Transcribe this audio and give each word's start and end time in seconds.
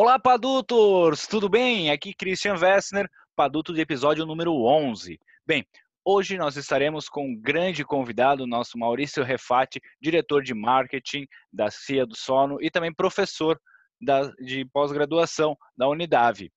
Olá, 0.00 0.16
Padutos! 0.16 1.26
Tudo 1.26 1.48
bem? 1.48 1.90
Aqui 1.90 2.14
Christian 2.14 2.54
Wessner, 2.54 3.10
Paduto 3.34 3.74
de 3.74 3.80
episódio 3.80 4.24
número 4.24 4.54
11. 4.54 5.18
Bem, 5.44 5.66
hoje 6.04 6.38
nós 6.38 6.56
estaremos 6.56 7.08
com 7.08 7.26
um 7.26 7.36
grande 7.36 7.84
convidado, 7.84 8.46
nosso 8.46 8.78
Maurício 8.78 9.24
Refati, 9.24 9.80
diretor 10.00 10.44
de 10.44 10.54
marketing 10.54 11.26
da 11.52 11.68
CIA 11.68 12.06
do 12.06 12.16
Sono 12.16 12.62
e 12.62 12.70
também 12.70 12.94
professor 12.94 13.60
da, 14.00 14.30
de 14.34 14.64
pós-graduação 14.66 15.58
da 15.76 15.88
Unidade. 15.88 16.52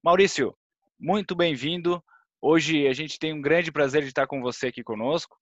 Maurício, 0.00 0.56
muito 0.96 1.34
bem-vindo. 1.34 2.00
Hoje 2.40 2.86
a 2.86 2.92
gente 2.92 3.18
tem 3.18 3.32
um 3.32 3.42
grande 3.42 3.72
prazer 3.72 4.02
de 4.02 4.08
estar 4.10 4.28
com 4.28 4.40
você 4.40 4.68
aqui 4.68 4.84
conosco. 4.84 5.36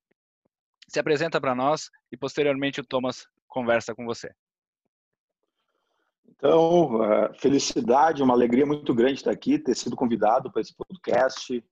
Se 0.89 0.99
apresenta 0.99 1.39
para 1.39 1.55
nós 1.55 1.91
e 2.11 2.17
posteriormente 2.17 2.81
o 2.81 2.87
Thomas 2.87 3.27
conversa 3.47 3.95
com 3.95 4.07
você. 4.07 4.31
Então, 6.37 6.99
felicidade, 7.39 8.23
uma 8.23 8.35
alegria 8.35 8.65
muito 8.65 8.95
grande 8.95 9.15
estar 9.15 9.31
aqui, 9.31 9.59
ter 9.59 9.77
sido 9.77 9.95
convidado 9.95 10.51
para 10.51 10.63
esse 10.63 10.75
podcast. 10.75 11.65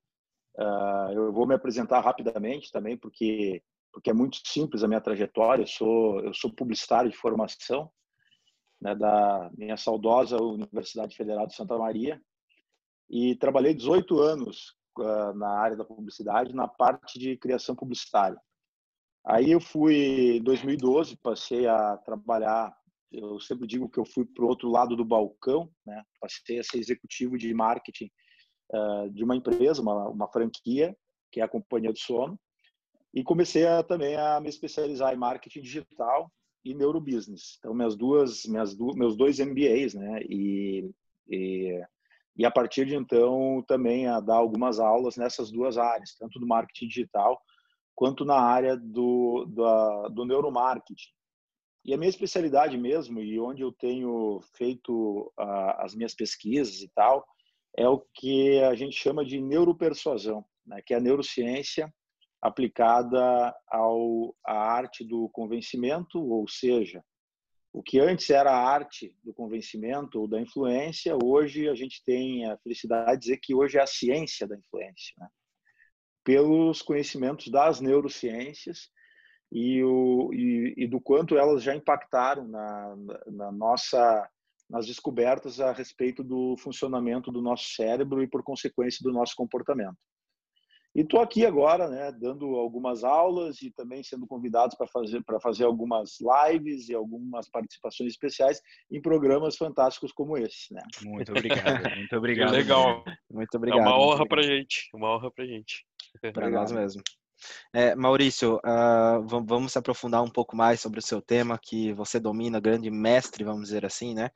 Ah, 0.58 1.10
eu 1.12 1.32
vou 1.32 1.46
me 1.46 1.54
apresentar 1.54 2.00
rapidamente 2.00 2.70
também, 2.70 2.96
porque 2.96 3.62
porque 3.92 4.10
é 4.10 4.14
muito 4.14 4.38
simples 4.46 4.84
a 4.84 4.88
minha 4.88 5.00
trajetória. 5.00 5.62
Eu 5.62 5.66
sou 5.66 6.20
eu 6.20 6.34
sou 6.34 6.52
publicitário 6.52 7.10
de 7.10 7.16
formação, 7.16 7.90
né, 8.80 8.94
da 8.94 9.50
minha 9.56 9.76
saudosa 9.76 10.36
Universidade 10.36 11.16
Federal 11.16 11.46
de 11.46 11.54
Santa 11.54 11.76
Maria, 11.76 12.20
e 13.08 13.34
trabalhei 13.36 13.74
18 13.74 14.18
anos 14.20 14.76
uh, 14.98 15.34
na 15.34 15.48
área 15.58 15.76
da 15.76 15.84
publicidade, 15.84 16.54
na 16.54 16.68
parte 16.68 17.18
de 17.18 17.36
criação 17.36 17.74
publicitária. 17.74 18.40
Aí 19.24 19.50
eu 19.50 19.60
fui, 19.60 20.36
em 20.38 20.42
2012, 20.42 21.16
passei 21.16 21.66
a 21.66 21.96
trabalhar 21.98 22.74
eu 23.12 23.40
sempre 23.40 23.66
digo 23.66 23.88
que 23.88 23.98
eu 23.98 24.04
fui 24.04 24.24
para 24.24 24.44
o 24.44 24.48
outro 24.48 24.68
lado 24.68 24.96
do 24.96 25.04
balcão, 25.04 25.70
né? 25.84 26.02
Passei 26.20 26.58
a 26.58 26.64
ser 26.64 26.78
executivo 26.78 27.36
de 27.36 27.52
marketing 27.52 28.10
uh, 28.72 29.10
de 29.10 29.24
uma 29.24 29.36
empresa, 29.36 29.82
uma, 29.82 30.08
uma 30.08 30.28
franquia, 30.28 30.96
que 31.30 31.40
é 31.40 31.44
a 31.44 31.48
Companhia 31.48 31.92
do 31.92 31.98
Sono, 31.98 32.38
e 33.12 33.24
comecei 33.24 33.66
a, 33.66 33.82
também 33.82 34.16
a 34.16 34.40
me 34.40 34.48
especializar 34.48 35.12
em 35.12 35.18
marketing 35.18 35.62
digital 35.62 36.30
e 36.64 36.74
neurobusiness. 36.74 37.56
Então, 37.58 37.74
minhas 37.74 37.96
duas, 37.96 38.44
minhas 38.44 38.76
du 38.76 38.94
meus 38.94 39.16
dois 39.16 39.38
MBAs, 39.38 39.94
né? 39.94 40.20
E, 40.28 40.90
e, 41.28 41.82
e 42.36 42.44
a 42.44 42.50
partir 42.50 42.86
de 42.86 42.94
então 42.94 43.64
também 43.66 44.06
a 44.06 44.20
dar 44.20 44.36
algumas 44.36 44.78
aulas 44.78 45.16
nessas 45.16 45.50
duas 45.50 45.76
áreas, 45.76 46.14
tanto 46.16 46.38
do 46.38 46.46
marketing 46.46 46.86
digital 46.86 47.40
quanto 47.94 48.24
na 48.24 48.40
área 48.40 48.76
do, 48.76 49.44
do, 49.46 50.08
do 50.10 50.24
neuromarketing. 50.24 51.10
E 51.84 51.94
a 51.94 51.96
minha 51.96 52.10
especialidade 52.10 52.76
mesmo, 52.76 53.20
e 53.20 53.40
onde 53.40 53.62
eu 53.62 53.72
tenho 53.72 54.40
feito 54.54 55.32
uh, 55.38 55.74
as 55.78 55.94
minhas 55.94 56.14
pesquisas 56.14 56.82
e 56.82 56.88
tal, 56.94 57.26
é 57.76 57.88
o 57.88 58.00
que 58.14 58.60
a 58.60 58.74
gente 58.74 58.96
chama 58.96 59.24
de 59.24 59.40
neuropersuasão, 59.40 60.44
né? 60.66 60.82
que 60.84 60.92
é 60.92 60.98
a 60.98 61.00
neurociência 61.00 61.92
aplicada 62.42 63.54
ao, 63.68 64.34
à 64.44 64.54
arte 64.54 65.04
do 65.04 65.28
convencimento, 65.30 66.18
ou 66.18 66.48
seja, 66.48 67.02
o 67.72 67.82
que 67.82 68.00
antes 68.00 68.28
era 68.30 68.50
a 68.50 68.68
arte 68.68 69.16
do 69.22 69.32
convencimento 69.32 70.20
ou 70.20 70.26
da 70.26 70.40
influência, 70.40 71.16
hoje 71.22 71.68
a 71.68 71.74
gente 71.74 72.02
tem 72.04 72.44
a 72.46 72.56
felicidade 72.58 73.12
de 73.12 73.18
dizer 73.20 73.38
que 73.38 73.54
hoje 73.54 73.78
é 73.78 73.82
a 73.82 73.86
ciência 73.86 74.46
da 74.46 74.56
influência. 74.56 75.14
Né? 75.18 75.28
Pelos 76.24 76.82
conhecimentos 76.82 77.48
das 77.48 77.80
neurociências, 77.80 78.90
e, 79.50 79.82
o, 79.82 80.32
e, 80.32 80.74
e 80.76 80.86
do 80.86 81.00
quanto 81.00 81.36
elas 81.36 81.62
já 81.62 81.74
impactaram 81.74 82.46
na, 82.46 82.96
na 83.26 83.52
nossa 83.52 84.28
nas 84.68 84.86
descobertas 84.86 85.58
a 85.60 85.72
respeito 85.72 86.22
do 86.22 86.56
funcionamento 86.56 87.32
do 87.32 87.42
nosso 87.42 87.64
cérebro 87.74 88.22
e 88.22 88.28
por 88.28 88.44
consequência 88.44 89.02
do 89.02 89.12
nosso 89.12 89.34
comportamento. 89.34 89.96
E 90.94 91.02
estou 91.02 91.20
aqui 91.20 91.46
agora, 91.46 91.88
né, 91.88 92.10
dando 92.10 92.56
algumas 92.56 93.04
aulas 93.04 93.62
e 93.62 93.70
também 93.70 94.02
sendo 94.02 94.26
convidado 94.26 94.76
para 94.76 94.88
fazer 94.88 95.22
para 95.24 95.38
fazer 95.40 95.64
algumas 95.64 96.18
lives 96.20 96.88
e 96.88 96.94
algumas 96.94 97.48
participações 97.48 98.10
especiais 98.10 98.60
em 98.90 99.00
programas 99.00 99.56
fantásticos 99.56 100.12
como 100.12 100.36
esse, 100.36 100.72
né? 100.74 100.82
Muito 101.02 101.30
obrigado, 101.30 101.96
muito 101.96 102.16
obrigado. 102.16 102.52
legal, 102.52 103.04
muito 103.30 103.54
obrigado. 103.56 103.78
É 103.78 103.82
uma 103.82 104.00
honra 104.00 104.26
para 104.26 104.42
gente, 104.42 104.88
uma 104.92 105.14
honra 105.14 105.30
para 105.30 105.46
gente. 105.46 105.84
Para 106.32 106.50
nós 106.50 106.72
mesmo. 106.72 107.02
É, 107.72 107.94
Maurício, 107.94 108.56
uh, 108.56 109.44
vamos 109.44 109.76
aprofundar 109.76 110.22
um 110.22 110.30
pouco 110.30 110.56
mais 110.56 110.80
sobre 110.80 110.98
o 110.98 111.02
seu 111.02 111.20
tema, 111.22 111.58
que 111.58 111.92
você 111.92 112.18
domina, 112.18 112.60
grande 112.60 112.90
mestre, 112.90 113.44
vamos 113.44 113.64
dizer 113.64 113.84
assim, 113.86 114.14
né? 114.14 114.30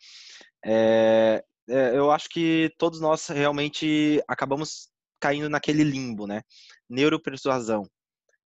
É, 0.65 1.45
é, 1.69 1.97
eu 1.97 2.11
acho 2.11 2.29
que 2.29 2.73
todos 2.79 3.01
nós 3.01 3.27
realmente 3.29 4.23
acabamos 4.29 4.89
caindo 5.21 5.49
naquele 5.49 5.85
limbo, 5.85 6.27
né? 6.27 6.43
Neuropersuasão. 6.89 7.89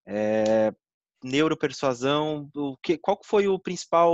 É, 0.07 0.73
neuropersuasão, 1.23 2.49
o 2.55 2.77
que, 2.79 2.97
qual 2.99 3.21
foi 3.25 3.49
o 3.49 3.59
principal 3.59 4.13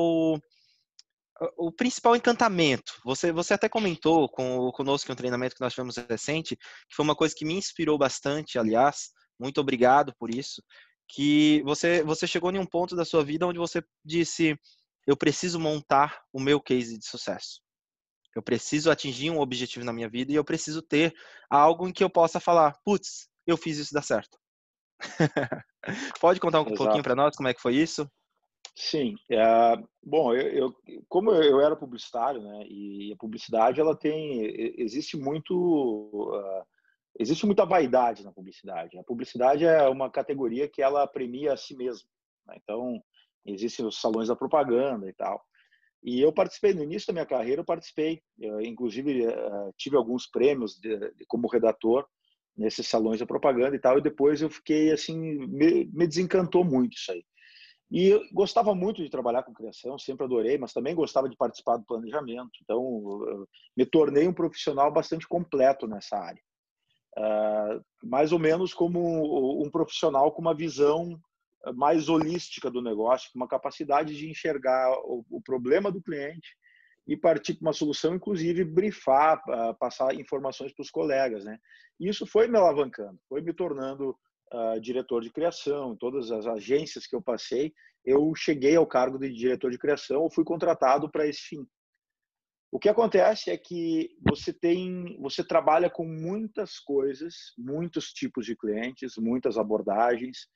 o 1.56 1.72
principal 1.72 2.14
encantamento, 2.14 3.00
você, 3.04 3.32
você 3.32 3.54
até 3.54 3.68
comentou 3.68 4.28
com, 4.28 4.70
conosco 4.70 5.10
em 5.10 5.14
um 5.14 5.16
treinamento 5.16 5.54
que 5.54 5.60
nós 5.60 5.72
tivemos 5.72 5.96
recente, 5.96 6.56
que 6.56 6.94
foi 6.94 7.04
uma 7.04 7.16
coisa 7.16 7.34
que 7.36 7.44
me 7.44 7.54
inspirou 7.54 7.98
bastante, 7.98 8.58
aliás, 8.58 9.10
muito 9.38 9.60
obrigado 9.60 10.14
por 10.18 10.34
isso, 10.34 10.62
que 11.08 11.62
você, 11.64 12.02
você 12.02 12.26
chegou 12.26 12.50
em 12.50 12.58
um 12.58 12.66
ponto 12.66 12.96
da 12.96 13.04
sua 13.04 13.24
vida 13.24 13.46
onde 13.46 13.58
você 13.58 13.82
disse, 14.04 14.58
eu 15.06 15.16
preciso 15.16 15.60
montar 15.60 16.22
o 16.32 16.40
meu 16.40 16.60
case 16.60 16.98
de 16.98 17.06
sucesso. 17.06 17.60
Eu 18.34 18.42
preciso 18.42 18.90
atingir 18.90 19.30
um 19.30 19.38
objetivo 19.38 19.84
na 19.84 19.92
minha 19.92 20.08
vida 20.08 20.32
e 20.32 20.34
eu 20.34 20.44
preciso 20.44 20.82
ter 20.82 21.14
algo 21.48 21.86
em 21.86 21.92
que 21.92 22.02
eu 22.02 22.10
possa 22.10 22.40
falar, 22.40 22.76
putz, 22.84 23.28
eu 23.46 23.56
fiz 23.56 23.78
isso 23.78 23.94
dar 23.94 24.02
certo. 24.02 24.38
Pode 26.20 26.40
contar 26.40 26.60
um 26.60 26.64
Exato. 26.64 26.76
pouquinho 26.76 27.02
para 27.02 27.14
nós 27.14 27.36
como 27.36 27.48
é 27.48 27.54
que 27.54 27.60
foi 27.60 27.76
isso? 27.76 28.10
Sim, 28.76 29.14
é, 29.30 29.76
bom, 30.02 30.34
eu, 30.34 30.48
eu, 30.50 31.04
como 31.08 31.30
eu 31.30 31.60
era 31.60 31.76
publicitário, 31.76 32.42
né, 32.42 32.66
e 32.66 33.12
a 33.12 33.16
publicidade 33.16 33.80
ela 33.80 33.96
tem, 33.96 34.42
existe 34.76 35.16
muito 35.16 35.54
uh, 35.54 36.66
existe 37.18 37.46
muita 37.46 37.64
vaidade 37.64 38.24
na 38.24 38.32
publicidade. 38.32 38.98
A 38.98 39.04
publicidade 39.04 39.64
é 39.64 39.88
uma 39.88 40.10
categoria 40.10 40.68
que 40.68 40.82
ela 40.82 41.06
premia 41.06 41.52
a 41.52 41.56
si 41.56 41.76
mesma. 41.76 42.08
Né? 42.46 42.56
Então, 42.62 43.02
existem 43.46 43.84
os 43.86 44.00
salões 44.00 44.28
da 44.28 44.36
propaganda 44.36 45.08
e 45.08 45.12
tal. 45.12 45.42
E 46.02 46.20
eu 46.20 46.32
participei 46.32 46.74
no 46.74 46.82
início 46.82 47.06
da 47.06 47.14
minha 47.14 47.26
carreira, 47.26 47.62
eu 47.62 47.64
participei, 47.64 48.20
eu, 48.38 48.60
inclusive 48.60 49.26
uh, 49.26 49.72
tive 49.76 49.96
alguns 49.96 50.26
prêmios 50.26 50.78
de, 50.78 50.98
de, 50.98 51.24
como 51.26 51.48
redator 51.48 52.06
nesses 52.54 52.86
salões 52.86 53.20
da 53.20 53.26
propaganda 53.26 53.74
e 53.74 53.78
tal. 53.78 53.98
E 53.98 54.02
depois 54.02 54.42
eu 54.42 54.50
fiquei 54.50 54.92
assim, 54.92 55.18
me, 55.18 55.86
me 55.92 56.06
desencantou 56.06 56.62
muito 56.62 56.94
isso 56.94 57.10
aí. 57.10 57.24
E 57.90 58.08
eu 58.08 58.20
gostava 58.32 58.74
muito 58.74 59.02
de 59.02 59.10
trabalhar 59.10 59.44
com 59.44 59.54
criação, 59.54 59.98
sempre 59.98 60.24
adorei, 60.24 60.58
mas 60.58 60.72
também 60.72 60.94
gostava 60.94 61.28
de 61.28 61.36
participar 61.36 61.76
do 61.76 61.86
planejamento. 61.86 62.50
Então, 62.62 62.80
me 63.76 63.86
tornei 63.86 64.26
um 64.26 64.32
profissional 64.32 64.92
bastante 64.92 65.28
completo 65.28 65.86
nessa 65.86 66.16
área. 66.16 66.42
Uh, 67.16 67.80
mais 68.02 68.32
ou 68.32 68.38
menos 68.38 68.74
como 68.74 69.64
um 69.64 69.70
profissional 69.70 70.32
com 70.32 70.40
uma 70.40 70.54
visão 70.54 71.18
mais 71.74 72.08
holística 72.08 72.70
do 72.70 72.82
negócio, 72.82 73.30
com 73.32 73.38
uma 73.38 73.48
capacidade 73.48 74.16
de 74.16 74.28
enxergar 74.28 74.92
o, 75.04 75.40
problema 75.42 75.90
do 75.90 76.02
cliente 76.02 76.56
e 77.06 77.16
partir 77.16 77.54
para 77.54 77.68
uma 77.68 77.72
solução, 77.72 78.14
inclusive 78.14 78.64
brifar, 78.64 79.40
uh, 79.48 79.74
passar 79.78 80.14
informações 80.14 80.72
para 80.72 80.82
os 80.82 80.90
colegas, 80.90 81.44
né? 81.44 81.58
E 82.00 82.08
isso 82.08 82.26
foi 82.26 82.48
me 82.48 82.58
alavancando, 82.58 83.18
foi 83.28 83.40
me 83.40 83.52
tornando 83.52 84.16
diretor 84.80 85.20
de 85.20 85.32
criação, 85.32 85.96
todas 85.96 86.30
as 86.30 86.46
agências 86.46 87.08
que 87.08 87.16
eu 87.16 87.20
passei, 87.20 87.72
eu 88.04 88.32
cheguei 88.36 88.76
ao 88.76 88.86
cargo 88.86 89.18
de 89.18 89.32
diretor 89.32 89.70
de 89.70 89.78
criação 89.78 90.22
ou 90.22 90.30
fui 90.30 90.44
contratado 90.44 91.10
para 91.10 91.26
esse 91.26 91.40
fim. 91.40 91.66
O 92.74 92.78
que 92.80 92.88
acontece 92.88 93.52
é 93.52 93.56
que 93.56 94.10
você 94.28 94.52
tem, 94.52 95.16
você 95.20 95.44
trabalha 95.46 95.88
com 95.88 96.04
muitas 96.04 96.80
coisas, 96.80 97.54
muitos 97.56 98.12
tipos 98.12 98.44
de 98.44 98.56
clientes, 98.56 99.12
muitas 99.16 99.56
abordagens, 99.56 100.48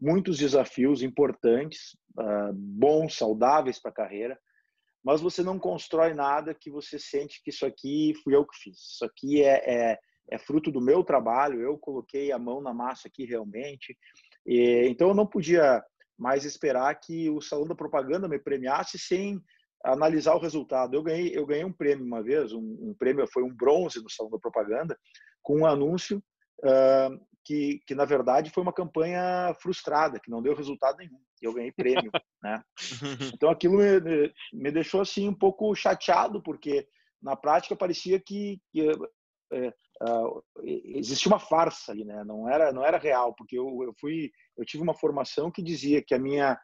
muitos 0.00 0.38
desafios 0.38 1.02
importantes, 1.02 1.96
uh, 2.16 2.52
bons, 2.54 3.16
saudáveis 3.16 3.80
para 3.80 3.90
a 3.90 3.94
carreira, 3.94 4.38
mas 5.04 5.20
você 5.20 5.42
não 5.42 5.58
constrói 5.58 6.14
nada 6.14 6.54
que 6.54 6.70
você 6.70 7.00
sente 7.00 7.42
que 7.42 7.50
isso 7.50 7.66
aqui 7.66 8.14
fui 8.22 8.36
eu 8.36 8.46
que 8.46 8.56
fiz. 8.56 8.78
Isso 8.78 9.04
aqui 9.04 9.42
é, 9.42 9.90
é, 9.90 9.98
é 10.30 10.38
fruto 10.38 10.70
do 10.70 10.80
meu 10.80 11.02
trabalho, 11.02 11.60
eu 11.60 11.76
coloquei 11.76 12.30
a 12.30 12.38
mão 12.38 12.60
na 12.60 12.72
massa 12.72 13.08
aqui 13.08 13.24
realmente. 13.24 13.98
E, 14.46 14.86
então 14.86 15.08
eu 15.08 15.14
não 15.16 15.26
podia 15.26 15.82
mais 16.16 16.44
esperar 16.44 16.94
que 17.00 17.28
o 17.28 17.40
salão 17.40 17.66
da 17.66 17.74
propaganda 17.74 18.28
me 18.28 18.38
premiasse 18.38 19.00
sem 19.00 19.42
analisar 19.92 20.34
o 20.34 20.40
resultado. 20.40 20.94
Eu 20.94 21.02
ganhei, 21.02 21.36
eu 21.36 21.46
ganhei 21.46 21.64
um 21.64 21.72
prêmio 21.72 22.04
uma 22.04 22.22
vez, 22.22 22.52
um, 22.52 22.60
um 22.60 22.94
prêmio 22.98 23.26
foi 23.26 23.42
um 23.42 23.54
bronze 23.54 24.02
no 24.02 24.10
Salão 24.10 24.30
da 24.30 24.38
Propaganda, 24.38 24.98
com 25.42 25.60
um 25.60 25.66
anúncio 25.66 26.22
uh, 26.60 27.26
que, 27.44 27.80
que, 27.86 27.94
na 27.94 28.04
verdade, 28.04 28.50
foi 28.50 28.62
uma 28.62 28.72
campanha 28.72 29.54
frustrada, 29.60 30.18
que 30.18 30.30
não 30.30 30.42
deu 30.42 30.54
resultado 30.54 30.98
nenhum. 30.98 31.20
E 31.40 31.46
eu 31.46 31.54
ganhei 31.54 31.70
prêmio, 31.70 32.10
né? 32.42 32.60
Então, 33.32 33.48
aquilo 33.48 33.76
me, 33.76 34.32
me 34.52 34.70
deixou, 34.72 35.00
assim, 35.00 35.28
um 35.28 35.34
pouco 35.34 35.74
chateado, 35.74 36.42
porque 36.42 36.86
na 37.22 37.36
prática 37.36 37.76
parecia 37.76 38.18
que, 38.18 38.60
que 38.72 38.90
é, 39.52 39.68
uh, 40.02 40.42
existia 40.96 41.30
uma 41.30 41.38
farsa 41.38 41.92
ali, 41.92 42.04
né? 42.04 42.24
Não 42.24 42.48
era 42.48 42.72
não 42.72 42.84
era 42.84 42.98
real, 42.98 43.34
porque 43.34 43.56
eu, 43.56 43.82
eu 43.82 43.94
fui 44.00 44.30
eu 44.56 44.64
tive 44.64 44.82
uma 44.82 44.94
formação 44.94 45.50
que 45.50 45.62
dizia 45.62 46.02
que 46.02 46.14
a 46.14 46.18
minha 46.18 46.58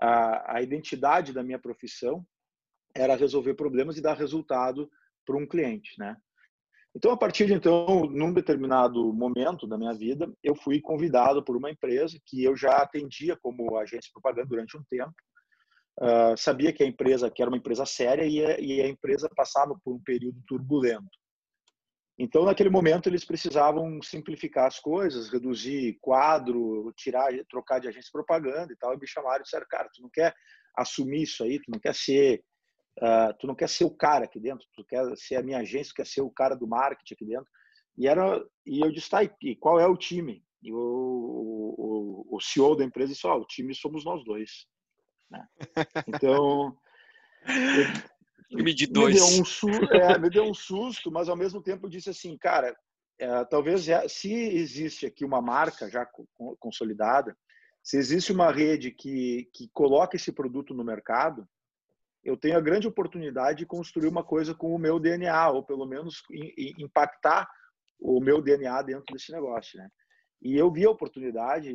a, 0.00 0.56
a 0.56 0.62
identidade 0.62 1.32
da 1.32 1.42
minha 1.42 1.58
profissão 1.58 2.24
era 2.96 3.16
resolver 3.16 3.54
problemas 3.54 3.96
e 3.96 4.02
dar 4.02 4.16
resultado 4.16 4.90
para 5.24 5.36
um 5.36 5.46
cliente, 5.46 5.92
né? 5.98 6.16
Então, 6.94 7.10
a 7.10 7.16
partir 7.16 7.46
de 7.46 7.52
então, 7.52 8.06
num 8.06 8.32
determinado 8.32 9.12
momento 9.12 9.66
da 9.66 9.76
minha 9.76 9.92
vida, 9.92 10.32
eu 10.42 10.54
fui 10.54 10.80
convidado 10.80 11.44
por 11.44 11.54
uma 11.54 11.70
empresa 11.70 12.18
que 12.24 12.42
eu 12.42 12.56
já 12.56 12.78
atendia 12.78 13.36
como 13.36 13.76
agente 13.76 14.06
de 14.06 14.12
propaganda 14.12 14.48
durante 14.48 14.78
um 14.78 14.82
tempo. 14.88 15.12
Uh, 16.00 16.36
sabia 16.38 16.72
que 16.72 16.82
a 16.82 16.86
empresa 16.86 17.30
que 17.30 17.42
era 17.42 17.50
uma 17.50 17.58
empresa 17.58 17.84
séria 17.84 18.24
e 18.24 18.44
a, 18.44 18.58
e 18.58 18.80
a 18.80 18.88
empresa 18.88 19.30
passava 19.36 19.78
por 19.84 19.94
um 19.94 20.02
período 20.02 20.38
turbulento. 20.46 21.08
Então, 22.18 22.46
naquele 22.46 22.70
momento, 22.70 23.10
eles 23.10 23.26
precisavam 23.26 24.00
simplificar 24.02 24.66
as 24.66 24.78
coisas, 24.78 25.28
reduzir 25.28 25.98
quadro, 26.00 26.92
tirar, 26.96 27.30
trocar 27.50 27.78
de 27.78 27.88
agência 27.88 28.06
de 28.06 28.12
propaganda 28.12 28.72
e 28.72 28.76
tal. 28.76 28.94
E 28.94 28.98
me 28.98 29.06
chamaram 29.06 29.40
e 29.40 29.42
disseram, 29.42 29.66
cara, 29.68 29.90
tu 29.92 30.00
não 30.00 30.08
quer 30.10 30.34
assumir 30.74 31.22
isso 31.22 31.44
aí, 31.44 31.58
tu 31.58 31.70
não 31.70 31.78
quer 31.78 31.94
ser, 31.94 32.42
uh, 32.98 33.34
tu 33.38 33.46
não 33.46 33.54
quer 33.54 33.68
ser 33.68 33.84
o 33.84 33.90
cara 33.90 34.24
aqui 34.24 34.40
dentro, 34.40 34.66
tu 34.74 34.84
quer 34.84 35.04
ser 35.16 35.36
a 35.36 35.42
minha 35.42 35.58
agência, 35.58 35.92
tu 35.92 35.96
quer 35.96 36.06
ser 36.06 36.20
o 36.20 36.30
cara 36.30 36.54
do 36.54 36.66
marketing 36.66 37.14
aqui 37.14 37.24
dentro. 37.24 37.50
E 37.96 38.06
era, 38.06 38.44
e 38.66 38.80
eu 38.80 38.90
disse, 38.92 39.10
tá, 39.10 39.20
e 39.22 39.56
qual 39.56 39.80
é 39.80 39.86
o 39.86 39.96
time? 39.96 40.44
E 40.62 40.72
o, 40.72 40.78
o, 40.78 42.36
o 42.36 42.40
CEO 42.40 42.76
da 42.76 42.84
empresa 42.84 43.12
disse, 43.12 43.26
ó, 43.26 43.36
oh, 43.36 43.40
o 43.40 43.46
time 43.46 43.74
somos 43.74 44.04
nós 44.04 44.24
dois. 44.24 44.66
Né? 45.30 45.46
Então, 46.06 46.76
Time 48.48 48.74
de 48.74 48.86
dois. 48.86 49.14
Me 49.14 49.20
deu, 49.20 49.40
um 49.40 49.44
su 49.44 49.68
é, 49.70 50.18
me 50.18 50.30
deu 50.30 50.44
um 50.44 50.54
susto, 50.54 51.10
mas 51.10 51.28
ao 51.28 51.36
mesmo 51.36 51.62
tempo 51.62 51.88
disse 51.88 52.10
assim, 52.10 52.36
cara, 52.36 52.76
é, 53.18 53.44
talvez 53.44 53.86
se 54.08 54.32
existe 54.32 55.06
aqui 55.06 55.24
uma 55.24 55.40
marca 55.40 55.88
já 55.90 56.06
consolidada, 56.58 57.36
se 57.82 57.96
existe 57.96 58.32
uma 58.32 58.52
rede 58.52 58.90
que, 58.90 59.48
que 59.52 59.68
coloca 59.72 60.16
esse 60.16 60.32
produto 60.32 60.74
no 60.74 60.84
mercado, 60.84 61.46
eu 62.26 62.36
tenho 62.36 62.56
a 62.56 62.60
grande 62.60 62.88
oportunidade 62.88 63.58
de 63.58 63.66
construir 63.66 64.08
uma 64.08 64.24
coisa 64.24 64.54
com 64.54 64.74
o 64.74 64.78
meu 64.78 64.98
DNA, 64.98 65.50
ou 65.50 65.62
pelo 65.62 65.86
menos 65.86 66.22
impactar 66.78 67.48
o 67.98 68.20
meu 68.20 68.42
DNA 68.42 68.82
dentro 68.82 69.12
desse 69.12 69.32
negócio, 69.32 69.78
né? 69.78 69.88
E 70.42 70.54
eu 70.56 70.70
vi 70.70 70.84
a 70.84 70.90
oportunidade 70.90 71.74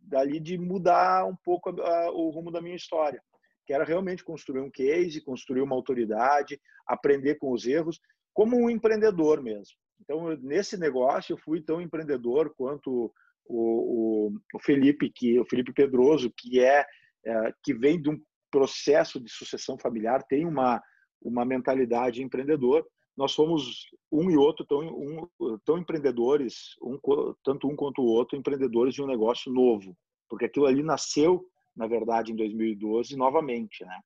dali 0.00 0.40
de 0.40 0.58
mudar 0.58 1.24
um 1.26 1.36
pouco 1.36 1.70
o 1.70 2.30
rumo 2.30 2.50
da 2.50 2.60
minha 2.60 2.74
história 2.74 3.22
que 3.68 3.74
era 3.74 3.84
realmente 3.84 4.24
construir 4.24 4.60
um 4.60 4.70
case, 4.70 5.20
construir 5.20 5.60
uma 5.60 5.74
autoridade, 5.74 6.58
aprender 6.86 7.34
com 7.34 7.52
os 7.52 7.66
erros, 7.66 8.00
como 8.32 8.56
um 8.56 8.70
empreendedor 8.70 9.42
mesmo. 9.42 9.76
Então, 10.00 10.34
nesse 10.38 10.78
negócio, 10.78 11.34
eu 11.34 11.36
fui 11.36 11.60
tão 11.60 11.78
empreendedor 11.78 12.54
quanto 12.56 13.12
o, 13.44 14.28
o, 14.30 14.32
o 14.54 14.58
Felipe, 14.58 15.12
que 15.14 15.38
o 15.38 15.44
Felipe 15.44 15.74
Pedroso, 15.74 16.32
que 16.34 16.58
é, 16.58 16.86
é, 17.26 17.52
que 17.62 17.74
vem 17.74 18.00
de 18.00 18.08
um 18.08 18.18
processo 18.50 19.20
de 19.20 19.30
sucessão 19.30 19.78
familiar, 19.78 20.22
tem 20.22 20.46
uma 20.46 20.82
uma 21.20 21.44
mentalidade 21.44 22.22
empreendedor. 22.22 22.86
Nós 23.16 23.32
somos 23.32 23.88
um 24.12 24.30
e 24.30 24.36
outro 24.36 24.64
tão, 24.64 24.78
um, 24.78 25.58
tão 25.64 25.76
empreendedores, 25.76 26.76
um, 26.80 26.96
tanto 27.42 27.66
um 27.66 27.74
quanto 27.74 28.00
o 28.00 28.06
outro, 28.06 28.38
empreendedores 28.38 28.94
de 28.94 29.02
um 29.02 29.06
negócio 29.06 29.52
novo, 29.52 29.98
porque 30.28 30.44
aquilo 30.44 30.66
ali 30.66 30.80
nasceu 30.80 31.44
na 31.78 31.86
verdade, 31.86 32.32
em 32.32 32.36
2012, 32.36 33.16
novamente, 33.16 33.84
né? 33.84 34.00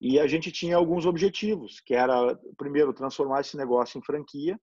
E 0.00 0.18
a 0.18 0.26
gente 0.26 0.50
tinha 0.50 0.76
alguns 0.76 1.06
objetivos, 1.06 1.78
que 1.78 1.94
era, 1.94 2.34
primeiro, 2.56 2.92
transformar 2.92 3.42
esse 3.42 3.56
negócio 3.56 3.98
em 3.98 4.02
franquia, 4.02 4.60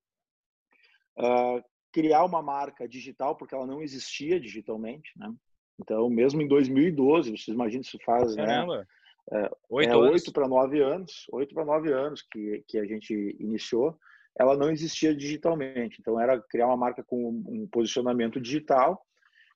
uh, 1.18 1.64
criar 1.94 2.26
uma 2.26 2.42
marca 2.42 2.90
digital, 2.90 3.38
porque 3.38 3.56
ela 3.56 3.66
não 3.66 3.82
existia 3.82 4.38
digitalmente, 4.38 5.10
né? 5.16 5.34
Então, 5.80 6.10
mesmo 6.10 6.42
em 6.42 6.48
2012, 6.48 7.32
vocês 7.32 7.48
imaginam 7.48 7.82
isso 7.82 7.98
faz, 8.06 8.36
né? 8.36 8.46
Caramba. 8.46 8.78
né? 8.80 9.50
Oito, 9.70 9.92
é, 9.92 9.96
oito 9.96 10.34
para 10.34 10.48
nove 10.48 10.82
anos, 10.82 11.28
oito 11.32 11.54
para 11.54 11.64
nove 11.64 11.94
anos 11.94 12.22
que, 12.32 12.64
que 12.68 12.80
a 12.80 12.86
gente 12.86 13.14
iniciou, 13.40 13.98
ela 14.38 14.58
não 14.58 14.72
existia 14.72 15.16
digitalmente. 15.16 15.98
Então, 16.00 16.20
era 16.20 16.42
criar 16.42 16.68
uma 16.68 16.78
marca 16.78 17.04
com 17.04 17.30
um 17.48 17.68
posicionamento 17.68 18.42
digital 18.42 19.06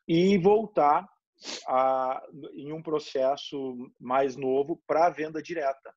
e 0.08 0.38
voltar 0.38 1.08
a, 1.68 2.22
em 2.54 2.72
um 2.72 2.82
processo 2.82 3.92
mais 4.00 4.36
novo 4.36 4.82
para 4.88 5.08
a 5.08 5.10
venda 5.10 5.42
direta, 5.42 5.94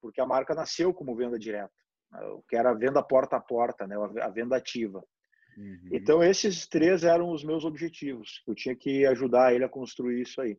porque 0.00 0.20
a 0.20 0.26
marca 0.26 0.54
nasceu 0.54 0.94
como 0.94 1.16
venda 1.16 1.38
direta, 1.38 1.72
né, 2.10 2.20
que 2.48 2.56
era 2.56 2.70
a 2.70 2.74
venda 2.74 3.02
porta 3.02 3.36
a 3.36 3.40
porta, 3.40 3.86
né, 3.86 3.96
a 4.20 4.28
venda 4.28 4.56
ativa. 4.56 5.02
Uhum. 5.56 5.88
Então 5.92 6.22
esses 6.22 6.66
três 6.66 7.04
eram 7.04 7.30
os 7.30 7.44
meus 7.44 7.64
objetivos. 7.64 8.42
Eu 8.46 8.54
tinha 8.54 8.74
que 8.74 9.06
ajudar 9.06 9.54
ele 9.54 9.64
a 9.64 9.68
construir 9.68 10.22
isso 10.22 10.40
aí, 10.40 10.58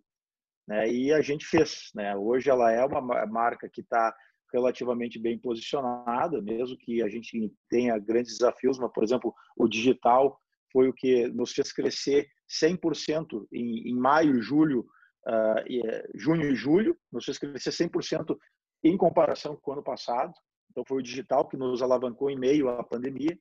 né? 0.68 0.90
E 0.90 1.12
a 1.14 1.22
gente 1.22 1.46
fez, 1.46 1.90
né? 1.96 2.16
Hoje 2.16 2.50
ela 2.50 2.72
é 2.72 2.84
uma 2.86 3.26
marca 3.26 3.70
que 3.70 3.82
está 3.82 4.16
relativamente 4.52 5.18
bem 5.20 5.38
posicionada, 5.38 6.42
mesmo 6.42 6.78
que 6.78 7.02
a 7.02 7.10
gente 7.10 7.52
tenha 7.70 7.98
grandes 7.98 8.38
desafios, 8.38 8.78
mas 8.78 8.92
por 8.94 9.04
exemplo 9.04 9.34
o 9.58 9.68
digital 9.68 10.40
foi 10.72 10.88
o 10.90 10.94
que 10.94 11.28
nos 11.30 11.52
fez 11.54 11.72
crescer 11.72 12.28
100% 12.62 13.48
em, 13.52 13.90
em 13.90 13.96
maio, 13.96 14.42
julho, 14.42 14.86
uh, 15.28 15.64
e, 15.68 15.82
eh, 15.86 16.10
junho 16.16 16.50
e 16.50 16.56
julho, 16.56 16.98
nos 17.12 17.26
fez 17.26 17.38
crescer 17.38 17.70
100% 17.70 18.36
em 18.84 18.98
comparação 18.98 19.56
com 19.56 19.72
o 19.72 19.74
ano 19.76 19.84
passado. 19.84 20.34
Então, 20.72 20.84
foi 20.88 20.98
o 20.98 21.04
digital 21.04 21.48
que 21.48 21.56
nos 21.56 21.82
alavancou 21.82 22.30
em 22.30 22.38
meio 22.38 22.70
à 22.70 22.84
pandemia. 22.84 23.38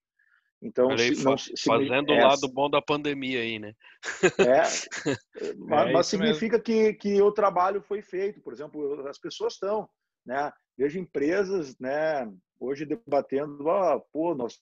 Então, 0.62 0.96
se, 0.96 1.24
não, 1.24 1.36
fazendo 1.36 2.10
o 2.10 2.14
é, 2.14 2.24
lado 2.24 2.48
bom 2.48 2.70
da 2.70 2.80
pandemia 2.80 3.40
aí, 3.40 3.58
né? 3.58 3.74
É, 4.38 4.62
mas, 5.58 5.88
é 5.90 5.92
mas 5.92 6.06
significa 6.06 6.60
que, 6.60 6.94
que 6.94 7.20
o 7.20 7.32
trabalho 7.32 7.82
foi 7.82 8.00
feito. 8.00 8.40
Por 8.40 8.52
exemplo, 8.52 9.06
as 9.08 9.18
pessoas 9.18 9.54
estão, 9.54 9.88
né? 10.24 10.52
Vejo 10.78 11.00
empresas, 11.00 11.76
né? 11.80 12.32
Hoje 12.60 12.86
debatendo, 12.86 13.68
ah, 13.68 14.00
pô, 14.12 14.36
nós, 14.36 14.60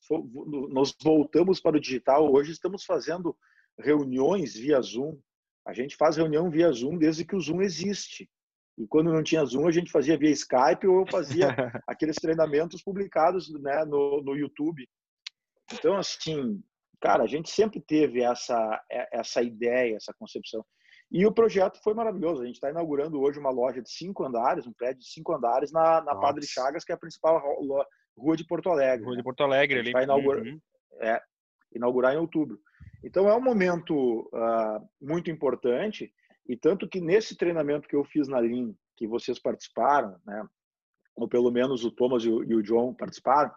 nós 0.70 0.94
voltamos 1.02 1.60
para 1.60 1.76
o 1.76 1.80
digital. 1.80 2.32
Hoje 2.32 2.52
estamos 2.52 2.82
fazendo 2.82 3.36
reuniões 3.78 4.54
via 4.54 4.80
Zoom. 4.80 5.18
A 5.66 5.74
gente 5.74 5.96
faz 5.96 6.16
reunião 6.16 6.50
via 6.50 6.72
Zoom 6.72 6.96
desde 6.96 7.26
que 7.26 7.36
o 7.36 7.40
Zoom 7.40 7.60
existe. 7.60 8.26
E 8.78 8.86
quando 8.86 9.12
não 9.12 9.22
tinha 9.22 9.44
Zoom, 9.44 9.68
a 9.68 9.70
gente 9.70 9.92
fazia 9.92 10.16
via 10.16 10.30
Skype 10.30 10.86
ou 10.86 11.00
eu 11.00 11.06
fazia 11.10 11.48
aqueles 11.86 12.16
treinamentos 12.16 12.82
publicados 12.82 13.52
né, 13.60 13.84
no, 13.84 14.22
no 14.22 14.34
YouTube. 14.34 14.88
Então, 15.72 15.96
assim, 15.96 16.62
cara, 17.00 17.24
a 17.24 17.26
gente 17.26 17.50
sempre 17.50 17.80
teve 17.80 18.22
essa, 18.22 18.82
essa 19.12 19.42
ideia, 19.42 19.96
essa 19.96 20.14
concepção. 20.18 20.64
E 21.10 21.26
o 21.26 21.32
projeto 21.32 21.80
foi 21.82 21.92
maravilhoso. 21.92 22.42
A 22.42 22.46
gente 22.46 22.54
está 22.54 22.70
inaugurando 22.70 23.20
hoje 23.20 23.38
uma 23.38 23.50
loja 23.50 23.82
de 23.82 23.90
cinco 23.90 24.24
andares, 24.24 24.66
um 24.66 24.72
prédio 24.72 25.00
de 25.00 25.10
cinco 25.10 25.34
andares 25.34 25.72
na, 25.72 26.00
na 26.02 26.14
Padre 26.14 26.46
Chagas, 26.46 26.84
que 26.84 26.92
é 26.92 26.94
a 26.94 26.98
principal 26.98 27.42
rua 28.16 28.36
de 28.36 28.46
Porto 28.46 28.68
Alegre. 28.68 29.04
Rua 29.04 29.16
de 29.16 29.22
Porto 29.22 29.42
Alegre, 29.42 29.80
ali. 29.80 29.92
Vai 29.92 30.04
inaugurar, 30.04 30.42
uhum. 30.42 30.60
é, 31.00 31.20
inaugurar 31.74 32.14
em 32.14 32.18
outubro. 32.18 32.60
Então 33.02 33.28
é 33.28 33.34
um 33.34 33.40
momento 33.40 34.20
uh, 34.32 34.88
muito 35.00 35.30
importante 35.30 36.12
e 36.46 36.56
tanto 36.56 36.88
que 36.88 37.00
nesse 37.00 37.36
treinamento 37.36 37.88
que 37.88 37.96
eu 37.96 38.04
fiz 38.04 38.28
na 38.28 38.38
Lean, 38.38 38.74
que 38.96 39.06
vocês 39.06 39.38
participaram, 39.38 40.16
né, 40.26 40.46
ou 41.16 41.28
pelo 41.28 41.50
menos 41.50 41.84
o 41.84 41.90
Thomas 41.90 42.24
e 42.24 42.28
o, 42.28 42.44
e 42.44 42.54
o 42.54 42.62
John 42.62 42.94
participaram, 42.94 43.50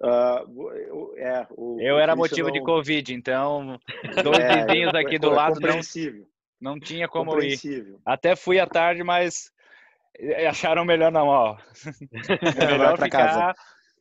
uh, 0.00 0.72
eu, 0.74 1.14
é, 1.16 1.46
o, 1.50 1.80
eu 1.80 1.98
era 1.98 2.16
motivo 2.16 2.48
não... 2.48 2.52
de 2.52 2.62
Covid, 2.62 3.14
então 3.14 3.78
dois 4.22 4.38
é, 4.38 4.64
vizinhos 4.64 4.94
aqui 4.94 5.18
do 5.18 5.30
lado 5.30 5.58
não, 5.60 5.80
não 6.60 6.80
tinha 6.80 7.08
como 7.08 7.40
ir. 7.42 7.58
Até 8.04 8.36
fui 8.36 8.58
à 8.58 8.66
tarde, 8.66 9.02
mas 9.02 9.50
acharam 10.48 10.84
melhor 10.84 11.10
não, 11.10 11.26
ó. 11.26 11.56
É 12.58 12.66
melhor 12.66 12.98
ficar, 12.98 13.28
casa. 13.28 13.54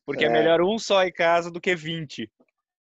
porque 0.06 0.26
é. 0.26 0.28
é 0.28 0.32
melhor 0.32 0.62
um 0.62 0.78
só 0.78 1.04
em 1.04 1.12
casa 1.12 1.50
do 1.52 1.62
que 1.62 1.76
20. 1.76 2.30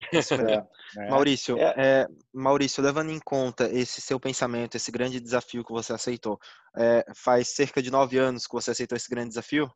É. 0.96 1.04
é. 1.04 1.10
Maurício, 1.10 1.58
é. 1.58 1.74
é. 1.76 2.06
Maurício, 2.32 2.82
levando 2.82 3.10
em 3.10 3.18
conta 3.18 3.68
esse 3.68 4.00
seu 4.00 4.18
pensamento, 4.18 4.76
esse 4.76 4.92
grande 4.92 5.20
desafio 5.20 5.64
que 5.64 5.72
você 5.72 5.92
aceitou, 5.92 6.38
é, 6.76 7.04
faz 7.14 7.48
cerca 7.48 7.82
de 7.82 7.90
nove 7.90 8.16
anos 8.16 8.46
que 8.46 8.54
você 8.54 8.70
aceitou 8.70 8.96
esse 8.96 9.10
grande 9.10 9.30
desafio? 9.30 9.68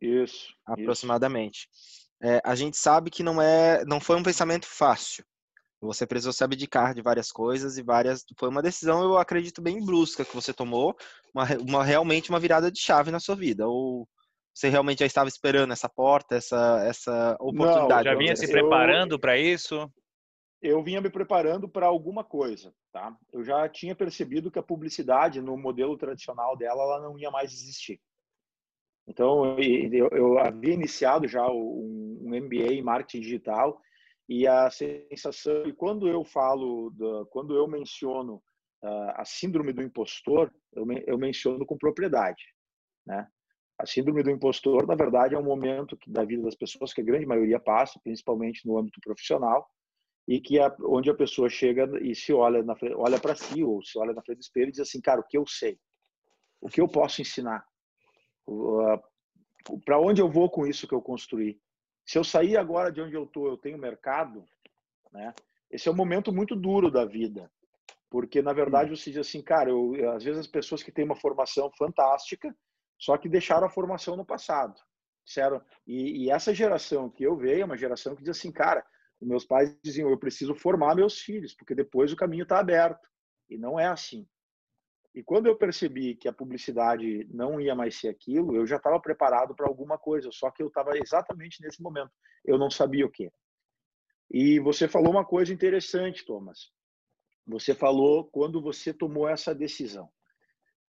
Isso. 0.00 0.54
Aproximadamente. 0.66 1.66
Isso. 1.72 2.09
É, 2.22 2.40
a 2.44 2.54
gente 2.54 2.76
sabe 2.76 3.10
que 3.10 3.22
não 3.22 3.40
é, 3.40 3.84
não 3.84 4.00
foi 4.00 4.16
um 4.16 4.22
pensamento 4.22 4.66
fácil. 4.66 5.24
Você 5.80 6.06
precisou 6.06 6.32
se 6.32 6.44
abdicar 6.44 6.94
de 6.94 7.00
várias 7.00 7.32
coisas 7.32 7.78
e 7.78 7.82
várias. 7.82 8.24
Foi 8.38 8.50
uma 8.50 8.60
decisão, 8.60 9.02
eu 9.02 9.16
acredito, 9.16 9.62
bem 9.62 9.82
brusca 9.82 10.24
que 10.24 10.34
você 10.34 10.52
tomou, 10.52 10.94
uma, 11.34 11.44
uma 11.66 11.84
realmente 11.84 12.28
uma 12.28 12.38
virada 12.38 12.70
de 12.70 12.78
chave 12.78 13.10
na 13.10 13.18
sua 13.18 13.34
vida. 13.34 13.66
Ou 13.66 14.06
você 14.54 14.68
realmente 14.68 14.98
já 14.98 15.06
estava 15.06 15.28
esperando 15.28 15.72
essa 15.72 15.88
porta, 15.88 16.36
essa, 16.36 16.84
essa 16.84 17.36
oportunidade? 17.40 18.04
Não, 18.04 18.12
já 18.12 18.18
vinha 18.18 18.36
se 18.36 18.46
preparando 18.46 19.18
para 19.18 19.38
isso? 19.38 19.90
Eu 20.60 20.82
vinha 20.82 21.00
me 21.00 21.08
preparando 21.08 21.66
para 21.66 21.86
alguma 21.86 22.22
coisa, 22.22 22.74
tá? 22.92 23.16
Eu 23.32 23.42
já 23.42 23.66
tinha 23.66 23.94
percebido 23.94 24.50
que 24.50 24.58
a 24.58 24.62
publicidade 24.62 25.40
no 25.40 25.56
modelo 25.56 25.96
tradicional 25.96 26.54
dela 26.58 26.82
ela 26.82 27.00
não 27.00 27.18
ia 27.18 27.30
mais 27.30 27.54
existir. 27.54 27.98
Então, 29.10 29.58
eu, 29.58 30.08
eu 30.12 30.38
havia 30.38 30.72
iniciado 30.72 31.26
já 31.26 31.44
um, 31.50 32.20
um 32.22 32.28
MBA 32.28 32.74
em 32.74 32.82
marketing 32.82 33.20
digital 33.22 33.82
e 34.28 34.46
a 34.46 34.70
sensação 34.70 35.66
e 35.66 35.72
quando 35.72 36.06
eu 36.06 36.24
falo 36.24 36.92
quando 37.30 37.56
eu 37.56 37.66
menciono 37.66 38.36
uh, 38.84 39.10
a 39.16 39.24
síndrome 39.24 39.72
do 39.72 39.82
impostor 39.82 40.48
eu, 40.72 40.86
me, 40.86 41.02
eu 41.08 41.18
menciono 41.18 41.66
com 41.66 41.76
propriedade 41.76 42.44
né? 43.04 43.26
A 43.76 43.84
síndrome 43.84 44.22
do 44.22 44.30
impostor 44.30 44.86
na 44.86 44.94
verdade 44.94 45.34
é 45.34 45.38
um 45.38 45.42
momento 45.42 45.96
que, 45.96 46.08
da 46.08 46.24
vida 46.24 46.44
das 46.44 46.54
pessoas 46.54 46.92
que 46.92 47.00
a 47.00 47.04
grande 47.04 47.26
maioria 47.26 47.58
passa 47.58 47.98
principalmente 48.04 48.64
no 48.64 48.78
âmbito 48.78 49.00
profissional 49.00 49.68
e 50.28 50.40
que 50.40 50.60
a, 50.60 50.72
onde 50.84 51.10
a 51.10 51.14
pessoa 51.14 51.48
chega 51.50 51.90
e 52.00 52.14
se 52.14 52.32
olha 52.32 52.62
na 52.62 52.76
olha 52.94 53.18
para 53.18 53.34
si 53.34 53.64
ou 53.64 53.82
se 53.82 53.98
olha 53.98 54.12
na 54.12 54.22
frente 54.22 54.38
do 54.38 54.42
espelho 54.42 54.68
e 54.68 54.70
diz 54.70 54.80
assim 54.80 55.00
cara 55.00 55.20
o 55.20 55.26
que 55.26 55.36
eu 55.36 55.44
sei? 55.48 55.76
O 56.60 56.68
que 56.68 56.80
eu 56.80 56.86
posso 56.86 57.20
ensinar 57.20 57.64
para 59.84 60.00
onde 60.00 60.20
eu 60.20 60.30
vou 60.30 60.50
com 60.50 60.66
isso 60.66 60.86
que 60.88 60.94
eu 60.94 61.02
construí 61.02 61.60
se 62.10 62.18
eu 62.18 62.24
sair 62.24 62.56
agora 62.56 62.90
de 62.90 63.00
onde 63.00 63.14
eu 63.14 63.22
estou, 63.22 63.46
eu 63.46 63.56
tenho 63.56 63.78
mercado, 63.78 64.44
né? 65.12 65.32
Esse 65.70 65.88
é 65.88 65.92
um 65.92 65.94
momento 65.94 66.32
muito 66.32 66.56
duro 66.56 66.90
da 66.90 67.04
vida, 67.04 67.48
porque 68.10 68.42
na 68.42 68.52
verdade 68.52 68.90
você 68.90 69.12
diz 69.12 69.28
assim, 69.28 69.40
cara, 69.40 69.70
eu, 69.70 69.92
às 70.10 70.24
vezes 70.24 70.40
as 70.40 70.46
pessoas 70.48 70.82
que 70.82 70.90
têm 70.90 71.04
uma 71.04 71.14
formação 71.14 71.70
fantástica, 71.78 72.52
só 72.98 73.16
que 73.16 73.28
deixaram 73.28 73.68
a 73.68 73.70
formação 73.70 74.16
no 74.16 74.24
passado, 74.24 74.74
disseram. 75.24 75.62
E, 75.86 76.24
e 76.24 76.30
essa 76.32 76.52
geração 76.52 77.08
que 77.08 77.22
eu 77.22 77.36
vejo 77.36 77.62
é 77.62 77.64
uma 77.64 77.76
geração 77.76 78.16
que 78.16 78.24
diz 78.24 78.36
assim, 78.36 78.50
cara, 78.50 78.84
meus 79.22 79.44
pais 79.44 79.72
diziam, 79.80 80.10
eu 80.10 80.18
preciso 80.18 80.52
formar 80.52 80.96
meus 80.96 81.20
filhos, 81.20 81.54
porque 81.54 81.76
depois 81.76 82.12
o 82.12 82.16
caminho 82.16 82.42
está 82.42 82.58
aberto. 82.58 83.08
E 83.48 83.56
não 83.56 83.78
é 83.78 83.86
assim. 83.86 84.26
E 85.14 85.22
quando 85.22 85.46
eu 85.46 85.56
percebi 85.56 86.14
que 86.14 86.28
a 86.28 86.32
publicidade 86.32 87.26
não 87.32 87.60
ia 87.60 87.74
mais 87.74 87.98
ser 87.98 88.08
aquilo, 88.08 88.54
eu 88.54 88.66
já 88.66 88.76
estava 88.76 89.00
preparado 89.00 89.54
para 89.54 89.66
alguma 89.66 89.98
coisa, 89.98 90.30
só 90.32 90.50
que 90.50 90.62
eu 90.62 90.68
estava 90.68 90.96
exatamente 90.96 91.60
nesse 91.62 91.82
momento. 91.82 92.12
Eu 92.44 92.56
não 92.56 92.70
sabia 92.70 93.04
o 93.04 93.10
que. 93.10 93.30
E 94.30 94.60
você 94.60 94.86
falou 94.86 95.10
uma 95.10 95.24
coisa 95.24 95.52
interessante, 95.52 96.24
Thomas. 96.24 96.70
Você 97.44 97.74
falou 97.74 98.24
quando 98.24 98.62
você 98.62 98.94
tomou 98.94 99.28
essa 99.28 99.52
decisão. 99.52 100.08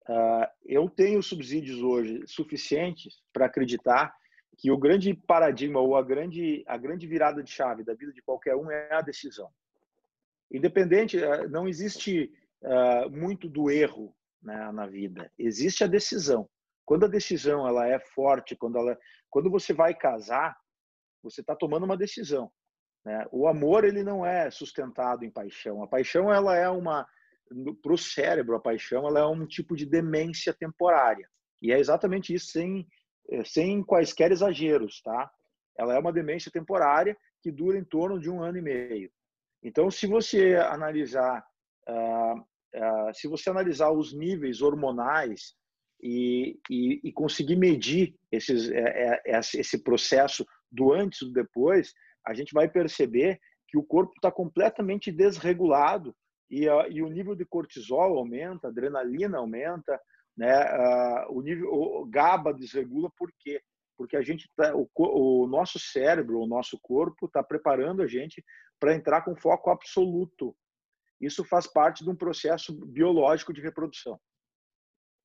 Uh, 0.09 0.47
eu 0.65 0.89
tenho 0.89 1.23
subsídios 1.23 1.83
hoje 1.83 2.23
suficientes 2.27 3.21
para 3.33 3.47
acreditar 3.47 4.15
que 4.57 4.71
o 4.71 4.79
grande 4.79 5.13
paradigma 5.13 5.81
ou 5.81 5.97
a 5.97 6.03
grande, 6.03 6.65
a 6.67 6.79
grande 6.79 7.07
virada 7.07 7.43
de 7.43 7.51
chave 7.51 7.85
da 7.85 7.93
vida 7.93 8.13
de 8.13 8.23
qualquer 8.23 8.57
um 8.57 8.71
é 8.71 8.95
a 8.95 9.03
decisão. 9.03 9.51
Independente, 10.51 11.23
ah, 11.23 11.47
não 11.49 11.69
existe 11.69 12.33
uh, 12.63 13.11
muito 13.11 13.49
do 13.49 13.71
erro 13.71 14.15
né, 14.43 14.71
na 14.73 14.87
vida. 14.87 15.31
Existe 15.39 15.85
a 15.85 15.87
decisão. 15.87 16.49
Quando 16.85 17.05
a 17.05 17.09
decisão 17.09 17.67
ela 17.67 17.87
é 17.87 17.99
forte, 17.99 18.57
quando 18.57 18.79
ela, 18.79 18.97
quando 19.29 19.51
você 19.51 19.73
vai 19.73 19.95
casar, 19.95 20.57
você 21.23 21.41
está 21.41 21.55
tomando 21.57 21.85
uma 21.85 21.97
decisão. 21.97 22.51
Né? 23.05 23.27
O 23.33 23.49
amor 23.49 23.85
ele 23.85 24.03
não 24.03 24.25
é 24.25 24.51
sustentado 24.51 25.25
em 25.25 25.31
paixão. 25.31 25.83
A 25.83 25.89
paixão 25.89 26.33
ela 26.33 26.57
é 26.57 26.69
uma 26.69 27.07
para 27.81 27.93
o 27.93 27.97
cérebro 27.97 28.57
a 28.57 28.61
paixão 28.61 29.07
ela 29.07 29.21
é 29.21 29.25
um 29.25 29.47
tipo 29.47 29.77
de 29.77 29.87
demência 29.87 30.53
temporária 30.53 31.31
e 31.63 31.71
é 31.71 31.79
exatamente 31.79 32.35
isso 32.35 32.47
sem 32.47 32.85
eh, 33.31 33.45
sem 33.45 33.83
quaisquer 33.83 34.31
exageros, 34.31 35.01
tá? 35.03 35.31
Ela 35.79 35.95
é 35.95 35.99
uma 35.99 36.13
demência 36.13 36.51
temporária 36.51 37.17
que 37.43 37.51
dura 37.51 37.79
em 37.79 37.85
torno 37.85 38.19
de 38.21 38.31
um 38.31 38.43
ano 38.43 38.59
e 38.59 38.63
meio. 38.63 39.11
Então, 39.63 39.91
se 39.91 40.07
você 40.07 40.55
analisar 40.57 41.45
se 43.15 43.29
você 43.29 43.51
analisar 43.51 43.91
os 43.91 44.13
níveis 44.13 44.61
hormonais 44.61 45.55
e, 46.03 46.59
e, 46.71 47.01
e 47.05 47.13
conseguir 47.13 47.57
medir 47.57 48.15
esses, 48.31 48.71
é, 48.71 49.21
é, 49.25 49.39
esse 49.39 49.83
processo 49.83 50.47
do 50.71 50.93
antes 50.93 51.23
e 51.23 51.27
do 51.27 51.33
depois, 51.33 51.93
a 52.27 52.35
gente 52.35 52.53
vai 52.53 52.69
perceber 52.69 53.41
que 53.69 53.79
o 53.79 53.83
corpo 53.83 54.13
está 54.17 54.31
completamente 54.31 55.11
desregulado 55.11 56.15
e, 56.51 56.65
e, 56.65 57.03
o 57.03 57.09
nível 57.09 57.35
de 57.35 57.45
cortisol 57.45 58.19
aumenta, 58.19 58.69
adrenalina 58.69 59.39
aumenta, 59.39 60.01
né? 60.37 61.27
O 61.31 61.41
nível 61.41 61.69
o 61.73 62.07
GABA 62.07 62.53
desregula 62.53 63.11
por 63.17 63.33
quê? 63.41 63.61
Porque 63.97 64.17
a 64.17 64.23
gente 64.23 64.49
tá, 64.55 64.73
o, 64.77 64.89
o 64.95 65.47
nosso 65.47 65.79
cérebro, 65.79 66.39
o 66.39 66.47
nosso 66.47 66.79
corpo 66.81 67.27
está 67.27 67.43
preparando 67.43 68.03
a 68.03 68.07
gente 68.07 68.45
para 68.79 68.95
entrar 68.95 69.23
com 69.23 69.35
foco 69.35 69.71
absoluto 69.71 70.55
isso 71.21 71.45
faz 71.45 71.67
parte 71.67 72.05
de 72.05 72.11
um 72.11 72.17
processo 72.17 72.73
biológico 72.87 73.53
de 73.53 73.61
reprodução. 73.61 74.19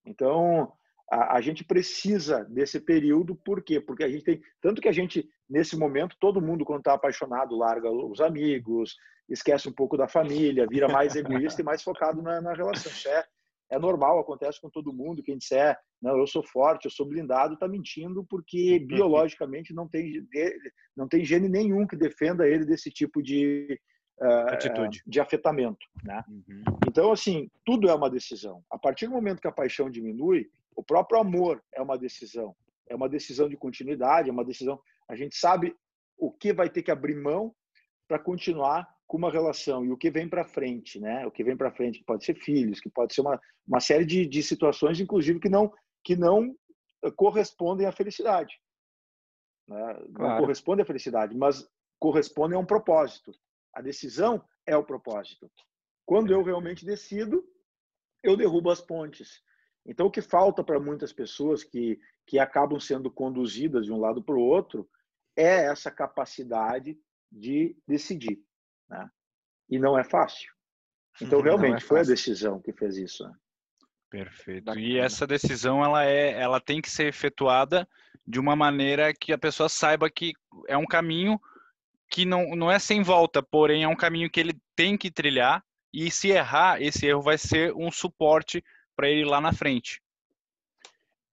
Então, 0.05 0.71
a, 1.11 1.37
a, 1.37 1.41
gente 1.41 1.63
precisa 1.63 2.45
desse 2.45 2.79
período, 2.79 3.35
por 3.35 3.61
quê? 3.61 3.79
Porque 3.79 4.03
a 4.03 4.09
gente 4.09 4.23
tem. 4.23 4.41
Tanto 4.61 4.81
que 4.81 4.87
a 4.87 4.93
gente, 4.93 5.29
nesse 5.49 5.77
momento, 5.77 6.15
todo 6.19 6.41
mundo, 6.41 6.65
quando 6.65 6.79
está 6.79 6.93
apaixonado, 6.93 7.57
larga 7.57 7.91
os 7.91 8.21
amigos, 8.21 8.95
esquece 9.29 9.67
um 9.67 9.73
pouco 9.73 9.97
da 9.97 10.07
família, 10.07 10.67
vira 10.67 10.87
mais 10.87 11.15
egoísta 11.15 11.61
e 11.61 11.65
mais 11.65 11.83
focado 11.83 12.21
na, 12.21 12.41
na 12.41 12.53
relação. 12.53 12.91
Isso 12.91 13.09
é, 13.09 13.25
é 13.71 13.79
normal, 13.79 14.19
acontece 14.19 14.59
com 14.59 14.69
todo 14.69 14.93
mundo. 14.93 15.21
Quem 15.23 15.37
disser, 15.37 15.77
não, 16.01 16.17
eu 16.17 16.25
sou 16.25 16.43
forte, 16.43 16.85
eu 16.85 16.91
sou 16.91 17.05
blindado, 17.05 17.55
está 17.55 17.67
mentindo, 17.67 18.25
porque 18.29 18.79
biologicamente 18.79 19.73
não 19.73 19.87
tem, 19.87 20.25
não 20.95 21.07
tem 21.07 21.25
gene 21.25 21.49
nenhum 21.49 21.85
que 21.85 21.95
defenda 21.95 22.47
ele 22.47 22.65
desse 22.65 22.89
tipo 22.89 23.21
de, 23.21 23.79
Atitude. 24.25 25.01
de 25.05 25.19
afetamento. 25.19 25.85
Né? 26.03 26.23
Uhum. 26.27 26.63
Então, 26.87 27.11
assim, 27.11 27.49
tudo 27.65 27.89
é 27.89 27.93
uma 27.93 28.09
decisão. 28.09 28.63
A 28.69 28.77
partir 28.77 29.07
do 29.07 29.13
momento 29.13 29.41
que 29.41 29.47
a 29.47 29.51
paixão 29.51 29.89
diminui, 29.89 30.49
o 30.75 30.83
próprio 30.83 31.19
amor 31.19 31.63
é 31.73 31.81
uma 31.81 31.97
decisão. 31.97 32.55
É 32.87 32.95
uma 32.95 33.09
decisão 33.09 33.49
de 33.49 33.57
continuidade, 33.57 34.29
é 34.29 34.31
uma 34.31 34.45
decisão. 34.45 34.79
A 35.09 35.15
gente 35.15 35.35
sabe 35.35 35.75
o 36.17 36.31
que 36.31 36.53
vai 36.53 36.69
ter 36.69 36.83
que 36.83 36.91
abrir 36.91 37.15
mão 37.15 37.53
para 38.07 38.19
continuar 38.19 38.87
com 39.07 39.17
uma 39.17 39.31
relação 39.31 39.83
e 39.83 39.91
o 39.91 39.97
que 39.97 40.09
vem 40.09 40.29
para 40.29 40.45
frente, 40.45 40.99
né? 40.99 41.25
O 41.25 41.31
que 41.31 41.43
vem 41.43 41.57
para 41.57 41.71
frente 41.71 41.99
que 41.99 42.05
pode 42.05 42.23
ser 42.23 42.35
filhos, 42.35 42.79
que 42.79 42.89
pode 42.89 43.13
ser 43.13 43.21
uma, 43.21 43.39
uma 43.67 43.79
série 43.79 44.05
de, 44.05 44.25
de 44.25 44.43
situações, 44.43 44.99
inclusive 44.99 45.39
que 45.39 45.49
não 45.49 45.71
que 46.03 46.15
não 46.15 46.55
correspondem 47.15 47.87
à 47.87 47.91
felicidade. 47.91 48.59
Né? 49.67 49.93
Claro. 50.13 50.33
Não 50.33 50.37
correspondem 50.37 50.83
à 50.83 50.85
felicidade, 50.85 51.35
mas 51.35 51.67
correspondem 51.99 52.57
a 52.57 52.59
um 52.59 52.65
propósito. 52.65 53.31
A 53.73 53.81
decisão 53.81 54.43
é 54.65 54.75
o 54.75 54.83
propósito. 54.83 55.51
Quando 56.05 56.31
eu 56.31 56.43
realmente 56.43 56.85
decido, 56.85 57.43
eu 58.23 58.35
derrubo 58.35 58.69
as 58.69 58.81
pontes. 58.81 59.41
Então, 59.85 60.07
o 60.07 60.11
que 60.11 60.21
falta 60.21 60.63
para 60.63 60.79
muitas 60.79 61.11
pessoas 61.11 61.63
que, 61.63 61.99
que 62.25 62.37
acabam 62.37 62.79
sendo 62.79 63.09
conduzidas 63.09 63.85
de 63.85 63.91
um 63.91 63.99
lado 63.99 64.23
para 64.23 64.35
o 64.35 64.41
outro 64.41 64.89
é 65.35 65.65
essa 65.65 65.89
capacidade 65.89 66.99
de 67.31 67.75
decidir. 67.87 68.43
Né? 68.89 69.09
E 69.69 69.79
não 69.79 69.97
é 69.97 70.03
fácil. 70.03 70.51
Então, 71.21 71.39
uhum, 71.39 71.45
realmente, 71.45 71.83
é 71.83 71.87
foi 71.87 72.01
a 72.01 72.03
decisão 72.03 72.61
que 72.61 72.71
fez 72.73 72.97
isso. 72.97 73.23
Né? 73.23 73.33
Perfeito. 74.09 74.65
Bacana. 74.65 74.85
E 74.85 74.97
essa 74.97 75.25
decisão, 75.25 75.83
ela, 75.83 76.05
é, 76.05 76.31
ela 76.31 76.59
tem 76.59 76.81
que 76.81 76.89
ser 76.89 77.07
efetuada 77.07 77.87
de 78.27 78.39
uma 78.39 78.55
maneira 78.55 79.13
que 79.13 79.33
a 79.33 79.37
pessoa 79.37 79.69
saiba 79.69 80.09
que 80.09 80.33
é 80.67 80.77
um 80.77 80.85
caminho 80.85 81.39
que 82.11 82.25
não, 82.25 82.55
não 82.55 82.69
é 82.69 82.77
sem 82.77 83.01
volta, 83.01 83.41
porém 83.41 83.83
é 83.83 83.87
um 83.87 83.95
caminho 83.95 84.29
que 84.29 84.39
ele 84.39 84.53
tem 84.75 84.97
que 84.97 85.09
trilhar 85.09 85.63
e 85.93 86.11
se 86.11 86.29
errar, 86.29 86.81
esse 86.81 87.07
erro 87.07 87.21
vai 87.21 87.37
ser 87.37 87.73
um 87.73 87.89
suporte 87.89 88.63
para 88.95 89.09
ele 89.09 89.23
lá 89.23 89.39
na 89.39 89.53
frente. 89.53 90.01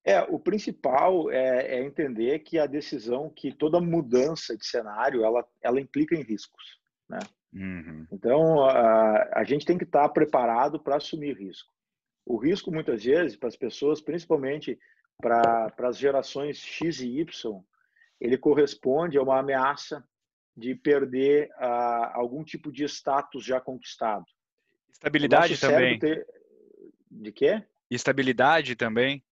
É, 0.05 0.23
o 0.23 0.39
principal 0.39 1.31
é, 1.31 1.75
é, 1.75 1.85
entender 1.85 2.39
que 2.39 2.59
a 2.59 2.67
decisão, 2.67 3.29
que 3.29 3.53
toda 3.53 3.81
mudança 3.81 4.57
de 4.57 4.65
cenário, 4.65 5.25
ela, 5.25 5.47
ela 5.61 5.81
implica 5.81 6.15
em 6.15 6.23
riscos, 6.23 6.81
né? 7.09 7.19
Uhum. 7.53 8.07
Então, 8.13 8.65
a, 8.65 9.41
a 9.41 9.45
gente 9.45 9.67
tem 9.67 9.77
que 9.77 9.85
estar 9.85 10.09
preparado 10.11 10.79
para 10.79 10.97
assumir 10.97 11.37
risco. 11.37 11.73
O 12.25 12.37
risco, 12.37 12.71
muitas 12.71 13.05
vezes, 13.05 13.37
para 13.37 13.49
as 13.49 13.57
pessoas, 13.57 14.01
principalmente 14.01 14.79
para 15.21 15.73
as 15.79 15.99
gerações 15.99 16.59
X 16.59 17.01
e 17.01 17.21
Y, 17.21 17.63
ele 18.21 18.39
corresponde 18.39 19.19
a 19.19 19.23
uma 19.23 19.39
ameaça 19.39 20.05
de 20.59 20.75
perder 20.75 21.49
uh, 21.53 22.11
algum 22.15 22.43
tipo 22.43 22.73
de 22.73 22.85
status 22.85 23.45
já 23.45 23.61
conquistado. 23.61 24.25
Estabilidade 24.91 25.59
também. 25.61 25.99
Ter... 26.01 26.27
De 27.09 27.31
quê? 27.31 27.63
Estabilidade 27.89 28.75
também. 28.75 29.23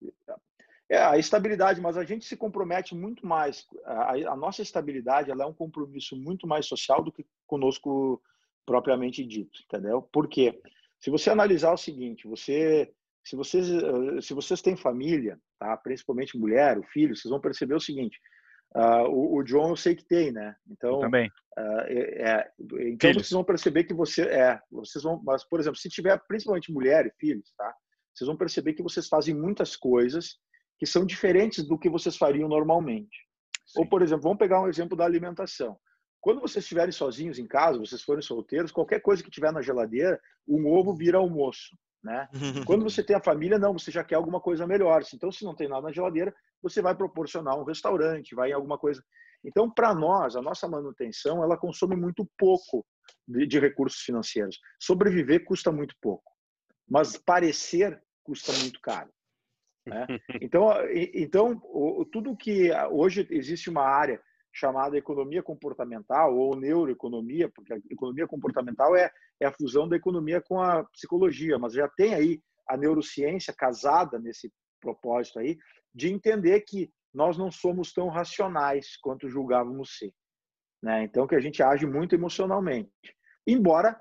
É, 0.89 0.97
a 0.99 1.17
estabilidade, 1.17 1.81
mas 1.81 1.97
a 1.97 2.05
gente 2.05 2.23
se 2.23 2.37
compromete 2.37 2.95
muito 2.95 3.27
mais. 3.27 3.67
A, 3.83 4.13
a, 4.13 4.35
nossa 4.37 4.61
estabilidade 4.61 5.29
ela 5.29 5.43
é 5.43 5.45
um 5.45 5.53
compromisso 5.53 6.15
muito 6.15 6.47
mais 6.47 6.65
social 6.65 7.03
do 7.03 7.11
que 7.11 7.25
conosco 7.45 8.21
propriamente 8.65 9.25
dito, 9.25 9.59
entendeu? 9.65 10.01
Por 10.01 10.29
quê? 10.29 10.57
Se 10.97 11.09
você 11.09 11.29
analisar 11.29 11.73
o 11.73 11.77
seguinte, 11.77 12.25
você, 12.25 12.89
se 13.21 13.35
vocês, 13.35 13.67
se 14.21 14.33
vocês 14.33 14.61
têm 14.61 14.77
família, 14.77 15.37
tá? 15.59 15.75
principalmente 15.75 16.37
mulher, 16.37 16.79
o 16.79 16.83
filho, 16.83 17.15
vocês 17.15 17.29
vão 17.29 17.41
perceber 17.41 17.75
o 17.75 17.81
seguinte: 17.81 18.17
Uh, 18.75 19.09
o, 19.09 19.37
o, 19.37 19.43
John 19.43 19.69
eu 19.69 19.75
sei 19.75 19.95
que 19.95 20.05
tem, 20.05 20.31
né? 20.31 20.55
Então, 20.69 20.95
eu 20.95 20.99
também. 20.99 21.27
Uh, 21.57 21.81
é, 21.87 22.31
é, 22.31 22.51
então 22.59 23.09
filhos. 23.09 23.27
vocês 23.27 23.31
vão 23.31 23.43
perceber 23.43 23.83
que 23.85 23.93
você 23.93 24.23
é, 24.23 24.59
vocês 24.69 25.03
vão, 25.03 25.21
mas 25.23 25.43
por 25.43 25.59
exemplo, 25.59 25.79
se 25.79 25.89
tiver 25.89 26.21
principalmente 26.27 26.71
mulher 26.71 27.05
e 27.07 27.11
filhos, 27.17 27.51
tá? 27.57 27.73
Vocês 28.13 28.27
vão 28.27 28.37
perceber 28.37 28.73
que 28.73 28.83
vocês 28.83 29.07
fazem 29.07 29.33
muitas 29.33 29.75
coisas 29.75 30.37
que 30.79 30.85
são 30.85 31.05
diferentes 31.05 31.63
do 31.65 31.77
que 31.77 31.89
vocês 31.89 32.17
fariam 32.17 32.49
normalmente. 32.49 33.25
Sim. 33.65 33.81
Ou, 33.81 33.89
por 33.89 34.01
exemplo, 34.01 34.23
vamos 34.23 34.37
pegar 34.37 34.61
um 34.61 34.67
exemplo 34.67 34.97
da 34.97 35.05
alimentação. 35.05 35.77
Quando 36.19 36.41
vocês 36.41 36.63
estiverem 36.63 36.91
sozinhos 36.91 37.37
em 37.39 37.47
casa, 37.47 37.77
vocês 37.77 38.01
forem 38.01 38.21
solteiros, 38.21 38.71
qualquer 38.71 39.01
coisa 39.01 39.23
que 39.23 39.29
tiver 39.29 39.51
na 39.51 39.61
geladeira, 39.61 40.19
um 40.47 40.67
ovo 40.67 40.95
vira 40.95 41.17
almoço. 41.17 41.77
Né? 42.03 42.27
Quando 42.65 42.83
você 42.83 43.03
tem 43.03 43.15
a 43.15 43.23
família, 43.23 43.59
não, 43.59 43.73
você 43.73 43.91
já 43.91 44.03
quer 44.03 44.15
alguma 44.15 44.39
coisa 44.39 44.65
melhor. 44.65 45.03
Então, 45.13 45.31
se 45.31 45.43
não 45.43 45.55
tem 45.55 45.67
nada 45.67 45.83
na 45.83 45.91
geladeira, 45.91 46.33
você 46.61 46.81
vai 46.81 46.95
proporcionar 46.95 47.57
um 47.57 47.63
restaurante, 47.63 48.35
vai 48.35 48.49
em 48.49 48.53
alguma 48.53 48.77
coisa. 48.77 49.03
Então, 49.43 49.69
para 49.69 49.93
nós, 49.93 50.35
a 50.35 50.41
nossa 50.41 50.67
manutenção, 50.67 51.43
ela 51.43 51.57
consome 51.57 51.95
muito 51.95 52.27
pouco 52.37 52.85
de, 53.27 53.45
de, 53.45 53.59
recursos 53.59 54.01
financeiros. 54.01 54.59
Sobreviver 54.81 55.45
custa 55.45 55.71
muito 55.71 55.95
pouco, 56.01 56.31
mas 56.89 57.17
parecer 57.17 58.01
custa 58.23 58.51
muito 58.53 58.79
caro. 58.81 59.09
Né? 59.85 60.05
Então, 60.41 60.69
então 61.13 61.61
o, 61.63 62.05
tudo 62.05 62.35
que 62.35 62.71
hoje 62.91 63.25
existe 63.31 63.69
uma 63.69 63.83
área 63.83 64.21
chamada 64.53 64.97
economia 64.97 65.43
comportamental 65.43 66.35
ou 66.35 66.55
neuroeconomia, 66.55 67.49
porque 67.53 67.73
a 67.73 67.77
economia 67.91 68.27
comportamental 68.27 68.95
é, 68.95 69.09
é 69.39 69.45
a 69.45 69.53
fusão 69.53 69.87
da 69.87 69.95
economia 69.95 70.41
com 70.41 70.59
a 70.59 70.83
psicologia, 70.85 71.59
mas 71.59 71.73
já 71.73 71.87
tem 71.87 72.15
aí 72.15 72.41
a 72.67 72.75
neurociência 72.75 73.53
casada 73.55 74.19
nesse 74.19 74.51
propósito 74.81 75.39
aí 75.39 75.57
de 75.97 76.13
entender 76.13 76.61
que 76.61 76.93
nós 77.11 77.39
não 77.39 77.51
somos 77.51 77.91
tão 77.91 78.07
racionais 78.07 78.95
quanto 78.97 79.27
julgávamos 79.27 79.97
ser. 79.97 80.13
Né? 80.81 81.03
Então, 81.03 81.25
que 81.25 81.33
a 81.33 81.39
gente 81.39 81.63
age 81.63 81.87
muito 81.87 82.13
emocionalmente. 82.13 82.91
Embora 83.47 83.99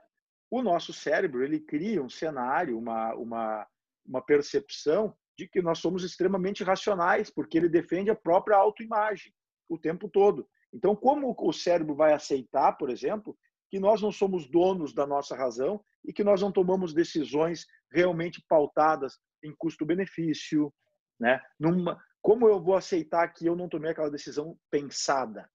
o 0.50 0.62
nosso 0.62 0.92
cérebro 0.92 1.42
ele 1.42 1.58
crie 1.58 1.98
um 1.98 2.10
cenário, 2.10 2.78
uma, 2.78 3.14
uma, 3.14 3.66
uma 4.04 4.20
percepção 4.20 5.16
de 5.38 5.48
que 5.48 5.62
nós 5.62 5.78
somos 5.78 6.04
extremamente 6.04 6.62
racionais, 6.62 7.30
porque 7.30 7.56
ele 7.56 7.68
defende 7.68 8.10
a 8.10 8.14
própria 8.14 8.58
autoimagem 8.58 9.32
o 9.66 9.78
tempo 9.78 10.06
todo. 10.06 10.46
Então, 10.74 10.94
como 10.94 11.34
o 11.38 11.52
cérebro 11.52 11.94
vai 11.94 12.12
aceitar, 12.12 12.72
por 12.74 12.90
exemplo, 12.90 13.34
que 13.70 13.80
nós 13.80 14.02
não 14.02 14.12
somos 14.12 14.46
donos 14.46 14.92
da 14.92 15.06
nossa 15.06 15.34
razão 15.34 15.82
e 16.04 16.12
que 16.12 16.22
nós 16.22 16.42
não 16.42 16.52
tomamos 16.52 16.92
decisões 16.92 17.66
realmente 17.90 18.44
pautadas 18.46 19.18
em 19.42 19.54
custo-benefício, 19.56 20.70
né? 21.18 21.40
Numa, 21.58 22.02
como 22.20 22.48
eu 22.48 22.60
vou 22.60 22.74
aceitar 22.74 23.28
que 23.28 23.46
eu 23.46 23.54
não 23.54 23.68
tomei 23.68 23.90
aquela 23.90 24.10
decisão 24.10 24.58
pensada? 24.70 25.48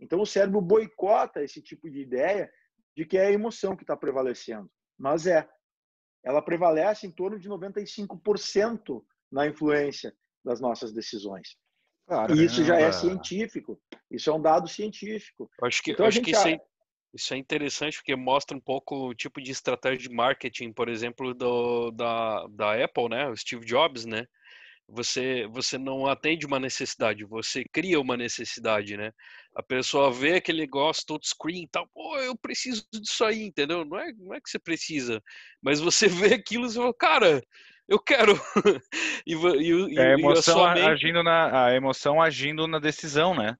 Então, 0.00 0.20
o 0.20 0.26
cérebro 0.26 0.60
boicota 0.60 1.42
esse 1.42 1.60
tipo 1.62 1.90
de 1.90 2.00
ideia 2.00 2.50
de 2.96 3.04
que 3.04 3.16
é 3.16 3.26
a 3.26 3.32
emoção 3.32 3.76
que 3.76 3.82
está 3.82 3.96
prevalecendo. 3.96 4.70
Mas 4.98 5.26
é. 5.26 5.48
Ela 6.24 6.42
prevalece 6.42 7.06
em 7.06 7.12
torno 7.12 7.38
de 7.38 7.48
95% 7.48 9.04
na 9.30 9.46
influência 9.46 10.12
das 10.44 10.60
nossas 10.60 10.92
decisões. 10.92 11.56
Claro, 12.08 12.34
e 12.34 12.44
isso 12.44 12.64
já 12.64 12.76
é 12.80 12.90
científico. 12.90 13.80
Isso 14.10 14.28
é 14.28 14.34
um 14.34 14.42
dado 14.42 14.66
científico. 14.66 15.48
Eu 15.60 15.68
acho 15.68 15.82
que, 15.82 15.92
então, 15.92 16.06
acho 16.06 16.20
que 16.20 16.32
isso, 16.32 16.48
é, 16.48 16.58
isso 17.14 17.34
é 17.34 17.36
interessante 17.36 17.98
porque 17.98 18.16
mostra 18.16 18.56
um 18.56 18.60
pouco 18.60 19.08
o 19.08 19.14
tipo 19.14 19.40
de 19.40 19.52
estratégia 19.52 20.08
de 20.08 20.14
marketing, 20.14 20.72
por 20.72 20.88
exemplo, 20.88 21.34
do, 21.34 21.90
da, 21.92 22.46
da 22.48 22.84
Apple, 22.84 23.10
né? 23.10 23.28
O 23.28 23.36
Steve 23.36 23.64
Jobs, 23.64 24.04
né? 24.04 24.26
Você, 24.88 25.46
você 25.48 25.76
não 25.76 26.06
atende 26.06 26.46
uma 26.46 26.58
necessidade, 26.58 27.24
você 27.24 27.62
cria 27.70 28.00
uma 28.00 28.16
necessidade, 28.16 28.96
né? 28.96 29.12
A 29.54 29.62
pessoa 29.62 30.10
vê 30.10 30.36
aquele 30.36 30.60
negócio 30.60 31.04
todo 31.06 31.26
screen 31.26 31.64
e 31.64 31.68
tal, 31.68 31.86
pô, 31.92 32.16
eu 32.18 32.36
preciso 32.36 32.86
disso 32.92 33.24
aí, 33.24 33.42
entendeu? 33.42 33.84
Não 33.84 33.98
é, 33.98 34.12
não 34.14 34.34
é 34.34 34.40
que 34.40 34.48
você 34.48 34.58
precisa, 34.58 35.22
mas 35.62 35.78
você 35.78 36.08
vê 36.32 36.34
aquilo 36.34 36.64
e 36.64 36.70
você 36.70 36.78
fala, 36.78 36.94
cara, 36.94 37.42
eu 37.86 37.98
quero. 37.98 38.32
e, 39.26 39.34
e, 39.34 39.98
é 39.98 40.14
a 40.14 40.18
emoção 40.18 40.64
a 40.64 40.74
mente... 40.74 40.86
agindo 40.86 41.22
na 41.22 41.66
a 41.66 41.74
emoção 41.74 42.20
agindo 42.20 42.66
na 42.66 42.78
decisão, 42.78 43.34
né? 43.34 43.56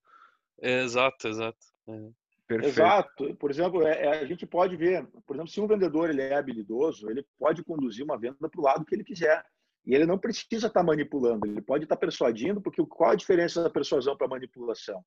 É, 0.63 0.83
exato, 0.83 1.29
exato. 1.29 1.59
É. 1.89 2.11
Perfeito. 2.49 2.81
Exato. 2.81 3.35
Por 3.37 3.51
exemplo, 3.51 3.87
é, 3.87 4.07
é, 4.07 4.09
a 4.21 4.27
gente 4.27 4.47
pode 4.47 4.75
ver, 4.75 5.07
por 5.27 5.37
exemplo, 5.37 5.53
se 5.53 5.61
um 5.61 5.67
vendedor 5.67 6.09
ele 6.09 6.23
é 6.23 6.35
habilidoso, 6.35 7.11
ele 7.11 7.23
pode 7.39 7.63
conduzir 7.63 8.03
uma 8.03 8.19
venda 8.19 8.49
para 8.49 8.61
o 8.61 8.65
lado 8.65 8.87
que 8.87 8.95
ele 8.95 9.05
quiser. 9.05 9.45
E 9.89 9.95
ele 9.95 10.05
não 10.05 10.19
precisa 10.19 10.67
estar 10.67 10.81
tá 10.81 10.83
manipulando, 10.83 11.47
ele 11.47 11.63
pode 11.63 11.85
estar 11.85 11.97
tá 11.97 12.01
persuadindo, 12.01 12.61
porque 12.61 12.85
qual 12.85 13.13
a 13.13 13.15
diferença 13.15 13.63
da 13.63 13.71
persuasão 13.71 14.15
para 14.15 14.29
manipulação? 14.29 15.03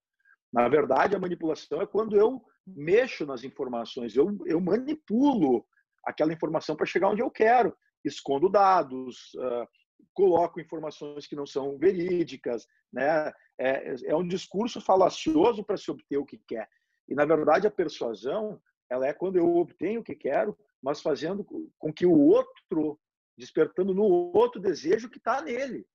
Na 0.51 0.67
verdade, 0.67 1.15
a 1.15 1.19
manipulação 1.19 1.81
é 1.81 1.85
quando 1.85 2.17
eu 2.17 2.43
mexo 2.65 3.23
nas 3.23 3.43
informações, 3.43 4.15
eu, 4.15 4.35
eu 4.47 4.59
manipulo 4.59 5.63
aquela 6.03 6.33
informação 6.33 6.75
para 6.75 6.87
chegar 6.87 7.09
onde 7.09 7.21
eu 7.21 7.29
quero 7.29 7.77
escondo 8.03 8.49
dados, 8.49 9.31
uh, 9.35 9.67
coloco 10.13 10.59
informações 10.59 11.27
que 11.27 11.35
não 11.35 11.45
são 11.45 11.77
verídicas, 11.77 12.67
né? 12.91 13.31
É, 13.59 13.95
é 14.05 14.15
um 14.15 14.27
discurso 14.27 14.81
falacioso 14.81 15.63
para 15.63 15.77
se 15.77 15.91
obter 15.91 16.17
o 16.17 16.25
que 16.25 16.39
quer. 16.47 16.67
E 17.07 17.13
na 17.13 17.23
verdade 17.23 17.67
a 17.67 17.71
persuasão, 17.71 18.59
ela 18.89 19.05
é 19.05 19.13
quando 19.13 19.35
eu 19.35 19.57
obtenho 19.57 20.01
o 20.01 20.03
que 20.03 20.15
quero, 20.15 20.57
mas 20.81 21.01
fazendo 21.01 21.45
com 21.77 21.93
que 21.93 22.05
o 22.07 22.19
outro, 22.19 22.99
despertando 23.37 23.93
no 23.93 24.03
outro 24.03 24.59
desejo 24.59 25.09
que 25.09 25.17
está 25.17 25.41
nele. 25.41 25.85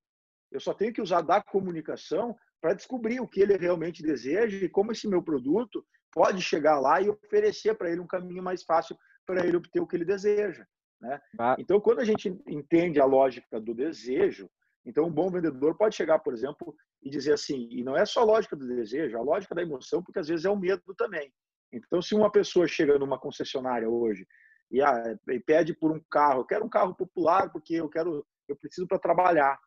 Eu 0.51 0.61
só 0.61 0.73
tenho 0.73 0.93
que 0.93 1.03
usar 1.03 1.23
da 1.23 1.43
comunicação 1.43 2.37
para 2.61 2.75
descobrir 2.75 3.21
o 3.21 3.29
que 3.29 3.41
ele 3.41 3.57
realmente 3.57 4.03
deseja 4.03 4.65
e 4.65 4.69
como 4.69 4.93
esse 4.93 5.07
meu 5.09 5.23
produto 5.23 5.85
pode 6.13 6.41
chegar 6.41 6.81
lá 6.81 7.01
e 7.01 7.09
oferecer 7.09 7.77
para 7.77 7.91
ele 7.91 8.01
um 8.01 8.07
caminho 8.07 8.43
mais 8.43 8.63
fácil 8.63 8.97
para 9.27 9.47
ele 9.47 9.57
obter 9.57 9.81
o 9.81 9.87
que 9.87 9.97
ele 9.97 10.05
deseja. 10.05 10.67
Né? 11.01 11.21
Ah. 11.39 11.57
Então, 11.59 11.81
quando 11.81 12.01
a 12.01 12.05
gente 12.05 12.29
entende 12.49 13.01
a 13.01 13.05
lógica 13.05 13.61
do 13.61 13.75
desejo, 13.75 14.49
então 14.85 15.05
um 15.05 15.13
bom 15.13 15.31
vendedor 15.31 15.77
pode 15.77 15.97
chegar, 15.97 16.21
por 16.21 16.33
exemplo, 16.33 16.75
e 17.03 17.11
dizer 17.11 17.35
assim, 17.35 17.69
e 17.71 17.85
não 17.85 17.97
é 17.97 18.07
só 18.07 18.21
a 18.21 18.25
lógica 18.25 18.57
do 18.57 18.67
desejo, 18.67 19.19
a 19.19 19.23
lógica 19.23 19.55
da 19.55 19.63
emoção, 19.63 20.03
porque 20.03 20.19
às 20.19 20.29
vezes 20.29 20.45
é 20.45 20.51
o 20.51 20.59
medo 20.59 20.83
também. 20.97 21.33
Então, 21.73 22.01
se 22.01 22.15
uma 22.15 22.31
pessoa 22.31 22.67
chega 22.67 22.99
numa 22.99 23.19
concessionária 23.19 23.89
hoje 23.89 24.27
e, 24.71 24.83
ah, 24.83 25.17
e 25.29 25.41
pede 25.41 25.75
por 25.75 25.93
um 25.93 26.01
carro, 26.11 26.41
eu 26.41 26.45
quero 26.45 26.65
um 26.65 26.69
carro 26.69 26.95
popular 26.95 27.51
porque 27.51 27.75
eu 27.75 27.89
quero, 27.89 28.27
eu 28.49 28.57
preciso 28.57 28.87
para 28.87 28.99
trabalhar. 28.99 29.59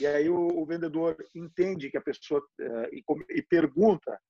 E 0.00 0.06
aí 0.06 0.28
o, 0.28 0.48
o, 0.48 0.66
vendedor 0.66 1.16
entende 1.34 1.90
que 1.90 1.96
a 1.96 2.02
pessoa 2.02 2.40
uh, 2.40 2.88
e, 2.92 3.04
e 3.30 3.42
pergunta 3.42 4.20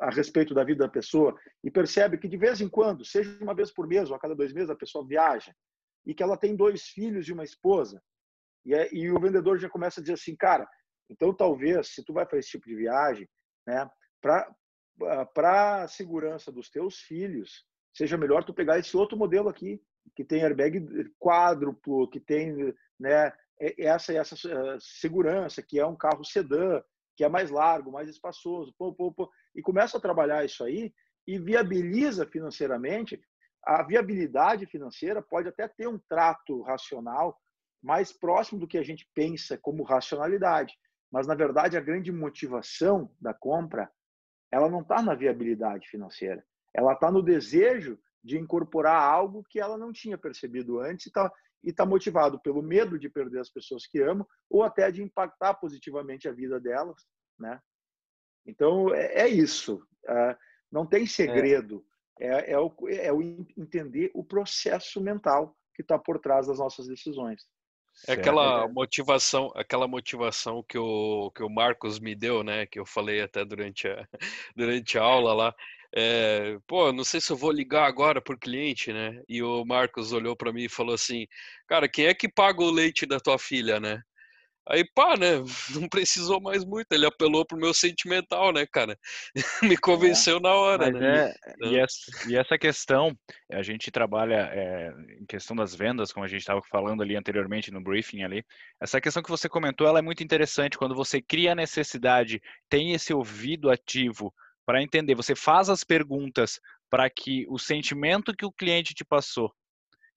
a 0.00 0.10
respeito 0.10 0.52
da 0.52 0.62
vida 0.62 0.84
da 0.84 0.92
pessoa 0.92 1.34
e 1.64 1.70
percebe 1.70 2.18
que 2.18 2.28
de 2.28 2.36
vez 2.36 2.60
em 2.60 2.68
quando, 2.68 3.04
seja 3.04 3.36
uma 3.40 3.54
vez 3.54 3.72
por 3.72 3.86
mês 3.86 4.10
ou 4.10 4.16
a 4.16 4.18
cada 4.18 4.34
dois 4.34 4.52
meses, 4.52 4.68
a 4.68 4.76
pessoa 4.76 5.06
viaja 5.06 5.54
e 6.04 6.14
que 6.14 6.22
ela 6.22 6.36
tem 6.36 6.54
dois 6.54 6.82
filhos 6.88 7.26
e 7.26 7.32
uma 7.32 7.44
esposa. 7.44 8.02
E, 8.66 8.74
é, 8.74 8.92
e 8.92 9.10
o 9.10 9.18
vendedor 9.18 9.58
já 9.58 9.68
começa 9.68 10.00
a 10.00 10.02
dizer 10.02 10.14
assim, 10.14 10.36
cara, 10.36 10.68
então 11.08 11.34
talvez, 11.34 11.88
se 11.88 12.04
tu 12.04 12.12
vai 12.12 12.26
fazer 12.26 12.40
esse 12.40 12.50
tipo 12.50 12.68
de 12.68 12.76
viagem, 12.76 13.28
né, 13.66 13.88
para 14.20 14.54
para 15.34 15.82
a 15.82 15.88
segurança 15.88 16.52
dos 16.52 16.68
teus 16.68 16.98
filhos, 16.98 17.64
seja 17.92 18.16
melhor 18.16 18.44
tu 18.44 18.54
pegar 18.54 18.78
esse 18.78 18.96
outro 18.96 19.16
modelo 19.16 19.48
aqui, 19.48 19.80
que 20.14 20.24
tem 20.24 20.42
airbag 20.42 20.80
quádruplo, 21.18 22.08
que 22.08 22.20
tem 22.20 22.74
né, 22.98 23.32
essa 23.78 24.12
essa 24.12 24.34
eh, 24.34 24.78
segurança, 24.80 25.62
que 25.62 25.78
é 25.78 25.86
um 25.86 25.96
carro 25.96 26.24
sedã, 26.24 26.82
que 27.16 27.24
é 27.24 27.28
mais 27.28 27.50
largo, 27.50 27.92
mais 27.92 28.08
espaçoso, 28.08 28.74
pô, 28.78 28.92
pô, 28.92 29.12
pô, 29.12 29.30
e 29.54 29.62
começa 29.62 29.98
a 29.98 30.00
trabalhar 30.00 30.44
isso 30.44 30.64
aí 30.64 30.92
e 31.26 31.38
viabiliza 31.38 32.26
financeiramente 32.26 33.20
a 33.64 33.82
viabilidade 33.82 34.66
financeira 34.66 35.22
pode 35.22 35.48
até 35.48 35.68
ter 35.68 35.86
um 35.86 35.98
trato 35.98 36.62
racional 36.62 37.40
mais 37.82 38.12
próximo 38.12 38.60
do 38.60 38.66
que 38.66 38.78
a 38.78 38.82
gente 38.82 39.08
pensa 39.14 39.56
como 39.56 39.84
racionalidade, 39.84 40.74
mas 41.10 41.26
na 41.26 41.34
verdade 41.34 41.76
a 41.76 41.80
grande 41.80 42.10
motivação 42.10 43.14
da 43.20 43.32
compra 43.32 43.90
ela 44.50 44.68
não 44.68 44.80
está 44.80 45.00
na 45.00 45.14
viabilidade 45.14 45.88
financeira, 45.88 46.44
ela 46.74 46.92
está 46.92 47.10
no 47.10 47.22
desejo 47.22 47.98
de 48.22 48.38
incorporar 48.38 49.02
algo 49.02 49.44
que 49.48 49.58
ela 49.58 49.76
não 49.76 49.92
tinha 49.92 50.16
percebido 50.16 50.80
antes 50.80 51.06
e 51.06 51.08
está 51.08 51.32
e 51.64 51.72
tá 51.72 51.86
motivado 51.86 52.40
pelo 52.40 52.60
medo 52.60 52.98
de 52.98 53.08
perder 53.08 53.38
as 53.38 53.48
pessoas 53.48 53.86
que 53.86 54.00
amam 54.00 54.26
ou 54.50 54.64
até 54.64 54.90
de 54.90 55.02
impactar 55.02 55.54
positivamente 55.54 56.28
a 56.28 56.32
vida 56.32 56.58
delas, 56.58 57.06
né? 57.38 57.60
Então 58.44 58.92
é, 58.92 59.22
é 59.22 59.28
isso. 59.28 59.76
Uh, 60.04 60.36
não 60.70 60.84
tem 60.84 61.04
é. 61.04 61.06
segredo 61.06 61.84
é, 62.20 62.52
é, 62.52 62.58
o, 62.58 62.74
é 62.88 63.12
o 63.12 63.22
entender 63.56 64.10
o 64.14 64.24
processo 64.24 65.00
mental 65.00 65.56
que 65.74 65.82
está 65.82 65.98
por 65.98 66.18
trás 66.18 66.46
das 66.46 66.58
nossas 66.58 66.86
decisões. 66.86 67.42
É 68.08 68.14
aquela 68.14 68.66
motivação, 68.68 69.52
aquela 69.54 69.86
motivação 69.86 70.64
que 70.66 70.78
o, 70.78 71.30
que 71.30 71.42
o 71.42 71.50
Marcos 71.50 72.00
me 72.00 72.14
deu, 72.14 72.42
né? 72.42 72.66
Que 72.66 72.80
eu 72.80 72.86
falei 72.86 73.20
até 73.20 73.44
durante 73.44 73.86
a, 73.86 74.08
durante 74.56 74.98
a 74.98 75.02
aula 75.02 75.34
lá. 75.34 75.54
É, 75.94 76.56
pô, 76.66 76.92
não 76.92 77.04
sei 77.04 77.20
se 77.20 77.30
eu 77.30 77.36
vou 77.36 77.52
ligar 77.52 77.86
agora 77.86 78.20
por 78.20 78.38
cliente, 78.38 78.92
né? 78.92 79.22
E 79.28 79.42
o 79.42 79.64
Marcos 79.64 80.12
olhou 80.12 80.34
para 80.34 80.52
mim 80.52 80.64
e 80.64 80.68
falou 80.68 80.94
assim: 80.94 81.26
Cara, 81.66 81.88
quem 81.88 82.06
é 82.06 82.14
que 82.14 82.28
paga 82.28 82.62
o 82.62 82.70
leite 82.70 83.04
da 83.04 83.20
tua 83.20 83.38
filha, 83.38 83.78
né? 83.78 84.02
Aí, 84.66 84.84
pá, 84.94 85.16
né? 85.16 85.42
Não 85.84 85.88
precisou 85.88 86.40
mais 86.40 86.64
muito. 86.64 86.92
Ele 86.92 87.04
apelou 87.04 87.44
pro 87.44 87.58
meu 87.58 87.74
sentimental, 87.74 88.52
né, 88.52 88.64
cara? 88.66 88.96
Me 89.62 89.76
convenceu 89.76 90.36
é, 90.36 90.40
na 90.40 90.54
hora, 90.54 90.90
né? 90.90 91.28
É, 91.28 91.34
então... 91.48 91.72
e, 91.72 91.78
essa, 91.78 92.30
e, 92.30 92.36
essa, 92.36 92.56
questão, 92.56 93.16
a 93.50 93.62
gente 93.62 93.90
trabalha 93.90 94.50
é, 94.52 94.92
em 95.20 95.26
questão 95.26 95.56
das 95.56 95.74
vendas, 95.74 96.12
como 96.12 96.24
a 96.24 96.28
gente 96.28 96.40
estava 96.40 96.62
falando 96.70 97.02
ali 97.02 97.16
anteriormente 97.16 97.72
no 97.72 97.82
briefing 97.82 98.22
ali. 98.22 98.44
Essa 98.80 99.00
questão 99.00 99.22
que 99.22 99.30
você 99.30 99.48
comentou, 99.48 99.86
ela 99.86 99.98
é 99.98 100.02
muito 100.02 100.22
interessante. 100.22 100.78
Quando 100.78 100.94
você 100.94 101.20
cria 101.20 101.52
a 101.52 101.56
necessidade, 101.56 102.40
tem 102.68 102.92
esse 102.92 103.12
ouvido 103.12 103.68
ativo 103.68 104.32
para 104.64 104.82
entender, 104.82 105.14
você 105.14 105.34
faz 105.34 105.68
as 105.68 105.84
perguntas 105.84 106.60
para 106.90 107.08
que 107.10 107.46
o 107.48 107.58
sentimento 107.58 108.34
que 108.36 108.44
o 108.44 108.52
cliente 108.52 108.94
te 108.94 109.04
passou 109.04 109.52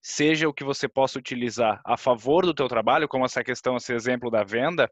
seja 0.01 0.47
o 0.47 0.53
que 0.53 0.63
você 0.63 0.87
possa 0.87 1.17
utilizar 1.17 1.81
a 1.83 1.97
favor 1.97 2.45
do 2.45 2.53
teu 2.53 2.67
trabalho, 2.67 3.07
como 3.07 3.25
essa 3.25 3.43
questão, 3.43 3.75
esse 3.75 3.91
exemplo 3.91 4.29
da 4.29 4.43
venda, 4.43 4.87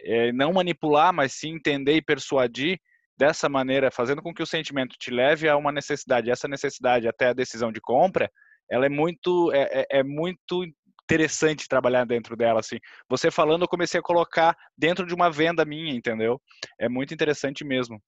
é, 0.00 0.32
não 0.32 0.52
manipular, 0.52 1.14
mas 1.14 1.32
sim 1.32 1.54
entender 1.54 1.94
e 1.94 2.02
persuadir 2.02 2.78
dessa 3.16 3.48
maneira, 3.48 3.90
fazendo 3.90 4.20
com 4.20 4.34
que 4.34 4.42
o 4.42 4.46
sentimento 4.46 4.96
te 4.98 5.10
leve 5.10 5.48
a 5.48 5.56
uma 5.56 5.72
necessidade. 5.72 6.30
Essa 6.30 6.48
necessidade 6.48 7.08
até 7.08 7.28
a 7.28 7.32
decisão 7.32 7.72
de 7.72 7.80
compra, 7.80 8.30
ela 8.70 8.84
é 8.84 8.88
muito, 8.88 9.50
é, 9.52 9.86
é, 9.90 9.98
é 10.00 10.02
muito 10.02 10.64
interessante 11.04 11.68
trabalhar 11.68 12.04
dentro 12.04 12.36
dela, 12.36 12.60
assim. 12.60 12.78
Você 13.08 13.30
falando, 13.30 13.62
eu 13.62 13.68
comecei 13.68 14.00
a 14.00 14.02
colocar 14.02 14.56
dentro 14.76 15.06
de 15.06 15.14
uma 15.14 15.30
venda 15.30 15.64
minha, 15.64 15.94
entendeu? 15.94 16.40
É 16.78 16.88
muito 16.88 17.14
interessante 17.14 17.64
mesmo. 17.64 18.02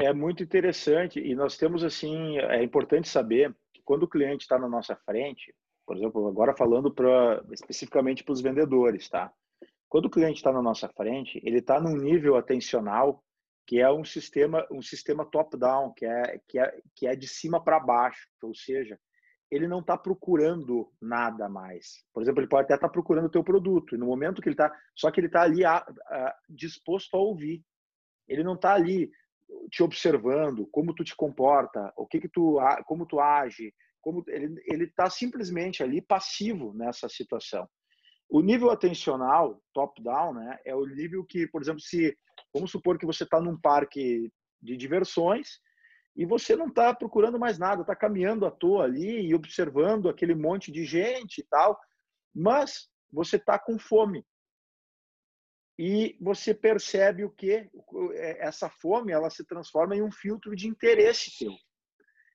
É 0.00 0.14
muito 0.14 0.42
interessante 0.42 1.20
e 1.20 1.34
nós 1.34 1.58
temos 1.58 1.84
assim, 1.84 2.38
é 2.38 2.62
importante 2.62 3.06
saber 3.06 3.54
quando 3.84 4.04
o 4.04 4.08
cliente 4.08 4.44
está 4.44 4.58
na 4.58 4.68
nossa 4.68 4.96
frente, 4.96 5.54
por 5.86 5.94
exemplo, 5.94 6.26
agora 6.26 6.56
falando 6.56 6.90
pra, 6.90 7.44
especificamente 7.52 8.24
para 8.24 8.32
os 8.32 8.40
vendedores, 8.40 9.10
tá? 9.10 9.30
Quando 9.90 10.06
o 10.06 10.10
cliente 10.10 10.36
está 10.36 10.50
na 10.50 10.62
nossa 10.62 10.88
frente, 10.88 11.38
ele 11.44 11.58
está 11.58 11.78
num 11.78 11.96
nível 11.96 12.36
atencional 12.36 13.22
que 13.66 13.78
é 13.78 13.90
um 13.90 14.02
sistema, 14.02 14.66
um 14.70 14.80
sistema 14.80 15.24
top-down, 15.24 15.92
que 15.92 16.06
é, 16.06 16.40
que, 16.48 16.58
é, 16.58 16.80
que 16.96 17.06
é 17.06 17.14
de 17.14 17.28
cima 17.28 17.62
para 17.62 17.78
baixo, 17.78 18.26
ou 18.42 18.54
seja, 18.54 18.98
ele 19.50 19.68
não 19.68 19.80
está 19.80 19.98
procurando 19.98 20.90
nada 21.00 21.48
mais. 21.48 22.04
Por 22.12 22.22
exemplo, 22.22 22.40
ele 22.40 22.48
pode 22.48 22.64
até 22.64 22.74
estar 22.74 22.88
tá 22.88 22.92
procurando 22.92 23.26
o 23.26 23.30
teu 23.30 23.44
produto, 23.44 23.94
e 23.94 23.98
no 23.98 24.06
momento 24.06 24.40
que 24.40 24.48
ele 24.48 24.54
está, 24.54 24.74
só 24.96 25.10
que 25.10 25.20
ele 25.20 25.26
está 25.26 25.42
ali 25.42 25.64
a, 25.64 25.76
a, 25.76 26.36
disposto 26.48 27.14
a 27.16 27.20
ouvir. 27.20 27.62
Ele 28.26 28.44
não 28.44 28.54
está 28.54 28.74
ali 28.74 29.10
te 29.70 29.82
observando, 29.82 30.66
como 30.72 30.94
tu 30.94 31.04
te 31.04 31.14
comporta, 31.14 31.92
o 31.96 32.06
que 32.06 32.20
que 32.20 32.28
tu, 32.28 32.58
como 32.86 33.06
tu 33.06 33.20
age, 33.20 33.72
como 34.00 34.24
ele 34.28 34.60
ele 34.66 34.84
está 34.84 35.08
simplesmente 35.08 35.82
ali 35.82 36.00
passivo 36.00 36.72
nessa 36.74 37.08
situação. 37.08 37.68
O 38.28 38.40
nível 38.40 38.70
atencional, 38.70 39.60
top 39.74 40.02
down, 40.02 40.34
né, 40.34 40.58
é 40.64 40.74
o 40.74 40.86
nível 40.86 41.24
que, 41.24 41.48
por 41.48 41.60
exemplo, 41.60 41.80
se 41.80 42.16
vamos 42.54 42.70
supor 42.70 42.98
que 42.98 43.06
você 43.06 43.24
está 43.24 43.40
num 43.40 43.58
parque 43.60 44.30
de 44.62 44.76
diversões 44.76 45.60
e 46.16 46.24
você 46.24 46.54
não 46.54 46.68
está 46.68 46.94
procurando 46.94 47.38
mais 47.38 47.58
nada, 47.58 47.82
está 47.82 47.96
caminhando 47.96 48.46
à 48.46 48.50
toa 48.50 48.84
ali 48.84 49.26
e 49.26 49.34
observando 49.34 50.08
aquele 50.08 50.34
monte 50.34 50.70
de 50.70 50.84
gente 50.84 51.38
e 51.38 51.44
tal, 51.44 51.78
mas 52.34 52.88
você 53.12 53.36
está 53.36 53.58
com 53.58 53.78
fome 53.78 54.24
e 55.82 56.14
você 56.20 56.52
percebe 56.52 57.24
o 57.24 57.30
que 57.30 57.52
é, 58.12 58.46
essa 58.46 58.68
fome 58.68 59.12
ela 59.12 59.30
se 59.30 59.42
transforma 59.46 59.96
em 59.96 60.02
um 60.02 60.12
filtro 60.12 60.54
de 60.54 60.68
interesse 60.68 61.38
teu. 61.38 61.54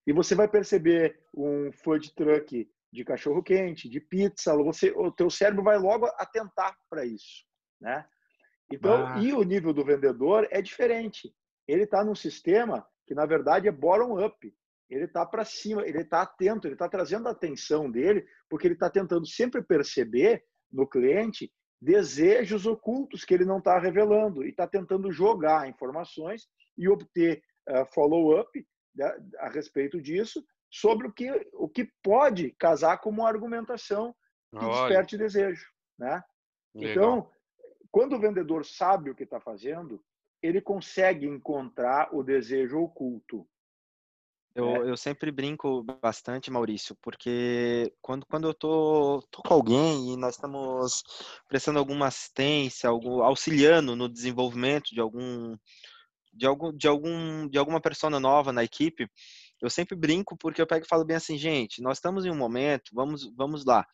E 0.07 0.11
você 0.11 0.33
vai 0.33 0.47
perceber 0.47 1.19
um 1.31 1.71
food 1.71 2.11
truck 2.15 2.67
de 2.91 3.05
cachorro 3.05 3.43
quente, 3.43 3.87
de 3.87 3.99
pizza, 3.99 4.55
você, 4.55 4.89
o 4.95 5.11
teu 5.11 5.29
cérebro 5.29 5.63
vai 5.63 5.77
logo 5.77 6.07
atentar 6.17 6.75
para 6.89 7.05
isso, 7.05 7.45
né? 7.79 8.03
Então, 8.73 9.05
ah. 9.05 9.19
e 9.19 9.31
o 9.31 9.43
nível 9.43 9.71
do 9.73 9.85
vendedor 9.85 10.47
é 10.49 10.59
diferente. 10.59 11.31
Ele 11.67 11.83
está 11.83 12.03
num 12.03 12.15
sistema 12.15 12.83
que 13.05 13.13
na 13.13 13.27
verdade 13.27 13.67
é 13.67 13.71
bottom 13.71 14.25
up. 14.25 14.55
Ele 14.89 15.05
está 15.05 15.23
para 15.23 15.45
cima, 15.45 15.87
ele 15.87 16.01
está 16.01 16.23
atento, 16.23 16.65
ele 16.65 16.73
está 16.73 16.89
trazendo 16.89 17.27
a 17.27 17.31
atenção 17.31 17.91
dele, 17.91 18.25
porque 18.49 18.65
ele 18.65 18.73
está 18.73 18.89
tentando 18.89 19.27
sempre 19.27 19.61
perceber 19.61 20.43
no 20.71 20.87
cliente 20.87 21.53
desejos 21.81 22.65
ocultos 22.65 23.23
que 23.23 23.33
ele 23.33 23.45
não 23.45 23.59
está 23.59 23.77
revelando 23.79 24.43
e 24.43 24.49
está 24.49 24.67
tentando 24.67 25.11
jogar 25.11 25.67
informações 25.67 26.47
e 26.77 26.87
obter 26.87 27.43
uh, 27.69 27.85
follow-up 27.85 28.67
né, 28.95 29.15
a 29.39 29.49
respeito 29.49 30.01
disso 30.01 30.43
sobre 30.69 31.07
o 31.07 31.13
que, 31.13 31.29
o 31.53 31.69
que 31.69 31.89
pode 32.03 32.51
casar 32.51 32.97
com 32.99 33.09
uma 33.09 33.27
argumentação 33.27 34.15
que 34.51 34.63
Olha. 34.65 34.87
desperte 34.87 35.17
desejo. 35.17 35.69
Né? 35.97 36.21
Então, 36.73 37.29
quando 37.91 38.15
o 38.15 38.19
vendedor 38.19 38.65
sabe 38.65 39.09
o 39.09 39.15
que 39.15 39.23
está 39.23 39.39
fazendo, 39.39 40.03
ele 40.41 40.61
consegue 40.61 41.25
encontrar 41.25 42.13
o 42.13 42.23
desejo 42.23 42.79
oculto. 42.79 43.47
Eu, 44.55 44.85
é. 44.85 44.89
eu 44.89 44.95
sempre 44.95 45.29
brinco 45.31 45.83
bastante, 46.01 46.49
Maurício, 46.49 46.95
porque 47.01 47.93
quando, 48.01 48.25
quando 48.25 48.47
eu 48.47 48.53
tô, 48.53 49.21
tô 49.29 49.41
com 49.41 49.53
alguém 49.53 50.13
e 50.13 50.17
nós 50.17 50.35
estamos 50.35 51.03
prestando 51.49 51.77
alguma 51.77 52.07
assistência, 52.07 52.89
algum, 52.89 53.21
auxiliando 53.21 53.97
no 53.97 54.07
desenvolvimento 54.07 54.95
de 54.95 55.01
algum, 55.01 55.57
de 56.33 56.45
algum, 56.45 56.71
de 56.71 56.87
algum, 56.87 57.49
de 57.49 57.57
alguma 57.57 57.81
persona 57.81 58.17
nova 58.17 58.53
na 58.53 58.63
equipe, 58.63 59.09
eu 59.61 59.69
sempre 59.69 59.93
brinco 59.93 60.37
porque 60.37 60.61
eu 60.61 60.67
pego 60.67 60.85
e 60.85 60.87
falo 60.87 61.03
bem 61.03 61.17
assim, 61.17 61.37
gente, 61.37 61.81
nós 61.81 61.97
estamos 61.97 62.25
em 62.25 62.31
um 62.31 62.37
momento, 62.37 62.91
vamos, 62.93 63.29
vamos 63.35 63.65
lá. 63.65 63.85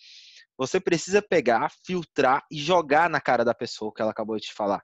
Você 0.58 0.80
precisa 0.80 1.24
pegar, 1.24 1.71
filtrar 1.84 2.45
e 2.52 2.58
jogar 2.60 3.10
na 3.10 3.19
cara 3.19 3.43
da 3.43 3.56
pessoa 3.56 3.91
que 3.91 4.02
ela 4.02 4.12
acabou 4.12 4.36
de 4.36 4.45
te 4.45 4.54
falar. 4.54 4.84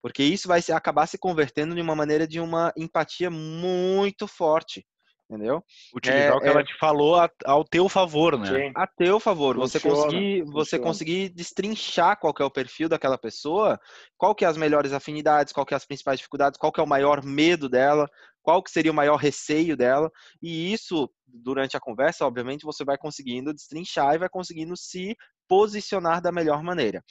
Porque 0.00 0.22
isso 0.22 0.48
vai 0.48 0.60
acabar 0.72 1.06
se 1.06 1.18
convertendo 1.18 1.74
de 1.74 1.82
uma 1.82 1.94
maneira 1.94 2.26
de 2.26 2.40
uma 2.40 2.72
empatia 2.76 3.30
muito 3.30 4.26
forte 4.26 4.86
entendeu? 5.32 5.64
Utilizar 5.94 6.32
é, 6.32 6.34
o 6.34 6.40
que 6.40 6.46
é... 6.46 6.50
ela 6.50 6.62
te 6.62 6.76
falou 6.78 7.16
a, 7.16 7.30
ao 7.44 7.64
teu 7.64 7.88
favor, 7.88 8.38
né? 8.38 8.46
Sim. 8.46 8.72
A 8.76 8.86
teu 8.86 9.18
favor. 9.18 9.56
Funciona, 9.56 9.68
você 9.68 9.80
conseguir, 9.80 10.42
você 10.44 10.78
conseguir 10.78 11.28
destrinchar 11.30 12.18
qual 12.18 12.34
é 12.38 12.44
o 12.44 12.50
perfil 12.50 12.88
daquela 12.88 13.16
pessoa, 13.16 13.80
qual 14.18 14.34
que 14.34 14.44
é 14.44 14.48
as 14.48 14.56
melhores 14.56 14.92
afinidades, 14.92 15.52
qual 15.52 15.64
que 15.64 15.72
é 15.72 15.76
as 15.76 15.86
principais 15.86 16.18
dificuldades, 16.18 16.58
qual 16.58 16.70
que 16.70 16.80
é 16.80 16.82
o 16.82 16.88
maior 16.88 17.24
medo 17.24 17.68
dela, 17.68 18.08
qual 18.42 18.62
que 18.62 18.70
seria 18.70 18.92
o 18.92 18.94
maior 18.94 19.16
receio 19.16 19.76
dela. 19.76 20.10
E 20.42 20.72
isso, 20.72 21.10
durante 21.26 21.76
a 21.76 21.80
conversa, 21.80 22.26
obviamente, 22.26 22.66
você 22.66 22.84
vai 22.84 22.98
conseguindo 22.98 23.54
destrinchar 23.54 24.14
e 24.14 24.18
vai 24.18 24.28
conseguindo 24.28 24.76
se 24.76 25.16
posicionar 25.48 26.20
da 26.20 26.30
melhor 26.30 26.62
maneira. 26.62 27.02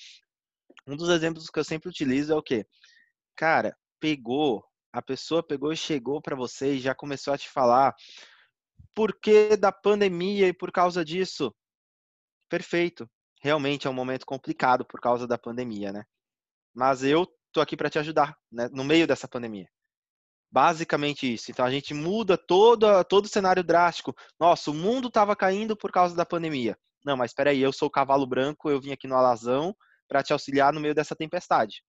Um 0.88 0.96
dos 0.96 1.10
exemplos 1.10 1.50
que 1.50 1.60
eu 1.60 1.64
sempre 1.64 1.90
utilizo 1.90 2.34
é 2.34 2.36
o 2.36 2.44
quê? 2.44 2.66
Cara, 3.36 3.76
pegou 4.00 4.64
a 4.94 5.02
pessoa 5.02 5.42
pegou 5.42 5.72
e 5.72 5.78
chegou 5.78 6.22
para 6.22 6.36
você 6.36 6.74
e 6.74 6.80
já 6.80 6.94
começou 6.94 7.34
a 7.34 7.38
te 7.38 7.50
falar 7.50 7.96
por 8.94 9.20
que 9.20 9.56
da 9.56 9.72
pandemia 9.72 10.48
e 10.48 10.54
por 10.54 10.72
causa 10.72 11.06
disso. 11.06 11.54
Perfeito. 12.50 13.10
Realmente 13.42 13.88
é 13.88 13.90
um 13.90 13.94
momento 13.94 14.26
complicado 14.26 14.86
por 14.86 15.00
causa 15.00 15.26
da 15.26 15.38
pandemia, 15.38 15.92
né? 15.92 16.04
Mas 16.74 17.04
eu 17.04 17.28
tô 17.52 17.62
aqui 17.62 17.76
para 17.76 17.90
te 17.90 18.00
ajudar, 18.00 18.38
né? 18.52 18.70
No 18.72 18.84
meio 18.84 19.08
dessa 19.08 19.28
pandemia. 19.28 19.68
Basicamente 20.52 21.34
isso. 21.34 21.50
Então 21.50 21.66
a 21.66 21.72
gente 21.72 21.94
muda 21.94 22.38
todo, 22.38 23.04
todo 23.06 23.26
o 23.26 23.30
cenário 23.30 23.64
drástico. 23.64 24.14
Nossa, 24.40 24.70
o 24.70 24.74
mundo 24.74 25.08
estava 25.08 25.36
caindo 25.36 25.78
por 25.78 25.92
causa 25.92 26.16
da 26.16 26.26
pandemia. 26.26 26.78
Não, 27.06 27.18
mas 27.18 27.32
espera 27.32 27.52
aí, 27.52 27.62
eu 27.62 27.72
sou 27.72 27.88
o 27.88 27.92
cavalo 27.92 28.28
branco, 28.28 28.70
eu 28.70 28.80
vim 28.80 28.92
aqui 28.92 29.08
no 29.08 29.16
alazão 29.16 29.76
para 30.08 30.22
te 30.22 30.34
auxiliar 30.34 30.74
no 30.74 30.80
meio 30.80 30.94
dessa 30.94 31.16
tempestade. 31.16 31.82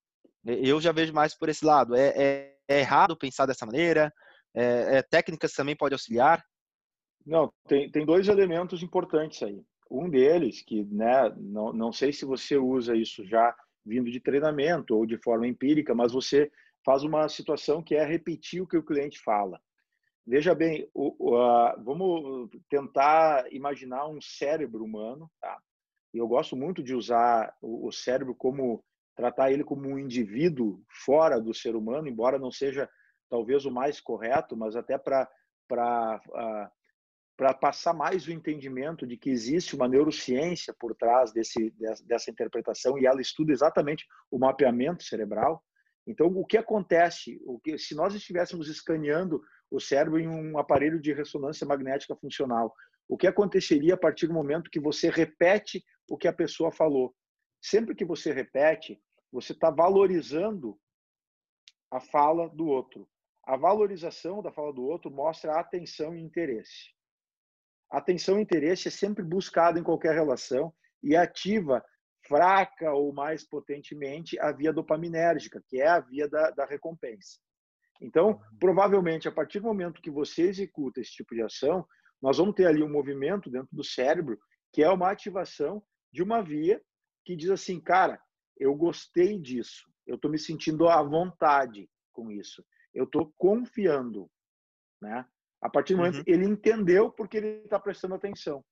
Eu 0.44 0.80
já 0.80 0.92
vejo 0.92 1.12
mais 1.12 1.36
por 1.36 1.48
esse 1.48 1.64
lado. 1.64 1.94
É, 1.94 2.12
é, 2.16 2.56
é 2.72 2.80
errado 2.80 3.16
pensar 3.16 3.46
dessa 3.46 3.66
maneira? 3.66 4.12
É, 4.54 4.98
é, 4.98 5.02
técnicas 5.02 5.52
também 5.52 5.76
pode 5.76 5.94
auxiliar? 5.94 6.44
Não, 7.24 7.52
tem, 7.68 7.90
tem 7.90 8.04
dois 8.04 8.28
elementos 8.28 8.82
importantes 8.82 9.42
aí. 9.42 9.62
Um 9.90 10.08
deles, 10.08 10.62
que 10.62 10.84
né, 10.84 11.30
não, 11.36 11.72
não 11.72 11.92
sei 11.92 12.12
se 12.12 12.24
você 12.24 12.56
usa 12.56 12.96
isso 12.96 13.24
já 13.24 13.54
vindo 13.84 14.10
de 14.10 14.20
treinamento 14.20 14.96
ou 14.96 15.06
de 15.06 15.16
forma 15.18 15.46
empírica, 15.46 15.94
mas 15.94 16.12
você 16.12 16.50
faz 16.84 17.02
uma 17.02 17.28
situação 17.28 17.82
que 17.82 17.94
é 17.94 18.04
repetir 18.04 18.62
o 18.62 18.66
que 18.66 18.76
o 18.76 18.82
cliente 18.82 19.20
fala. 19.20 19.60
Veja 20.26 20.54
bem, 20.54 20.88
o, 20.94 21.30
o, 21.30 21.36
a, 21.36 21.76
vamos 21.76 22.48
tentar 22.68 23.52
imaginar 23.52 24.06
um 24.06 24.20
cérebro 24.20 24.84
humano, 24.84 25.30
tá? 25.40 25.58
Eu 26.14 26.28
gosto 26.28 26.56
muito 26.56 26.82
de 26.82 26.94
usar 26.94 27.54
o, 27.60 27.88
o 27.88 27.92
cérebro 27.92 28.34
como 28.34 28.84
tratar 29.14 29.52
ele 29.52 29.64
como 29.64 29.88
um 29.88 29.98
indivíduo 29.98 30.82
fora 31.04 31.40
do 31.40 31.52
ser 31.54 31.76
humano, 31.76 32.08
embora 32.08 32.38
não 32.38 32.50
seja 32.50 32.88
talvez 33.28 33.64
o 33.64 33.70
mais 33.70 34.00
correto, 34.00 34.56
mas 34.56 34.76
até 34.76 34.98
para 34.98 35.28
para 35.68 36.20
para 37.36 37.54
passar 37.54 37.94
mais 37.94 38.26
o 38.26 38.32
entendimento 38.32 39.06
de 39.06 39.16
que 39.16 39.30
existe 39.30 39.74
uma 39.74 39.88
neurociência 39.88 40.74
por 40.78 40.94
trás 40.94 41.32
desse, 41.32 41.74
dessa 42.04 42.30
interpretação 42.30 42.98
e 42.98 43.06
ela 43.06 43.20
estuda 43.20 43.52
exatamente 43.52 44.06
o 44.30 44.38
mapeamento 44.38 45.02
cerebral. 45.02 45.60
Então, 46.06 46.26
o 46.26 46.44
que 46.44 46.56
acontece? 46.58 47.40
O 47.44 47.58
que, 47.58 47.78
se 47.78 47.94
nós 47.94 48.14
estivéssemos 48.14 48.68
escaneando 48.68 49.42
o 49.70 49.80
cérebro 49.80 50.20
em 50.20 50.28
um 50.28 50.58
aparelho 50.58 51.00
de 51.00 51.12
ressonância 51.12 51.66
magnética 51.66 52.14
funcional, 52.14 52.72
o 53.08 53.16
que 53.16 53.26
aconteceria 53.26 53.94
a 53.94 53.98
partir 53.98 54.26
do 54.26 54.34
momento 54.34 54.70
que 54.70 54.80
você 54.80 55.10
repete 55.10 55.82
o 56.08 56.16
que 56.16 56.28
a 56.28 56.32
pessoa 56.32 56.70
falou? 56.70 57.14
Sempre 57.62 57.94
que 57.94 58.04
você 58.04 58.32
repete, 58.32 59.00
você 59.30 59.52
está 59.52 59.70
valorizando 59.70 60.78
a 61.90 62.00
fala 62.00 62.48
do 62.48 62.66
outro. 62.66 63.08
A 63.44 63.56
valorização 63.56 64.42
da 64.42 64.52
fala 64.52 64.72
do 64.72 64.82
outro 64.82 65.10
mostra 65.10 65.58
atenção 65.58 66.14
e 66.14 66.20
interesse. 66.20 66.92
Atenção 67.90 68.38
e 68.38 68.42
interesse 68.42 68.88
é 68.88 68.90
sempre 68.90 69.22
buscado 69.22 69.78
em 69.78 69.82
qualquer 69.82 70.14
relação 70.14 70.74
e 71.02 71.14
ativa 71.14 71.84
fraca 72.26 72.92
ou 72.92 73.12
mais 73.12 73.44
potentemente 73.44 74.38
a 74.38 74.52
via 74.52 74.72
dopaminérgica, 74.72 75.62
que 75.66 75.80
é 75.80 75.88
a 75.88 76.00
via 76.00 76.28
da, 76.28 76.50
da 76.50 76.64
recompensa. 76.64 77.38
Então, 78.00 78.40
provavelmente, 78.58 79.28
a 79.28 79.32
partir 79.32 79.60
do 79.60 79.66
momento 79.66 80.00
que 80.00 80.10
você 80.10 80.42
executa 80.42 81.00
esse 81.00 81.12
tipo 81.12 81.34
de 81.34 81.42
ação, 81.42 81.86
nós 82.20 82.38
vamos 82.38 82.54
ter 82.54 82.66
ali 82.66 82.82
um 82.82 82.90
movimento 82.90 83.50
dentro 83.50 83.68
do 83.72 83.84
cérebro 83.84 84.38
que 84.72 84.82
é 84.82 84.88
uma 84.88 85.10
ativação 85.10 85.82
de 86.10 86.22
uma 86.22 86.42
via 86.42 86.80
que 87.24 87.36
diz 87.36 87.50
assim, 87.50 87.80
cara, 87.80 88.20
eu 88.56 88.74
gostei 88.74 89.38
disso, 89.38 89.90
eu 90.06 90.16
estou 90.16 90.30
me 90.30 90.38
sentindo 90.38 90.88
à 90.88 91.02
vontade 91.02 91.88
com 92.12 92.30
isso, 92.30 92.64
eu 92.94 93.04
estou 93.04 93.32
confiando, 93.38 94.30
né? 95.00 95.26
A 95.60 95.70
partir 95.70 95.94
do 95.94 95.98
momento 95.98 96.18
uhum. 96.18 96.24
ele 96.26 96.44
entendeu 96.44 97.10
porque 97.10 97.36
ele 97.36 97.48
está 97.64 97.78
prestando 97.78 98.14
atenção. 98.14 98.64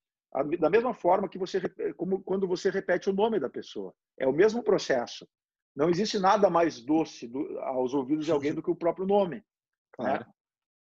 Da 0.59 0.71
mesma 0.71 0.95
forma 0.95 1.29
que 1.29 1.39
você, 1.39 1.61
como 1.97 2.23
quando 2.23 2.47
você 2.47 2.71
repete 2.71 3.09
o 3.09 3.13
nome 3.13 3.41
da 3.41 3.49
pessoa, 3.49 3.95
é 4.19 4.27
o 4.27 4.33
mesmo 4.33 4.63
processo. 4.63 5.27
Não 5.75 5.89
existe 5.89 6.19
nada 6.19 6.51
mais 6.51 6.81
doce 6.81 7.27
do, 7.27 7.59
aos 7.61 7.95
ouvidos 7.95 8.27
de 8.27 8.33
alguém 8.33 8.55
do 8.55 8.63
que 8.63 8.71
o 8.71 8.77
próprio 8.77 9.07
nome. 9.07 9.37
Né? 9.37 9.45
Claro. 9.93 10.25
Né? 10.25 10.33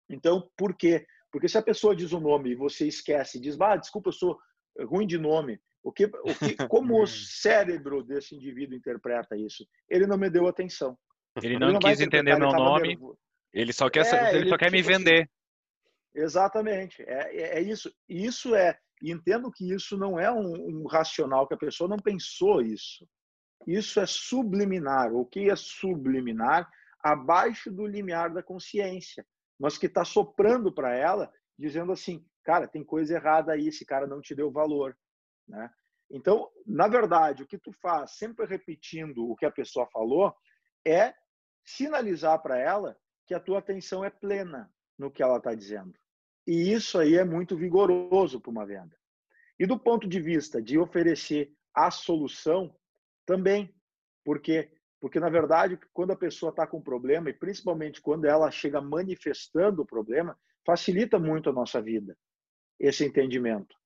Então, 0.09 0.49
por 0.57 0.75
quê? 0.75 1.05
Porque 1.31 1.47
se 1.47 1.57
a 1.57 1.63
pessoa 1.63 1.95
diz 1.95 2.11
o 2.11 2.19
nome 2.19 2.51
e 2.51 2.55
você 2.55 2.87
esquece, 2.87 3.39
diz, 3.39 3.59
ah, 3.61 3.75
desculpa, 3.75 4.09
eu 4.09 4.13
sou 4.13 4.39
ruim 4.81 5.05
de 5.05 5.17
nome. 5.17 5.59
O 5.83 5.91
que, 5.91 6.05
o 6.05 6.35
que, 6.35 6.55
como 6.69 7.01
o 7.01 7.07
cérebro 7.07 8.03
desse 8.03 8.35
indivíduo 8.35 8.75
interpreta 8.75 9.35
isso? 9.37 9.65
Ele 9.89 10.05
não 10.05 10.17
me 10.17 10.29
deu 10.29 10.47
atenção. 10.47 10.97
Ele 11.41 11.57
não, 11.57 11.67
ele 11.67 11.73
não 11.73 11.79
quis 11.79 12.01
entender 12.01 12.37
meu 12.37 12.51
nome. 12.51 12.97
Ele 13.53 13.73
só 13.73 13.89
quer, 13.89 14.05
é, 14.05 14.29
ele, 14.29 14.39
ele 14.39 14.49
só 14.49 14.57
quer 14.57 14.71
me 14.71 14.77
tipo 14.79 14.91
assim, 14.91 15.03
vender. 15.03 15.29
Exatamente. 16.13 17.01
É, 17.03 17.35
é, 17.35 17.59
é, 17.59 17.61
isso. 17.61 17.91
Isso 18.07 18.55
é. 18.55 18.77
Entendo 19.01 19.51
que 19.51 19.73
isso 19.73 19.97
não 19.97 20.19
é 20.19 20.31
um, 20.31 20.81
um 20.81 20.87
racional, 20.87 21.47
que 21.47 21.53
a 21.53 21.57
pessoa 21.57 21.89
não 21.89 21.97
pensou 21.97 22.61
isso. 22.61 23.07
Isso 23.65 23.99
é 23.99 24.05
subliminar. 24.05 25.13
O 25.13 25.25
que 25.25 25.49
é 25.49 25.55
subliminar? 25.55 26.69
Abaixo 27.01 27.71
do 27.71 27.85
limiar 27.85 28.33
da 28.33 28.43
consciência. 28.43 29.25
Mas 29.57 29.77
que 29.77 29.85
está 29.85 30.03
soprando 30.03 30.73
para 30.73 30.93
ela, 30.95 31.31
dizendo 31.57 31.91
assim: 31.91 32.25
cara, 32.43 32.67
tem 32.67 32.83
coisa 32.83 33.15
errada 33.15 33.53
aí, 33.53 33.67
esse 33.67 33.85
cara 33.85 34.05
não 34.05 34.21
te 34.21 34.35
deu 34.35 34.51
valor. 34.51 34.95
Né? 35.49 35.69
Então, 36.09 36.49
na 36.65 36.87
verdade, 36.87 37.43
o 37.43 37.47
que 37.47 37.57
tu 37.57 37.73
faz, 37.73 38.11
sempre 38.11 38.45
repetindo 38.45 39.29
o 39.29 39.35
que 39.35 39.45
a 39.45 39.51
pessoa 39.51 39.85
falou, 39.87 40.33
é 40.85 41.13
sinalizar 41.65 42.41
para 42.41 42.57
ela 42.57 42.97
que 43.27 43.33
a 43.33 43.39
tua 43.39 43.59
atenção 43.59 44.03
é 44.05 44.09
plena 44.09 44.71
no 44.97 45.11
que 45.11 45.21
ela 45.21 45.37
está 45.37 45.53
dizendo. 45.53 45.93
E 46.47 46.71
isso 46.71 46.97
aí 46.97 47.15
é 47.15 47.23
muito 47.23 47.57
vigoroso 47.57 48.39
para 48.39 48.51
uma 48.51 48.65
venda. 48.65 48.97
E 49.59 49.65
do 49.65 49.77
ponto 49.77 50.07
de 50.07 50.19
vista 50.19 50.61
de 50.61 50.79
oferecer 50.79 51.51
a 51.73 51.91
solução, 51.91 52.73
também. 53.29 53.71
Porque, 54.25 54.71
porque 54.99 55.19
na 55.19 55.29
verdade, 55.29 55.79
quando 55.93 56.11
a 56.11 56.15
pessoa 56.15 56.49
está 56.49 56.65
com 56.65 56.81
problema, 56.81 57.29
e 57.29 57.33
principalmente 57.33 58.01
quando 58.01 58.25
ela 58.25 58.49
chega 58.49 58.81
manifestando 58.81 59.83
o 59.83 59.85
problema, 59.85 60.35
facilita 60.65 61.19
muito 61.19 61.49
a 61.49 61.53
nossa 61.53 61.79
vida, 61.79 62.17
esse 62.79 63.05
entendimento. 63.05 63.78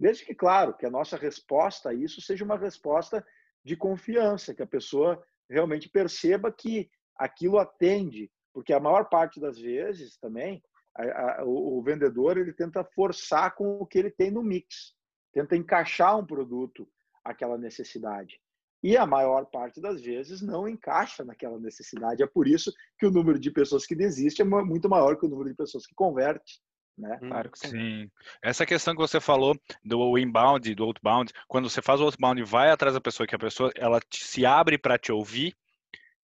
Desde 0.00 0.24
que, 0.24 0.34
claro, 0.34 0.74
que 0.74 0.86
a 0.86 0.90
nossa 0.90 1.16
resposta 1.16 1.90
a 1.90 1.94
isso 1.94 2.22
seja 2.22 2.44
uma 2.44 2.56
resposta 2.56 3.24
de 3.62 3.76
confiança, 3.76 4.54
que 4.54 4.62
a 4.62 4.66
pessoa 4.66 5.22
realmente 5.48 5.90
perceba 5.90 6.50
que 6.50 6.90
aquilo 7.16 7.58
atende, 7.58 8.32
porque 8.52 8.72
a 8.72 8.80
maior 8.80 9.10
parte 9.10 9.38
das 9.38 9.58
vezes 9.58 10.16
também 10.16 10.62
a, 10.96 11.42
a, 11.42 11.44
o, 11.44 11.78
o 11.78 11.82
vendedor 11.82 12.38
ele 12.38 12.52
tenta 12.52 12.82
forçar 12.82 13.54
com 13.54 13.78
o 13.78 13.86
que 13.86 13.98
ele 13.98 14.10
tem 14.10 14.30
no 14.30 14.42
mix, 14.42 14.94
tenta 15.34 15.54
encaixar 15.54 16.18
um 16.18 16.26
produto 16.26 16.88
àquela 17.22 17.58
necessidade 17.58 18.40
e 18.82 18.96
a 18.96 19.06
maior 19.06 19.46
parte 19.46 19.80
das 19.80 20.00
vezes 20.00 20.40
não 20.40 20.66
encaixa 20.66 21.24
naquela 21.24 21.58
necessidade. 21.58 22.22
É 22.22 22.26
por 22.26 22.48
isso 22.48 22.72
que 22.98 23.06
o 23.06 23.10
número 23.10 23.38
de 23.38 23.50
pessoas 23.50 23.84
que 23.84 23.94
desiste 23.94 24.40
é 24.40 24.44
muito 24.44 24.88
maior 24.88 25.18
que 25.18 25.26
o 25.26 25.28
número 25.28 25.50
de 25.50 25.56
pessoas 25.56 25.86
que 25.86 25.94
converte. 25.94 26.60
Né? 27.00 27.18
Hum, 27.22 27.28
claro 27.28 27.50
que 27.50 27.58
sim. 27.58 27.70
sim. 27.70 28.10
Essa 28.42 28.66
questão 28.66 28.94
que 28.94 29.00
você 29.00 29.20
falou 29.20 29.58
do 29.84 30.18
inbound, 30.18 30.74
do 30.74 30.84
outbound, 30.84 31.32
quando 31.48 31.68
você 31.68 31.80
faz 31.80 32.00
o 32.00 32.04
outbound 32.04 32.40
e 32.40 32.44
vai 32.44 32.70
atrás 32.70 32.94
da 32.94 33.00
pessoa, 33.00 33.26
que 33.26 33.34
a 33.34 33.38
pessoa 33.38 33.72
ela 33.76 34.00
te, 34.00 34.24
se 34.24 34.44
abre 34.44 34.76
para 34.76 34.98
te 34.98 35.10
ouvir, 35.10 35.54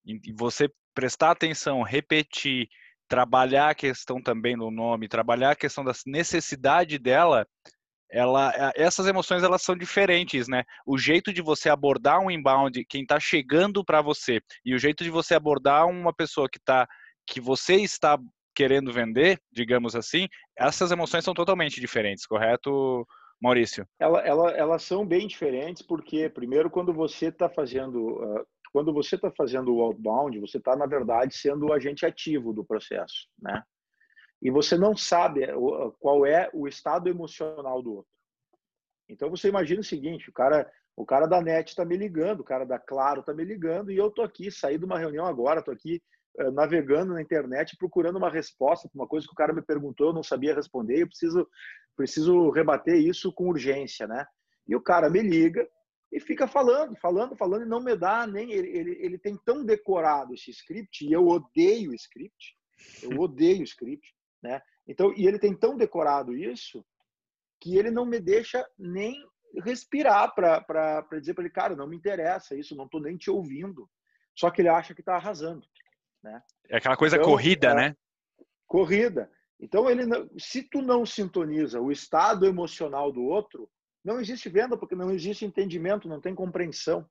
e 0.05 0.33
você 0.33 0.71
prestar 0.95 1.33
atenção, 1.33 1.83
repetir, 1.83 2.69
trabalhar 3.09 3.71
a 3.71 3.75
questão 3.75 4.23
também 4.23 4.57
do 4.57 4.71
nome, 4.71 5.09
trabalhar 5.09 5.51
a 5.51 5.57
questão 5.57 5.85
da 5.85 5.93
necessidade 6.07 6.99
dela, 6.99 7.47
ela, 8.11 8.53
essas 8.77 9.07
emoções 9.07 9.43
elas 9.43 9.63
são 9.63 9.77
diferentes, 9.77 10.47
né? 10.47 10.63
O 10.87 10.97
jeito 10.97 11.33
de 11.33 11.43
você 11.43 11.69
abordar 11.69 12.21
um 12.21 12.31
inbound, 12.31 12.85
quem 12.89 13.03
está 13.03 13.19
chegando 13.19 13.85
para 13.85 14.01
você, 14.01 14.41
e 14.65 14.75
o 14.75 14.79
jeito 14.79 15.03
de 15.03 15.11
você 15.11 15.35
abordar 15.35 15.87
uma 15.89 16.15
pessoa 16.15 16.49
que 16.49 16.61
tá, 16.61 16.87
que 17.27 17.41
você 17.41 17.77
está 17.77 18.17
querendo 18.57 18.93
vender, 18.93 19.39
digamos 19.53 19.95
assim, 19.95 20.27
essas 20.57 20.91
emoções 20.91 21.23
são 21.23 21.35
totalmente 21.35 21.81
diferentes, 21.81 22.27
correto, 22.27 23.07
Maurício? 23.41 23.87
Ela, 24.01 24.21
ela, 24.21 24.51
elas 24.53 24.83
são 24.83 25.07
bem 25.07 25.29
diferentes 25.29 25.83
porque, 25.83 26.31
primeiro, 26.31 26.71
quando 26.71 26.93
você 26.93 27.27
está 27.27 27.49
fazendo, 27.49 28.17
uh, 28.23 28.47
quando 28.73 28.93
você 28.95 29.17
está 29.17 29.31
fazendo 29.31 29.75
o 29.75 29.83
outbound, 29.83 30.41
você 30.41 30.57
está 30.57 30.75
na 30.75 30.87
verdade 30.87 31.37
sendo 31.37 31.67
o 31.67 31.73
agente 31.73 32.07
ativo 32.07 32.55
do 32.55 32.65
processo, 32.65 33.29
né? 33.41 33.63
e 34.41 34.51
você 34.51 34.77
não 34.77 34.97
sabe 34.97 35.45
eh, 35.45 35.55
qual 35.99 36.27
é 36.27 36.49
o 36.53 36.69
estado 36.69 37.09
emocional 37.09 37.83
do 37.83 37.97
outro. 37.97 38.11
Então 39.09 39.31
você 39.31 39.49
imagina 39.49 39.81
o 39.81 39.85
seguinte, 39.85 40.29
o 40.29 40.33
cara, 40.33 40.71
o 40.97 41.05
cara 41.07 41.27
da 41.27 41.41
net 41.41 41.69
está 41.69 41.85
me 41.85 41.97
ligando, 41.97 42.41
o 42.41 42.45
cara 42.45 42.65
da 42.65 42.79
Claro 42.79 43.21
está 43.21 43.33
me 43.33 43.45
ligando 43.45 43.91
e 43.91 43.97
eu 43.97 44.11
tô 44.11 44.23
aqui, 44.23 44.51
saí 44.51 44.79
de 44.79 44.85
uma 44.85 44.99
reunião 44.99 45.27
agora, 45.27 45.63
tô 45.63 45.71
aqui 45.71 46.03
navegando 46.53 47.15
na 47.15 47.23
internet 47.23 47.77
procurando 47.77 48.17
uma 48.17 48.31
resposta 48.31 48.89
para 48.89 49.01
uma 49.01 49.09
coisa 49.09 49.27
que 49.27 49.33
o 49.33 49.37
cara 49.37 49.53
me 49.53 49.63
perguntou, 49.63 50.09
eu 50.09 50.13
não 50.13 50.23
sabia 50.23 50.55
responder, 50.55 51.01
eu 51.01 51.07
preciso 51.07 51.49
preciso 51.97 52.51
rebater 52.51 52.97
isso 52.97 53.33
com 53.33 53.49
urgência, 53.49 54.07
né? 54.07 54.27
E 54.69 54.77
o 54.77 54.83
cara 54.83 55.09
me 55.09 55.23
liga 55.23 55.67
e 56.13 56.21
fica 56.21 56.47
falando, 56.47 56.95
falando, 56.97 57.37
falando 57.37 57.63
e 57.63 57.69
não 57.69 57.81
me 57.81 57.97
dá 57.97 58.27
nem 58.27 58.53
ele, 58.53 58.69
ele, 58.69 58.99
ele 59.01 59.19
tem 59.19 59.37
tão 59.45 59.65
decorado 59.65 60.35
esse 60.35 60.51
script 60.51 61.07
e 61.07 61.13
eu 61.13 61.27
odeio 61.27 61.95
script. 61.95 62.55
Eu 63.03 63.11
odeio 63.21 63.63
script 63.63 64.15
né? 64.43 64.63
Então, 64.87 65.13
e 65.17 65.27
ele 65.27 65.39
tem 65.39 65.55
tão 65.55 65.77
decorado 65.77 66.37
isso 66.37 66.85
que 67.61 67.77
ele 67.77 67.91
não 67.91 68.07
me 68.07 68.21
deixa 68.21 68.67
nem 68.79 69.17
respirar 69.65 70.35
para 70.35 71.03
dizer 71.19 71.35
para 71.35 71.45
ele, 71.45 71.53
cara, 71.53 71.77
não 71.77 71.87
me 71.87 71.97
interessa 71.97 72.55
isso, 72.55 72.77
não 72.77 72.85
estou 72.85 73.01
nem 73.01 73.17
te 73.17 73.31
ouvindo. 73.31 73.89
Só 74.35 74.51
que 74.51 74.61
ele 74.61 74.69
acha 74.69 74.95
que 74.95 75.01
está 75.01 75.17
arrasando. 75.17 75.67
Né? 76.27 76.43
É 76.69 76.77
aquela 76.77 76.97
coisa 76.97 77.17
então, 77.17 77.29
corrida, 77.29 77.69
é, 77.69 77.75
né? 77.75 77.97
Corrida. 78.67 79.31
Então, 79.61 79.89
ele 79.89 80.05
se 80.39 80.63
tu 80.63 80.83
não 80.83 81.07
sintoniza 81.07 81.81
o 81.81 81.91
estado 81.91 82.47
emocional 82.47 83.11
do 83.11 83.23
outro, 83.23 83.71
não 84.05 84.21
existe 84.21 84.49
venda, 84.49 84.77
porque 84.77 84.95
não 84.95 85.11
existe 85.11 85.45
entendimento, 85.45 86.09
não 86.09 86.21
tem 86.21 86.35
compreensão. 86.35 87.09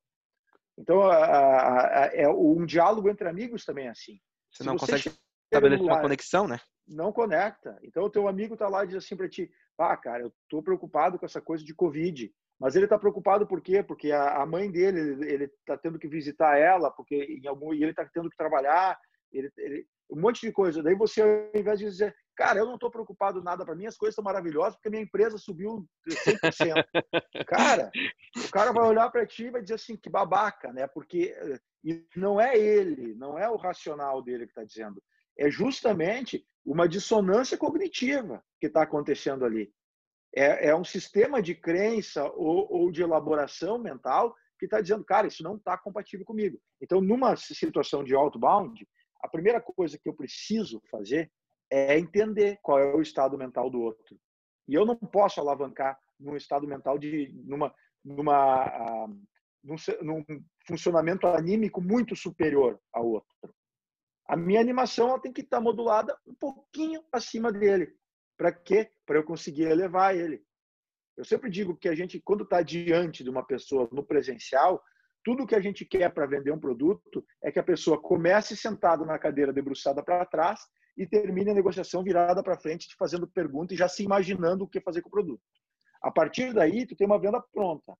Então, 0.77 1.01
a, 1.01 1.15
a, 1.15 2.03
a, 2.03 2.05
é, 2.13 2.27
um 2.29 2.65
diálogo 2.65 3.09
entre 3.09 3.27
amigos 3.27 3.65
também 3.65 3.87
é 3.87 3.91
assim. 3.91 4.19
Você 4.51 4.63
se 4.63 4.67
não 4.67 4.77
você 4.77 4.91
consegue 4.91 5.17
estabelecer 5.49 5.85
uma 5.85 6.01
conexão, 6.01 6.47
né? 6.47 6.59
não 6.87 7.11
conecta. 7.11 7.77
Então, 7.83 8.03
o 8.03 8.09
teu 8.09 8.27
amigo 8.27 8.55
tá 8.55 8.67
lá 8.67 8.83
e 8.83 8.87
diz 8.87 8.97
assim 8.97 9.15
para 9.15 9.29
ti: 9.29 9.49
ah, 9.77 9.97
cara, 9.97 10.23
eu 10.23 10.33
tô 10.49 10.61
preocupado 10.61 11.17
com 11.17 11.25
essa 11.25 11.41
coisa 11.41 11.63
de 11.63 11.73
Covid. 11.73 12.31
Mas 12.59 12.75
ele 12.75 12.87
tá 12.87 12.97
preocupado 12.97 13.45
por 13.45 13.61
quê? 13.61 13.83
Porque 13.83 14.11
a, 14.11 14.41
a 14.41 14.45
mãe 14.45 14.71
dele, 14.71 14.99
ele, 14.99 15.33
ele 15.33 15.51
tá 15.65 15.77
tendo 15.77 15.99
que 15.99 16.07
visitar 16.07 16.57
ela, 16.57 16.89
porque 16.89 17.15
em 17.15 17.47
algum, 17.47 17.73
e 17.73 17.83
ele 17.83 17.93
tá 17.93 18.05
tendo 18.05 18.29
que 18.29 18.37
trabalhar, 18.37 18.97
ele, 19.31 19.51
ele, 19.57 19.87
um 20.09 20.19
monte 20.19 20.41
de 20.41 20.51
coisa. 20.51 20.81
Daí 20.81 20.95
você, 20.95 21.21
ao 21.21 21.59
invés 21.59 21.79
de 21.79 21.85
dizer, 21.85 22.15
cara, 22.35 22.59
eu 22.59 22.65
não 22.65 22.77
tô 22.77 22.89
preocupado 22.89 23.43
nada 23.43 23.65
para 23.65 23.75
mim, 23.75 23.85
as 23.85 23.97
coisas 23.97 24.13
estão 24.13 24.23
maravilhosas, 24.23 24.75
porque 24.75 24.89
minha 24.89 25.03
empresa 25.03 25.37
subiu 25.37 25.85
100%. 26.07 26.85
cara, 27.47 27.91
o 28.37 28.51
cara 28.51 28.71
vai 28.71 28.83
olhar 28.87 29.09
para 29.09 29.25
ti 29.25 29.45
e 29.45 29.51
vai 29.51 29.61
dizer 29.61 29.75
assim, 29.75 29.97
que 29.97 30.09
babaca, 30.09 30.71
né? 30.71 30.87
Porque 30.87 31.35
e 31.83 32.05
não 32.15 32.39
é 32.39 32.57
ele, 32.57 33.13
não 33.15 33.37
é 33.37 33.49
o 33.49 33.57
racional 33.57 34.21
dele 34.21 34.45
que 34.45 34.51
está 34.51 34.63
dizendo 34.63 35.01
é 35.37 35.49
justamente 35.49 36.45
uma 36.65 36.87
dissonância 36.87 37.57
cognitiva 37.57 38.43
que 38.59 38.67
está 38.67 38.83
acontecendo 38.83 39.45
ali. 39.45 39.71
É, 40.35 40.67
é, 40.67 40.75
um 40.75 40.83
sistema 40.83 41.41
de 41.41 41.55
crença 41.55 42.25
ou, 42.31 42.67
ou 42.69 42.91
de 42.91 43.01
elaboração 43.01 43.77
mental 43.77 44.35
que 44.59 44.65
está 44.65 44.81
dizendo, 44.81 45.03
cara, 45.03 45.27
isso 45.27 45.43
não 45.43 45.55
está 45.55 45.77
compatível 45.77 46.25
comigo. 46.25 46.59
Então, 46.81 46.99
numa 46.99 47.35
situação 47.35 48.03
de 48.03 48.13
outbound, 48.13 48.85
a 49.21 49.27
primeira 49.27 49.61
coisa 49.61 49.97
que 49.97 50.07
eu 50.07 50.13
preciso 50.13 50.81
fazer 50.91 51.31
é 51.69 51.97
entender 51.97 52.59
qual 52.61 52.79
é 52.79 52.93
o 52.93 53.01
estado 53.01 53.37
mental 53.37 53.69
do 53.69 53.81
outro. 53.81 54.17
E 54.67 54.73
eu 54.73 54.85
não 54.85 54.95
posso 54.95 55.39
alavancar 55.39 55.97
num 56.19 56.35
estado 56.35 56.67
mental 56.67 56.97
de 56.97 57.31
numa 57.45 57.73
numa 58.03 59.05
uh, 59.05 59.21
num, 59.63 59.75
num 60.01 60.43
funcionamento 60.67 61.27
anímico 61.27 61.81
muito 61.81 62.15
superior 62.15 62.79
ao 62.93 63.07
outro. 63.07 63.35
A 64.27 64.35
minha 64.35 64.61
animação 64.61 65.09
ela 65.09 65.19
tem 65.19 65.33
que 65.33 65.41
estar 65.41 65.59
modulada 65.59 66.17
um 66.25 66.35
pouquinho 66.35 67.03
acima 67.11 67.51
dele. 67.51 67.95
Para 68.37 68.51
quê? 68.51 68.91
Para 69.05 69.17
eu 69.17 69.23
conseguir 69.23 69.63
elevar 69.63 70.15
ele. 70.15 70.43
Eu 71.17 71.23
sempre 71.23 71.49
digo 71.49 71.77
que 71.77 71.87
a 71.87 71.95
gente, 71.95 72.19
quando 72.19 72.43
está 72.43 72.61
diante 72.61 73.23
de 73.23 73.29
uma 73.29 73.45
pessoa 73.45 73.87
no 73.91 74.03
presencial, 74.03 74.83
tudo 75.23 75.47
que 75.47 75.55
a 75.55 75.61
gente 75.61 75.85
quer 75.85 76.13
para 76.13 76.27
vender 76.27 76.51
um 76.51 76.59
produto 76.59 77.25
é 77.41 77.51
que 77.51 77.59
a 77.59 77.63
pessoa 77.63 78.01
comece 78.01 78.55
sentada 78.55 79.05
na 79.05 79.17
cadeira 79.17 79.53
debruçada 79.53 80.03
para 80.03 80.25
trás 80.25 80.59
e 80.97 81.07
termine 81.07 81.51
a 81.51 81.53
negociação 81.53 82.03
virada 82.03 82.43
para 82.43 82.57
frente, 82.57 82.87
te 82.87 82.95
fazendo 82.95 83.27
pergunta 83.27 83.73
e 83.73 83.77
já 83.77 83.87
se 83.87 84.03
imaginando 84.03 84.63
o 84.63 84.67
que 84.67 84.79
fazer 84.79 85.01
com 85.01 85.09
o 85.09 85.11
produto. 85.11 85.41
A 86.01 86.11
partir 86.11 86.53
daí, 86.53 86.85
tu 86.85 86.95
tem 86.95 87.07
uma 87.07 87.19
venda 87.19 87.41
pronta, 87.53 87.95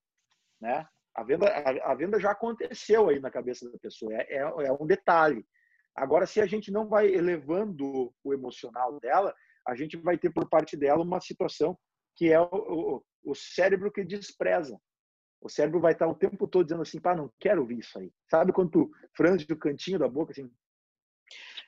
né? 0.60 0.86
A 1.14 1.24
venda, 1.24 1.48
a, 1.48 1.92
a 1.92 1.94
venda 1.94 2.20
já 2.20 2.30
aconteceu 2.30 3.08
aí 3.08 3.18
na 3.18 3.30
cabeça 3.30 3.70
da 3.70 3.78
pessoa, 3.78 4.12
é, 4.14 4.36
é, 4.36 4.38
é 4.38 4.72
um 4.72 4.86
detalhe. 4.86 5.44
Agora, 5.94 6.26
se 6.26 6.40
a 6.40 6.46
gente 6.46 6.70
não 6.70 6.86
vai 6.86 7.08
elevando 7.08 8.14
o 8.22 8.34
emocional 8.34 9.00
dela, 9.00 9.34
a 9.66 9.74
gente 9.74 9.96
vai 9.96 10.16
ter 10.16 10.30
por 10.32 10.48
parte 10.48 10.76
dela 10.76 11.02
uma 11.02 11.20
situação 11.20 11.78
que 12.16 12.32
é 12.32 12.40
o, 12.40 12.48
o, 12.52 13.04
o 13.24 13.34
cérebro 13.34 13.92
que 13.92 14.04
despreza. 14.04 14.78
O 15.40 15.48
cérebro 15.48 15.80
vai 15.80 15.92
estar 15.92 16.08
o 16.08 16.14
tempo 16.14 16.48
todo 16.48 16.64
dizendo 16.64 16.82
assim, 16.82 17.00
pá, 17.00 17.14
não 17.14 17.30
quero 17.38 17.60
ouvir 17.60 17.78
isso 17.78 17.98
aí. 17.98 18.10
Sabe 18.30 18.52
quando 18.52 18.70
tu 18.70 18.90
franze 19.14 19.46
o 19.50 19.56
cantinho 19.56 19.98
da 19.98 20.08
boca, 20.08 20.32
assim, 20.32 20.50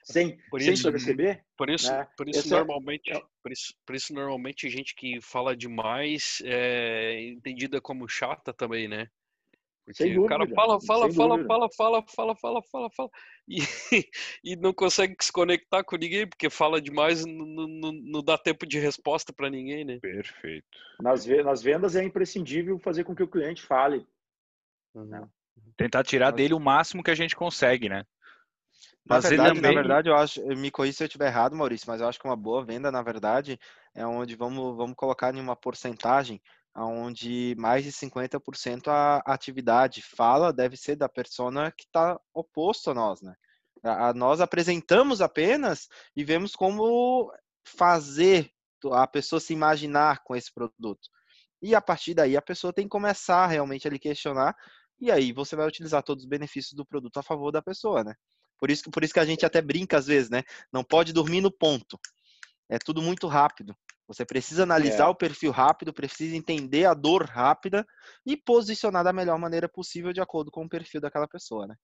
sem, 0.04 0.38
por 0.50 0.60
sem 0.60 0.72
isso, 0.72 0.90
perceber? 0.90 1.44
Por 1.56 1.68
isso, 1.68 1.92
né? 1.92 2.08
por 2.16 2.28
isso 2.28 2.48
normalmente, 2.48 3.12
é... 3.12 3.20
por 3.42 3.52
isso, 3.52 3.74
por 3.84 3.94
isso 3.94 4.14
normalmente 4.14 4.70
gente 4.70 4.94
que 4.94 5.20
fala 5.20 5.56
demais 5.56 6.40
é 6.44 7.28
entendida 7.28 7.80
como 7.80 8.08
chata 8.08 8.52
também, 8.52 8.88
né? 8.88 9.08
Porque 9.88 10.04
dúvida, 10.04 10.20
o 10.20 10.26
cara 10.26 10.46
fala, 10.48 10.78
fala, 10.82 11.10
fala, 11.10 11.44
fala, 11.46 11.68
fala, 11.74 12.04
fala, 12.06 12.36
fala, 12.36 12.62
fala, 12.70 12.90
fala, 12.90 13.10
e, 13.48 13.56
e 14.44 14.54
não 14.54 14.74
consegue 14.74 15.16
se 15.18 15.32
conectar 15.32 15.82
com 15.82 15.96
ninguém, 15.96 16.26
porque 16.26 16.50
fala 16.50 16.78
demais, 16.78 17.24
não, 17.24 17.46
não, 17.46 17.92
não 17.92 18.22
dá 18.22 18.36
tempo 18.36 18.66
de 18.66 18.78
resposta 18.78 19.32
para 19.32 19.48
ninguém, 19.48 19.86
né? 19.86 19.98
Perfeito. 19.98 20.66
Nas, 21.00 21.26
nas 21.26 21.62
vendas 21.62 21.96
é 21.96 22.04
imprescindível 22.04 22.78
fazer 22.78 23.02
com 23.02 23.14
que 23.14 23.22
o 23.22 23.28
cliente 23.28 23.62
fale. 23.62 24.06
Uhum. 24.94 25.26
Tentar 25.74 26.04
tirar 26.04 26.32
dele 26.32 26.52
o 26.52 26.60
máximo 26.60 27.02
que 27.02 27.10
a 27.10 27.14
gente 27.14 27.34
consegue, 27.34 27.88
né? 27.88 28.04
Na 29.06 29.20
verdade, 29.20 29.54
também... 29.54 29.74
na 29.74 29.80
verdade, 29.80 30.08
eu 30.10 30.16
acho, 30.16 30.46
me 30.48 30.70
corrija 30.70 30.98
se 30.98 31.04
eu 31.04 31.06
estiver 31.06 31.28
errado, 31.28 31.56
Maurício, 31.56 31.86
mas 31.88 32.02
eu 32.02 32.06
acho 32.06 32.20
que 32.20 32.28
uma 32.28 32.36
boa 32.36 32.62
venda, 32.62 32.92
na 32.92 33.00
verdade, 33.00 33.58
é 33.94 34.06
onde 34.06 34.36
vamos, 34.36 34.76
vamos 34.76 34.94
colocar 34.94 35.34
em 35.34 35.40
uma 35.40 35.56
porcentagem 35.56 36.42
onde 36.84 37.54
mais 37.58 37.84
de 37.84 37.92
50% 37.92 38.88
a 38.88 39.22
atividade 39.26 40.02
fala 40.02 40.52
deve 40.52 40.76
ser 40.76 40.96
da 40.96 41.08
persona 41.08 41.72
que 41.72 41.84
está 41.84 42.18
oposto 42.32 42.90
a 42.90 42.94
nós, 42.94 43.20
né? 43.22 43.34
A, 43.82 44.08
a, 44.08 44.14
nós 44.14 44.40
apresentamos 44.40 45.20
apenas 45.20 45.88
e 46.16 46.24
vemos 46.24 46.54
como 46.54 47.32
fazer 47.64 48.50
a 48.92 49.06
pessoa 49.06 49.40
se 49.40 49.52
imaginar 49.52 50.22
com 50.24 50.36
esse 50.36 50.52
produto. 50.52 51.08
E 51.60 51.74
a 51.74 51.80
partir 51.80 52.14
daí 52.14 52.36
a 52.36 52.42
pessoa 52.42 52.72
tem 52.72 52.84
que 52.84 52.90
começar 52.90 53.46
realmente 53.46 53.86
a 53.86 53.90
lhe 53.90 53.98
questionar 53.98 54.54
e 55.00 55.10
aí 55.10 55.32
você 55.32 55.54
vai 55.54 55.66
utilizar 55.66 56.02
todos 56.02 56.24
os 56.24 56.28
benefícios 56.28 56.74
do 56.74 56.84
produto 56.86 57.18
a 57.18 57.22
favor 57.22 57.52
da 57.52 57.62
pessoa, 57.62 58.02
né? 58.02 58.14
Por 58.58 58.70
isso, 58.70 58.90
por 58.90 59.04
isso 59.04 59.14
que 59.14 59.20
a 59.20 59.24
gente 59.24 59.46
até 59.46 59.62
brinca 59.62 59.96
às 59.96 60.06
vezes, 60.06 60.28
né? 60.28 60.42
Não 60.72 60.82
pode 60.82 61.12
dormir 61.12 61.40
no 61.40 61.50
ponto. 61.50 61.98
É 62.68 62.78
tudo 62.78 63.00
muito 63.00 63.26
rápido. 63.26 63.74
Você 64.06 64.24
precisa 64.24 64.62
analisar 64.62 65.04
é. 65.04 65.08
o 65.08 65.14
perfil 65.14 65.50
rápido, 65.50 65.92
precisa 65.92 66.36
entender 66.36 66.86
a 66.86 66.94
dor 66.94 67.24
rápida 67.24 67.86
e 68.24 68.36
posicionar 68.36 69.04
da 69.04 69.12
melhor 69.12 69.38
maneira 69.38 69.68
possível 69.68 70.12
de 70.12 70.20
acordo 70.20 70.50
com 70.50 70.64
o 70.64 70.68
perfil 70.68 71.00
daquela 71.00 71.28
pessoa, 71.28 71.66
né? 71.66 71.76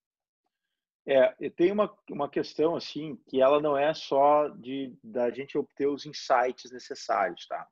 É, 1.06 1.50
tem 1.50 1.70
uma, 1.70 1.94
uma 2.10 2.30
questão 2.30 2.74
assim 2.74 3.18
que 3.28 3.42
ela 3.42 3.60
não 3.60 3.76
é 3.76 3.92
só 3.92 4.48
de 4.48 4.96
da 5.04 5.30
gente 5.30 5.58
obter 5.58 5.86
os 5.86 6.06
insights 6.06 6.72
necessários, 6.72 7.46
tá? 7.46 7.68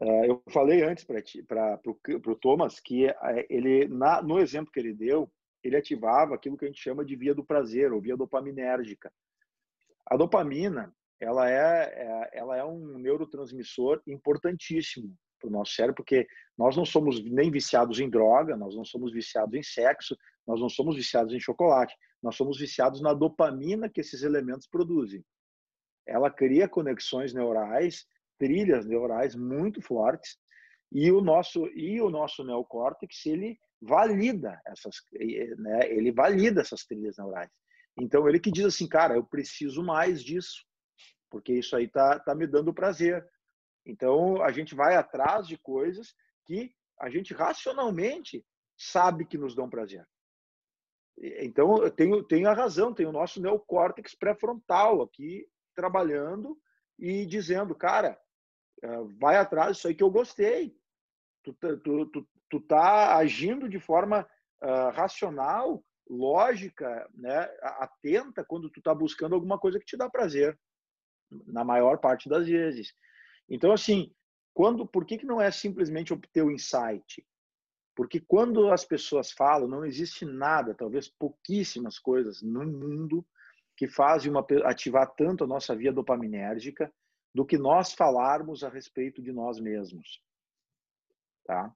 É, 0.00 0.30
eu 0.30 0.40
falei 0.52 0.84
antes 0.84 1.04
para 1.04 1.80
o 1.84 2.36
Thomas 2.36 2.78
que 2.78 3.06
é, 3.06 3.46
ele 3.50 3.88
na, 3.88 4.22
no 4.22 4.38
exemplo 4.38 4.72
que 4.72 4.78
ele 4.78 4.94
deu 4.94 5.28
ele 5.64 5.76
ativava 5.76 6.34
aquilo 6.34 6.56
que 6.56 6.64
a 6.64 6.68
gente 6.68 6.80
chama 6.80 7.04
de 7.04 7.16
via 7.16 7.34
do 7.34 7.44
prazer 7.44 7.92
ou 7.92 8.00
via 8.00 8.16
dopaminérgica. 8.16 9.10
A 10.06 10.16
dopamina 10.16 10.94
ela 11.20 11.50
é, 11.50 11.84
é, 11.94 12.30
ela 12.34 12.56
é 12.56 12.64
um 12.64 12.98
neurotransmissor 12.98 14.02
importantíssimo 14.06 15.16
para 15.40 15.48
o 15.48 15.52
nosso 15.52 15.72
cérebro, 15.72 15.96
porque 15.96 16.26
nós 16.56 16.76
não 16.76 16.84
somos 16.84 17.22
nem 17.24 17.50
viciados 17.50 18.00
em 18.00 18.08
droga, 18.08 18.56
nós 18.56 18.74
não 18.74 18.84
somos 18.84 19.12
viciados 19.12 19.54
em 19.54 19.62
sexo, 19.62 20.16
nós 20.46 20.60
não 20.60 20.68
somos 20.68 20.96
viciados 20.96 21.32
em 21.32 21.40
chocolate, 21.40 21.94
nós 22.22 22.36
somos 22.36 22.58
viciados 22.58 23.00
na 23.00 23.12
dopamina 23.12 23.88
que 23.88 24.00
esses 24.00 24.22
elementos 24.22 24.66
produzem. 24.66 25.24
Ela 26.06 26.30
cria 26.30 26.68
conexões 26.68 27.32
neurais, 27.32 28.06
trilhas 28.38 28.86
neurais 28.86 29.34
muito 29.34 29.80
fortes, 29.80 30.36
e 30.92 31.10
o 31.10 31.20
nosso 31.20 31.66
e 31.74 32.00
o 32.00 32.08
nosso 32.08 32.44
neocórtex 32.44 33.26
ele 33.26 33.58
valida 33.80 34.60
essas, 34.66 34.96
né, 35.58 35.90
ele 35.90 36.12
valida 36.12 36.60
essas 36.60 36.84
trilhas 36.84 37.16
neurais. 37.18 37.50
Então 37.98 38.28
ele 38.28 38.40
que 38.40 38.50
diz 38.50 38.64
assim, 38.64 38.88
cara, 38.88 39.14
eu 39.14 39.24
preciso 39.24 39.82
mais 39.82 40.22
disso 40.22 40.64
porque 41.34 41.52
isso 41.52 41.74
aí 41.74 41.88
tá, 41.88 42.20
tá 42.20 42.32
me 42.32 42.46
dando 42.46 42.72
prazer. 42.72 43.28
Então, 43.84 44.40
a 44.40 44.52
gente 44.52 44.72
vai 44.72 44.94
atrás 44.94 45.48
de 45.48 45.58
coisas 45.58 46.14
que 46.46 46.72
a 46.96 47.10
gente 47.10 47.34
racionalmente 47.34 48.46
sabe 48.78 49.26
que 49.26 49.36
nos 49.36 49.52
dão 49.52 49.68
prazer. 49.68 50.06
Então, 51.18 51.82
eu 51.82 51.90
tenho, 51.90 52.22
tenho 52.22 52.48
a 52.48 52.54
razão, 52.54 52.94
tenho 52.94 53.08
o 53.08 53.12
nosso 53.12 53.42
neocórtex 53.42 54.14
pré-frontal 54.14 55.02
aqui 55.02 55.44
trabalhando 55.74 56.56
e 56.96 57.26
dizendo, 57.26 57.74
cara, 57.74 58.16
eh, 58.80 59.02
vai 59.18 59.36
atrás 59.36 59.74
disso 59.76 59.88
aí 59.88 59.94
que 59.96 60.04
eu 60.04 60.12
gostei. 60.12 60.72
Tu, 61.42 61.52
tu, 61.52 62.06
tu, 62.06 62.28
tu 62.48 62.60
tá 62.60 63.16
agindo 63.16 63.68
de 63.68 63.80
forma 63.80 64.24
uh, 64.62 64.90
racional, 64.94 65.84
lógica, 66.08 67.10
né, 67.12 67.50
atenta 67.60 68.44
quando 68.44 68.70
tu 68.70 68.80
tá 68.80 68.94
buscando 68.94 69.34
alguma 69.34 69.58
coisa 69.58 69.80
que 69.80 69.84
te 69.84 69.96
dá 69.96 70.08
prazer 70.08 70.56
na 71.46 71.64
maior 71.64 71.98
parte 71.98 72.28
das 72.28 72.46
vezes. 72.46 72.94
Então, 73.48 73.72
assim, 73.72 74.12
quando, 74.52 74.86
por 74.86 75.04
que, 75.04 75.18
que 75.18 75.26
não 75.26 75.40
é 75.40 75.50
simplesmente 75.50 76.12
obter 76.12 76.42
o 76.42 76.50
insight? 76.50 77.26
Porque 77.94 78.20
quando 78.20 78.70
as 78.70 78.84
pessoas 78.84 79.30
falam, 79.30 79.68
não 79.68 79.84
existe 79.84 80.24
nada, 80.24 80.74
talvez 80.74 81.08
pouquíssimas 81.08 81.98
coisas 81.98 82.42
no 82.42 82.64
mundo 82.64 83.24
que 83.76 83.86
fazem 83.86 84.30
uma, 84.30 84.46
ativar 84.64 85.12
tanto 85.14 85.44
a 85.44 85.46
nossa 85.46 85.74
via 85.74 85.92
dopaminérgica 85.92 86.92
do 87.34 87.44
que 87.44 87.58
nós 87.58 87.92
falarmos 87.92 88.62
a 88.62 88.68
respeito 88.68 89.22
de 89.22 89.32
nós 89.32 89.58
mesmos. 89.60 90.22
Tá? 91.44 91.72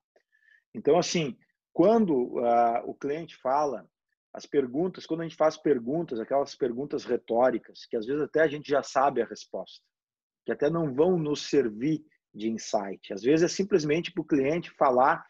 Então, 0.74 0.98
assim, 0.98 1.36
quando 1.72 2.38
uh, 2.38 2.82
o 2.84 2.94
cliente 2.94 3.36
fala, 3.36 3.88
as 4.32 4.46
perguntas, 4.46 5.06
quando 5.06 5.20
a 5.20 5.24
gente 5.24 5.36
faz 5.36 5.56
perguntas, 5.56 6.20
aquelas 6.20 6.54
perguntas 6.54 7.04
retóricas, 7.04 7.86
que 7.86 7.96
às 7.96 8.06
vezes 8.06 8.22
até 8.22 8.42
a 8.42 8.48
gente 8.48 8.68
já 8.68 8.82
sabe 8.82 9.22
a 9.22 9.26
resposta, 9.26 9.84
que 10.44 10.52
até 10.52 10.68
não 10.68 10.94
vão 10.94 11.18
nos 11.18 11.48
servir 11.48 12.04
de 12.34 12.48
insight. 12.48 13.12
Às 13.12 13.22
vezes 13.22 13.44
é 13.44 13.48
simplesmente 13.48 14.12
para 14.12 14.22
o 14.22 14.26
cliente 14.26 14.70
falar 14.70 15.24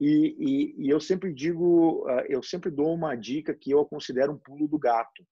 e, 0.00 0.36
e, 0.38 0.86
e, 0.86 0.88
eu 0.90 1.00
sempre 1.00 1.32
digo, 1.32 2.04
ah, 2.08 2.24
eu 2.28 2.42
sempre 2.42 2.70
dou 2.70 2.92
uma 2.92 3.14
dica 3.14 3.54
que 3.54 3.70
eu 3.70 3.84
considero 3.84 4.32
um 4.32 4.38
pulo 4.38 4.66
do 4.66 4.78
gato. 4.78 5.24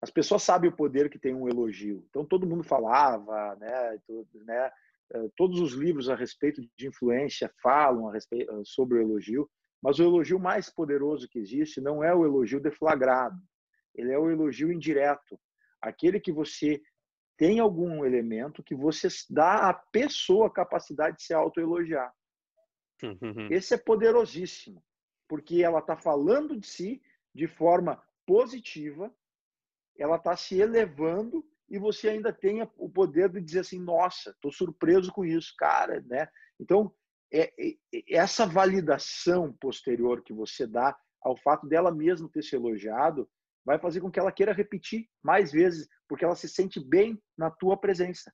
As 0.00 0.10
pessoas 0.10 0.42
sabem 0.42 0.68
o 0.68 0.76
poder 0.76 1.08
que 1.08 1.18
tem 1.18 1.34
um 1.34 1.48
elogio. 1.48 2.04
Então 2.10 2.24
todo 2.24 2.46
mundo 2.46 2.64
falava, 2.64 3.56
né, 3.56 3.98
né 4.44 4.70
eh, 5.14 5.28
todos 5.36 5.60
os 5.60 5.72
livros 5.72 6.08
a 6.08 6.16
respeito 6.16 6.60
de 6.76 6.88
influência 6.88 7.52
falam 7.62 8.10
respeito 8.10 8.52
sobre 8.64 8.98
o 8.98 9.02
elogio. 9.02 9.48
Mas 9.82 9.98
o 9.98 10.04
elogio 10.04 10.38
mais 10.38 10.70
poderoso 10.70 11.28
que 11.28 11.38
existe 11.38 11.80
não 11.80 12.04
é 12.04 12.14
o 12.14 12.24
elogio 12.24 12.60
deflagrado, 12.60 13.36
ele 13.94 14.12
é 14.12 14.18
o 14.18 14.30
elogio 14.30 14.72
indireto, 14.72 15.38
aquele 15.80 16.20
que 16.20 16.32
você 16.32 16.80
tem 17.36 17.58
algum 17.58 18.04
elemento 18.04 18.62
que 18.62 18.74
você 18.74 19.08
dá 19.28 19.68
à 19.68 19.74
pessoa 19.74 20.46
a 20.46 20.52
capacidade 20.52 21.16
de 21.16 21.24
se 21.24 21.34
autoelogiar. 21.34 22.14
Esse 23.50 23.74
é 23.74 23.76
poderosíssimo, 23.76 24.82
porque 25.28 25.62
ela 25.62 25.80
está 25.80 25.96
falando 25.96 26.56
de 26.56 26.66
si 26.66 27.02
de 27.34 27.48
forma 27.48 28.00
positiva, 28.24 29.12
ela 29.98 30.16
está 30.16 30.36
se 30.36 30.60
elevando 30.60 31.44
e 31.68 31.78
você 31.78 32.10
ainda 32.10 32.32
tem 32.32 32.62
o 32.76 32.88
poder 32.88 33.28
de 33.30 33.40
dizer 33.40 33.60
assim, 33.60 33.80
nossa, 33.80 34.30
estou 34.30 34.52
surpreso 34.52 35.10
com 35.10 35.24
isso, 35.24 35.54
cara, 35.56 36.00
né? 36.02 36.28
Então, 36.60 36.94
é, 37.32 37.52
é, 37.58 37.76
essa 38.08 38.46
validação 38.46 39.52
posterior 39.54 40.22
que 40.22 40.32
você 40.32 40.66
dá 40.66 40.96
ao 41.22 41.36
fato 41.36 41.66
dela 41.66 41.90
mesma 41.90 42.28
ter 42.28 42.42
se 42.42 42.54
elogiado 42.54 43.28
vai 43.64 43.78
fazer 43.78 44.00
com 44.00 44.10
que 44.10 44.18
ela 44.18 44.32
queira 44.32 44.52
repetir 44.52 45.08
mais 45.22 45.52
vezes, 45.52 45.88
porque 46.08 46.24
ela 46.24 46.34
se 46.34 46.48
sente 46.48 46.80
bem 46.80 47.20
na 47.36 47.50
tua 47.50 47.76
presença. 47.76 48.32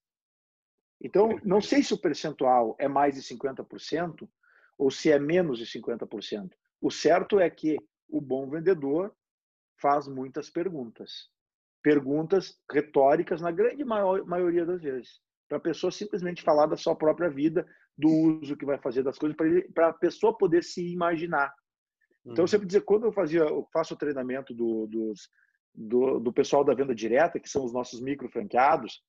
Então, 1.01 1.39
não 1.45 1.61
sei 1.61 1.83
se 1.83 1.95
o 1.95 2.01
percentual 2.01 2.75
é 2.79 2.89
mais 2.89 3.15
de 3.15 3.23
50% 3.23 4.29
ou 4.77 4.91
se 4.91 5.11
é 5.11 5.19
menos 5.19 5.59
de 5.59 5.67
50%, 5.67 6.51
O 6.81 6.91
certo 6.91 7.41
é 7.41 7.51
que 7.51 7.77
o 8.09 8.21
bom 8.21 8.49
vendedor 8.49 9.15
faz 9.81 10.09
muitas 10.09 10.49
perguntas. 10.49 11.29
Perguntas 11.83 12.59
retóricas, 12.71 13.41
na 13.41 13.51
grande 13.51 13.85
maior, 13.85 14.25
maioria 14.25 14.65
das 14.65 14.81
vezes. 14.81 15.21
Para 15.49 15.59
a 15.59 15.61
pessoa 15.61 15.91
simplesmente 15.91 16.43
falar 16.43 16.67
da 16.67 16.77
sua 16.77 16.97
própria 16.97 17.29
vida, 17.29 17.67
do 17.99 18.09
uso 18.09 18.57
que 18.57 18.65
vai 18.65 18.79
fazer 18.79 19.03
das 19.03 19.19
coisas, 19.19 19.37
para 19.75 19.89
a 19.89 19.93
pessoa 19.93 20.37
poder 20.39 20.63
se 20.63 20.87
imaginar. 20.93 21.53
Então, 22.25 22.37
eu 22.37 22.43
uhum. 22.43 22.47
sempre 22.47 22.67
dizer, 22.67 22.83
quando 22.83 23.07
eu 23.07 23.13
fazia, 23.13 23.41
eu 23.41 23.67
faço 23.73 23.95
o 23.95 23.97
treinamento 23.97 24.55
do, 24.55 24.87
dos, 24.87 25.29
do, 25.75 26.21
do 26.21 26.33
pessoal 26.33 26.63
da 26.63 26.75
venda 26.75 26.95
direta, 26.95 27.41
que 27.41 27.49
são 27.49 27.65
os 27.65 27.73
nossos 27.73 28.01
micro 28.01 28.29
franqueados, 28.29 29.03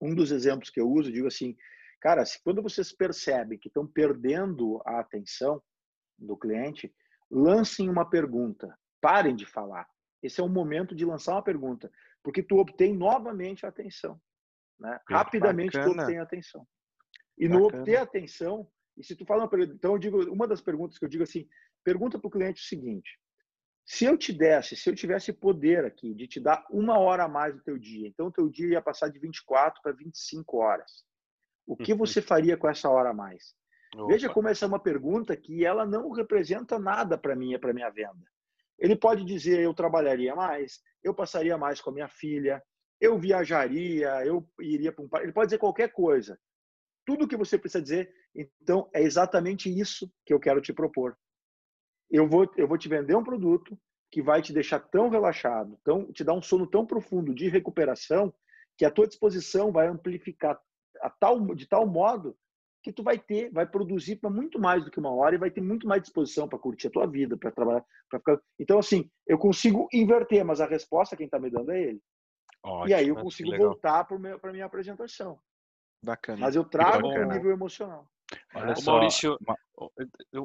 um 0.00 0.14
dos 0.14 0.30
exemplos 0.30 0.68
que 0.68 0.80
eu 0.80 0.90
uso, 0.90 1.08
eu 1.08 1.14
digo 1.14 1.26
assim, 1.26 1.56
cara, 2.00 2.24
se, 2.26 2.42
quando 2.42 2.60
vocês 2.60 2.92
percebem 2.92 3.58
que 3.58 3.68
estão 3.68 3.86
perdendo 3.86 4.82
a 4.84 5.00
atenção 5.00 5.62
do 6.18 6.36
cliente, 6.36 6.92
lancem 7.30 7.88
uma 7.88 8.08
pergunta, 8.08 8.76
parem 9.00 9.34
de 9.34 9.46
falar. 9.46 9.86
Esse 10.22 10.40
é 10.40 10.44
o 10.44 10.48
momento 10.48 10.94
de 10.94 11.04
lançar 11.04 11.32
uma 11.32 11.42
pergunta, 11.42 11.90
porque 12.22 12.42
tu 12.42 12.56
obtém 12.56 12.94
novamente 12.94 13.64
a 13.64 13.70
atenção. 13.70 14.20
Né? 14.78 14.98
Rapidamente 15.08 15.78
Bacana. 15.78 15.94
tu 15.94 16.00
obtém 16.00 16.18
a 16.18 16.22
atenção. 16.22 16.66
E 17.38 17.48
Bacana. 17.48 17.60
no 17.60 17.66
obter 17.66 17.96
atenção, 17.96 18.68
e 18.96 19.04
se 19.04 19.16
tu 19.16 19.24
fala 19.24 19.44
uma 19.44 19.64
então 19.64 19.92
eu 19.92 19.98
digo, 19.98 20.22
uma 20.30 20.46
das 20.46 20.60
perguntas 20.60 20.98
que 20.98 21.04
eu 21.04 21.08
digo 21.08 21.24
assim, 21.24 21.48
pergunta 21.84 22.18
para 22.18 22.28
o 22.28 22.30
cliente 22.30 22.62
o 22.62 22.64
seguinte: 22.64 23.18
se 23.84 24.04
eu 24.04 24.16
te 24.16 24.32
desse, 24.32 24.76
se 24.76 24.88
eu 24.88 24.94
tivesse 24.94 25.32
poder 25.32 25.84
aqui 25.84 26.14
de 26.14 26.26
te 26.26 26.40
dar 26.40 26.64
uma 26.70 26.98
hora 26.98 27.24
a 27.24 27.28
mais 27.28 27.54
do 27.54 27.62
teu 27.62 27.78
dia, 27.78 28.08
então 28.08 28.26
o 28.26 28.32
teu 28.32 28.48
dia 28.48 28.68
ia 28.68 28.82
passar 28.82 29.08
de 29.08 29.18
24 29.18 29.82
para 29.82 29.92
25 29.92 30.58
horas. 30.58 31.04
O 31.66 31.76
que 31.76 31.94
você 31.94 32.20
faria 32.22 32.56
com 32.56 32.68
essa 32.68 32.88
hora 32.88 33.10
a 33.10 33.14
mais? 33.14 33.54
Opa. 33.94 34.06
Veja 34.06 34.28
como 34.28 34.48
essa 34.48 34.64
é 34.64 34.68
uma 34.68 34.80
pergunta 34.80 35.36
que 35.36 35.64
ela 35.64 35.84
não 35.84 36.10
representa 36.10 36.78
nada 36.78 37.18
para 37.18 37.36
mim, 37.36 37.58
para 37.58 37.74
minha 37.74 37.90
venda. 37.90 38.24
Ele 38.78 38.96
pode 38.96 39.24
dizer 39.24 39.60
eu 39.60 39.74
trabalharia 39.74 40.34
mais, 40.34 40.80
eu 41.02 41.14
passaria 41.14 41.58
mais 41.58 41.80
com 41.80 41.90
a 41.90 41.92
minha 41.92 42.08
filha, 42.08 42.62
eu 43.00 43.18
viajaria, 43.18 44.24
eu 44.24 44.48
iria 44.60 44.92
para 44.92 45.04
um 45.04 45.08
Ele 45.20 45.32
pode 45.32 45.48
dizer 45.48 45.58
qualquer 45.58 45.92
coisa. 45.92 46.38
Tudo 47.04 47.24
o 47.24 47.28
que 47.28 47.36
você 47.36 47.58
precisa 47.58 47.82
dizer, 47.82 48.14
então 48.34 48.88
é 48.92 49.02
exatamente 49.02 49.68
isso 49.68 50.10
que 50.24 50.32
eu 50.32 50.40
quero 50.40 50.60
te 50.60 50.72
propor 50.72 51.16
eu 52.12 52.28
vou, 52.28 52.48
eu 52.56 52.68
vou 52.68 52.76
te 52.76 52.88
vender 52.88 53.16
um 53.16 53.24
produto 53.24 53.76
que 54.10 54.20
vai 54.20 54.42
te 54.42 54.52
deixar 54.52 54.78
tão 54.78 55.08
relaxado, 55.08 55.78
tão, 55.82 56.12
te 56.12 56.22
dar 56.22 56.34
um 56.34 56.42
sono 56.42 56.66
tão 56.66 56.84
profundo 56.84 57.34
de 57.34 57.48
recuperação, 57.48 58.32
que 58.76 58.84
a 58.84 58.90
tua 58.90 59.06
disposição 59.06 59.72
vai 59.72 59.88
amplificar 59.88 60.60
a 61.00 61.08
tal, 61.08 61.54
de 61.54 61.66
tal 61.66 61.86
modo 61.86 62.36
que 62.82 62.92
tu 62.92 63.02
vai 63.02 63.18
ter, 63.18 63.50
vai 63.50 63.66
produzir 63.66 64.16
para 64.16 64.28
muito 64.28 64.58
mais 64.58 64.84
do 64.84 64.90
que 64.90 64.98
uma 64.98 65.10
hora 65.10 65.36
e 65.36 65.38
vai 65.38 65.50
ter 65.50 65.62
muito 65.62 65.86
mais 65.86 66.02
disposição 66.02 66.46
para 66.46 66.58
curtir 66.58 66.88
a 66.88 66.90
tua 66.90 67.06
vida, 67.06 67.36
para 67.36 67.50
trabalhar, 67.50 67.84
para 68.10 68.18
ficar. 68.18 68.40
Então 68.58 68.78
assim, 68.78 69.10
eu 69.26 69.38
consigo 69.38 69.88
inverter, 69.92 70.44
mas 70.44 70.60
a 70.60 70.66
resposta 70.66 71.16
quem 71.16 71.26
está 71.26 71.38
me 71.38 71.48
dando 71.48 71.72
é 71.72 71.80
ele. 71.80 72.02
Ótimo, 72.62 72.88
e 72.88 72.94
aí 72.94 73.08
eu 73.08 73.16
consigo 73.16 73.56
voltar 73.56 74.04
para 74.04 74.52
minha 74.52 74.66
apresentação. 74.66 75.38
Bacana. 76.02 76.40
Mas 76.40 76.56
eu 76.56 76.64
trago 76.64 77.06
o 77.06 77.24
nível 77.24 77.52
emocional. 77.52 78.08
Olha 78.54 78.74
só, 78.76 78.92
Maurício, 78.92 79.38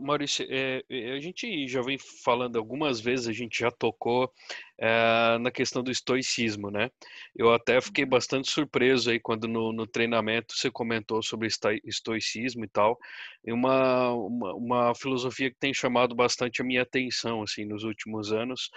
Maurício 0.02 0.46
é, 0.50 0.84
a 1.16 1.20
gente 1.20 1.68
já 1.68 1.82
vem 1.82 1.98
falando 2.24 2.58
algumas 2.58 3.00
vezes, 3.00 3.28
a 3.28 3.34
gente 3.34 3.60
já 3.60 3.72
tocou 3.72 4.32
é, 4.78 5.38
na 5.40 5.52
questão 5.52 5.84
do 5.84 5.92
estoicismo, 5.92 6.70
né? 6.70 6.90
Eu 7.36 7.54
até 7.54 7.80
fiquei 7.82 8.04
uhum. 8.04 8.10
bastante 8.10 8.50
surpreso 8.50 9.10
aí 9.10 9.20
quando 9.20 9.48
no, 9.48 9.72
no 9.72 9.88
treinamento 9.88 10.54
você 10.54 10.70
comentou 10.72 11.22
sobre 11.22 11.48
estoicismo 11.84 12.66
e 12.66 12.68
tal. 12.68 12.98
É 13.46 13.54
uma, 13.54 14.12
uma, 14.14 14.54
uma 14.54 14.96
filosofia 14.96 15.50
que 15.50 15.58
tem 15.60 15.74
chamado 15.74 16.16
bastante 16.16 16.62
a 16.62 16.66
minha 16.66 16.82
atenção, 16.82 17.42
assim, 17.42 17.66
nos 17.66 17.84
últimos 17.84 18.32
anos. 18.32 18.70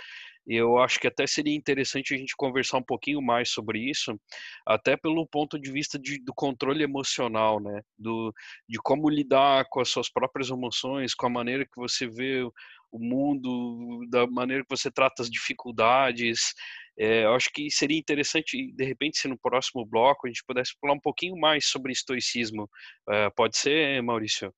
Eu 0.53 0.79
acho 0.79 0.99
que 0.99 1.07
até 1.07 1.27
seria 1.29 1.55
interessante 1.55 2.13
a 2.13 2.17
gente 2.17 2.35
conversar 2.37 2.79
um 2.79 2.83
pouquinho 2.83 3.23
mais 3.23 3.51
sobre 3.51 3.79
isso, 3.79 4.21
até 4.67 4.97
pelo 4.97 5.25
ponto 5.25 5.57
de 5.57 5.71
vista 5.71 5.97
de, 5.97 6.19
do 6.19 6.35
controle 6.35 6.83
emocional, 6.83 7.61
né? 7.61 7.83
Do, 7.97 8.35
de 8.69 8.79
como 8.83 9.09
lidar 9.09 9.67
com 9.71 9.81
as 9.81 9.89
suas 9.89 10.11
próprias 10.11 10.51
emoções, 10.51 11.15
com 11.15 11.27
a 11.27 11.31
maneira 11.31 11.65
que 11.65 11.77
você 11.77 12.09
vê 12.09 12.43
o 12.91 12.99
mundo, 12.99 14.05
da 14.09 14.27
maneira 14.27 14.65
que 14.65 14.77
você 14.77 14.91
trata 14.91 15.23
as 15.23 15.31
dificuldades. 15.31 16.53
É, 16.99 17.25
eu 17.25 17.35
acho 17.35 17.49
que 17.53 17.71
seria 17.71 17.99
interessante, 17.99 18.73
de 18.73 18.85
repente, 18.85 19.19
se 19.19 19.29
no 19.29 19.39
próximo 19.39 19.87
bloco 19.87 20.27
a 20.27 20.31
gente 20.31 20.45
pudesse 20.45 20.73
falar 20.81 20.95
um 20.95 21.01
pouquinho 21.01 21.37
mais 21.37 21.67
sobre 21.67 21.93
estoicismo. 21.93 22.69
É, 23.09 23.31
pode 23.31 23.57
ser, 23.57 24.03
Maurício? 24.03 24.53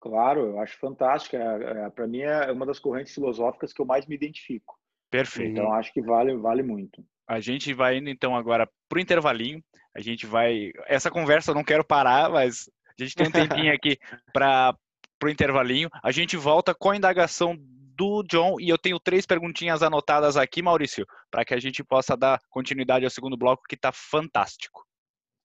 Claro, 0.00 0.40
eu 0.40 0.60
acho 0.60 0.78
fantástico. 0.78 1.36
É, 1.36 1.86
é, 1.86 1.90
Para 1.90 2.06
mim 2.06 2.20
é 2.20 2.50
uma 2.52 2.64
das 2.64 2.78
correntes 2.78 3.12
filosóficas 3.12 3.72
que 3.72 3.80
eu 3.80 3.86
mais 3.86 4.06
me 4.06 4.14
identifico. 4.14 4.80
Perfeito. 5.12 5.50
Então 5.52 5.72
acho 5.74 5.92
que 5.92 6.00
vale, 6.00 6.34
vale 6.38 6.62
muito. 6.62 7.04
A 7.28 7.38
gente 7.38 7.74
vai 7.74 7.98
indo 7.98 8.08
então 8.08 8.34
agora 8.34 8.66
para 8.88 8.96
o 8.96 9.00
intervalinho. 9.00 9.62
A 9.94 10.00
gente 10.00 10.24
vai. 10.24 10.72
Essa 10.86 11.10
conversa 11.10 11.50
eu 11.50 11.54
não 11.54 11.62
quero 11.62 11.84
parar, 11.84 12.30
mas 12.30 12.70
a 12.98 13.04
gente 13.04 13.14
tem 13.14 13.28
um 13.28 13.30
tempinho 13.30 13.72
aqui 13.76 13.98
para 14.32 14.74
o 15.22 15.28
intervalinho. 15.28 15.90
A 16.02 16.10
gente 16.10 16.34
volta 16.34 16.74
com 16.74 16.90
a 16.90 16.96
indagação 16.96 17.54
do 17.58 18.22
John 18.22 18.58
e 18.58 18.70
eu 18.70 18.78
tenho 18.78 18.98
três 18.98 19.26
perguntinhas 19.26 19.82
anotadas 19.82 20.38
aqui, 20.38 20.62
Maurício, 20.62 21.06
para 21.30 21.44
que 21.44 21.52
a 21.52 21.60
gente 21.60 21.84
possa 21.84 22.16
dar 22.16 22.40
continuidade 22.48 23.04
ao 23.04 23.10
segundo 23.10 23.36
bloco 23.36 23.64
que 23.68 23.74
está 23.74 23.92
fantástico. 23.92 24.82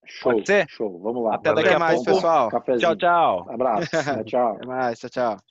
Show, 0.06 0.32
Pode 0.32 0.48
ser? 0.48 0.66
Show, 0.70 0.98
vamos 1.02 1.26
lá. 1.26 1.36
Até 1.36 1.54
daqui 1.54 1.74
a 1.74 1.78
mais, 1.78 1.96
pouco. 1.96 2.14
pessoal. 2.14 2.50
Cafézinho. 2.50 2.96
Tchau, 2.96 2.96
tchau. 2.96 3.52
Abraço. 3.54 3.90
tchau. 4.24 4.56
Até 4.56 4.66
mais, 4.66 4.98
tchau, 5.00 5.10
tchau. 5.10 5.57